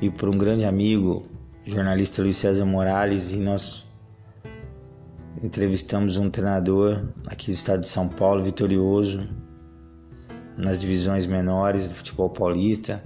e 0.00 0.08
por 0.10 0.28
um 0.28 0.38
grande 0.38 0.64
amigo, 0.64 1.24
jornalista 1.70 2.20
Luiz 2.20 2.36
César 2.36 2.64
Morales, 2.64 3.32
e 3.32 3.38
nós 3.38 3.86
entrevistamos 5.40 6.16
um 6.16 6.28
treinador 6.28 7.04
aqui 7.26 7.46
do 7.46 7.54
estado 7.54 7.82
de 7.82 7.88
São 7.88 8.08
Paulo, 8.08 8.42
vitorioso 8.42 9.28
nas 10.56 10.78
divisões 10.78 11.26
menores 11.26 11.86
do 11.86 11.94
futebol 11.94 12.28
paulista, 12.28 13.02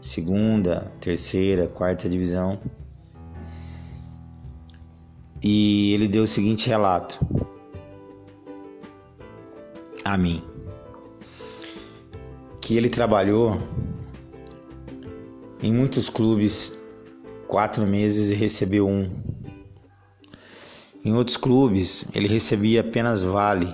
segunda, 0.00 0.92
terceira, 0.98 1.68
quarta 1.68 2.08
divisão. 2.08 2.58
E 5.42 5.92
ele 5.92 6.08
deu 6.08 6.22
o 6.22 6.26
seguinte 6.26 6.68
relato 6.68 7.20
a 10.04 10.16
mim: 10.16 10.42
que 12.62 12.76
ele 12.76 12.88
trabalhou 12.88 13.60
em 15.62 15.72
muitos 15.72 16.08
clubes 16.08 16.75
quatro 17.46 17.86
meses 17.86 18.30
e 18.30 18.34
recebeu 18.34 18.86
um. 18.86 19.10
Em 21.04 21.12
outros 21.12 21.36
clubes, 21.36 22.06
ele 22.14 22.26
recebia 22.26 22.80
apenas 22.80 23.22
vale. 23.22 23.72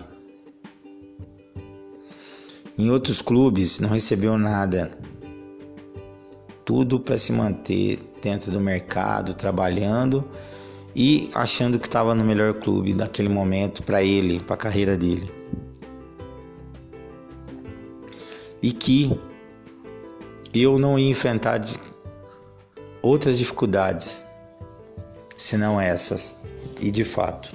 Em 2.78 2.90
outros 2.90 3.22
clubes, 3.22 3.80
não 3.80 3.88
recebeu 3.88 4.36
nada. 4.36 4.90
Tudo 6.64 7.00
para 7.00 7.16
se 7.16 7.32
manter 7.32 7.98
dentro 8.22 8.52
do 8.52 8.60
mercado, 8.60 9.34
trabalhando 9.34 10.28
e 10.94 11.28
achando 11.34 11.78
que 11.78 11.86
estava 11.86 12.14
no 12.14 12.24
melhor 12.24 12.54
clube 12.54 12.92
daquele 12.92 13.28
momento 13.28 13.82
para 13.82 14.02
ele, 14.02 14.40
para 14.40 14.54
a 14.54 14.58
carreira 14.58 14.96
dele. 14.96 15.30
E 18.62 18.72
que 18.72 19.18
eu 20.54 20.78
não 20.78 20.98
ia 20.98 21.10
enfrentar 21.10 21.58
outras 23.02 23.36
dificuldades 23.36 24.24
senão 25.36 25.80
essas 25.80 26.36
e 26.80 26.90
de 26.90 27.04
fato. 27.04 27.52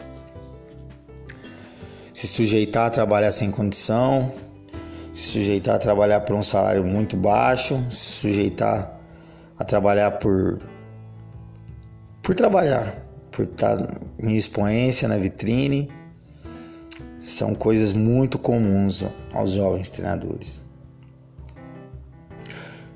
Se 2.13 2.27
sujeitar 2.27 2.87
a 2.87 2.89
trabalhar 2.89 3.31
sem 3.31 3.49
condição, 3.49 4.33
se 5.13 5.27
sujeitar 5.29 5.75
a 5.75 5.79
trabalhar 5.79 6.21
por 6.21 6.35
um 6.35 6.43
salário 6.43 6.83
muito 6.83 7.15
baixo, 7.15 7.83
se 7.89 8.21
sujeitar 8.21 8.99
a 9.57 9.63
trabalhar 9.63 10.11
por 10.11 10.59
por 12.21 12.35
trabalhar, 12.35 13.05
por 13.31 13.45
estar 13.45 13.77
em 14.19 14.35
expoência 14.35 15.07
na 15.07 15.17
vitrine, 15.17 15.89
são 17.19 17.55
coisas 17.55 17.93
muito 17.93 18.37
comuns 18.37 19.05
aos 19.33 19.51
jovens 19.51 19.89
treinadores. 19.89 20.63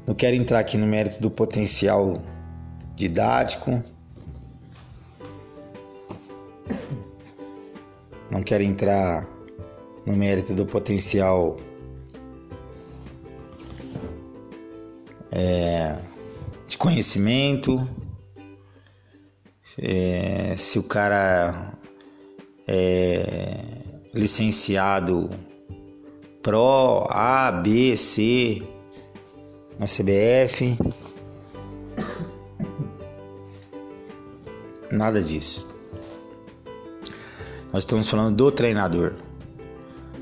Não 0.06 0.14
quero 0.14 0.36
entrar 0.36 0.60
aqui 0.60 0.78
no 0.78 0.86
mérito 0.86 1.22
do 1.22 1.32
potencial 1.32 2.22
didático, 2.96 3.84
não 8.30 8.42
quero 8.44 8.64
entrar 8.64 9.28
no 10.06 10.16
mérito 10.16 10.54
do 10.54 10.66
potencial 10.66 11.58
é, 15.32 15.98
de 16.68 16.78
conhecimento, 16.78 17.88
é, 19.80 20.56
se 20.58 20.80
o 20.80 20.84
cara 20.84 21.74
é 22.68 23.82
licenciado 24.14 25.30
Pro, 26.42 27.06
A, 27.10 27.52
B, 27.52 27.96
C 27.96 28.64
na 29.78 29.86
CBF. 29.86 30.76
Nada 35.02 35.20
disso. 35.20 35.68
Nós 37.74 37.82
estamos 37.82 38.08
falando 38.08 38.36
do 38.36 38.52
treinador. 38.52 39.16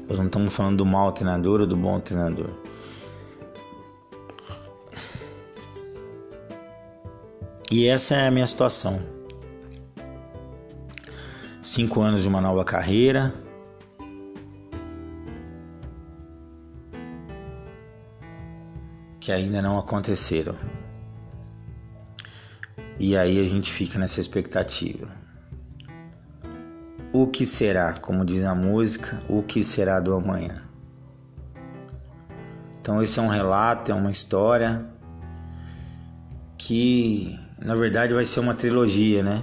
Nós 0.07 0.17
não 0.17 0.27
estamos 0.27 0.53
falando 0.53 0.77
do 0.77 0.85
mau 0.85 1.11
treinador 1.11 1.59
ou 1.59 1.67
do 1.67 1.75
bom 1.75 1.99
treinador. 1.99 2.51
E 7.69 7.87
essa 7.87 8.15
é 8.15 8.27
a 8.27 8.31
minha 8.31 8.47
situação. 8.47 9.01
Cinco 11.61 11.99
anos 11.99 12.21
de 12.21 12.29
uma 12.29 12.39
nova 12.39 12.63
carreira. 12.63 13.33
Que 19.19 19.33
ainda 19.33 19.61
não 19.61 19.77
aconteceram. 19.77 20.78
E 22.99 23.15
aí 23.15 23.39
a 23.39 23.47
gente 23.47 23.71
fica 23.71 23.97
nessa 23.97 24.19
expectativa. 24.19 25.07
O 27.13 27.25
que 27.25 27.45
será, 27.45 27.93
como 27.93 28.25
diz 28.25 28.43
a 28.43 28.53
música, 28.53 29.23
o 29.29 29.41
que 29.41 29.63
será 29.63 29.99
do 30.01 30.13
amanhã? 30.13 30.63
Então, 32.81 33.01
esse 33.01 33.17
é 33.17 33.21
um 33.21 33.29
relato, 33.29 33.91
é 33.91 33.95
uma 33.95 34.11
história 34.11 34.85
que 36.57 37.39
na 37.61 37.73
verdade 37.75 38.13
vai 38.13 38.25
ser 38.25 38.41
uma 38.41 38.53
trilogia, 38.53 39.23
né? 39.23 39.41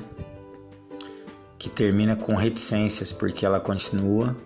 Que 1.58 1.70
termina 1.70 2.14
com 2.14 2.34
reticências, 2.34 3.10
porque 3.10 3.44
ela 3.46 3.58
continua. 3.58 4.36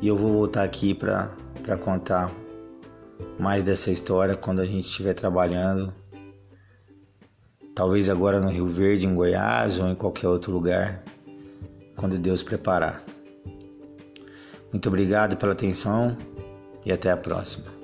E 0.00 0.06
eu 0.06 0.16
vou 0.16 0.32
voltar 0.32 0.62
aqui 0.62 0.94
para 0.94 1.34
contar 1.82 2.30
mais 3.38 3.62
dessa 3.62 3.90
história 3.90 4.36
quando 4.36 4.60
a 4.60 4.66
gente 4.66 4.86
estiver 4.86 5.14
trabalhando. 5.14 5.92
Talvez 7.80 8.10
agora 8.10 8.38
no 8.38 8.50
Rio 8.50 8.68
Verde, 8.68 9.06
em 9.06 9.14
Goiás 9.14 9.78
ou 9.78 9.88
em 9.88 9.94
qualquer 9.94 10.28
outro 10.28 10.52
lugar 10.52 11.02
quando 11.96 12.18
Deus 12.18 12.42
preparar. 12.42 13.02
Muito 14.70 14.86
obrigado 14.86 15.34
pela 15.38 15.52
atenção 15.52 16.14
e 16.84 16.92
até 16.92 17.10
a 17.10 17.16
próxima. 17.16 17.79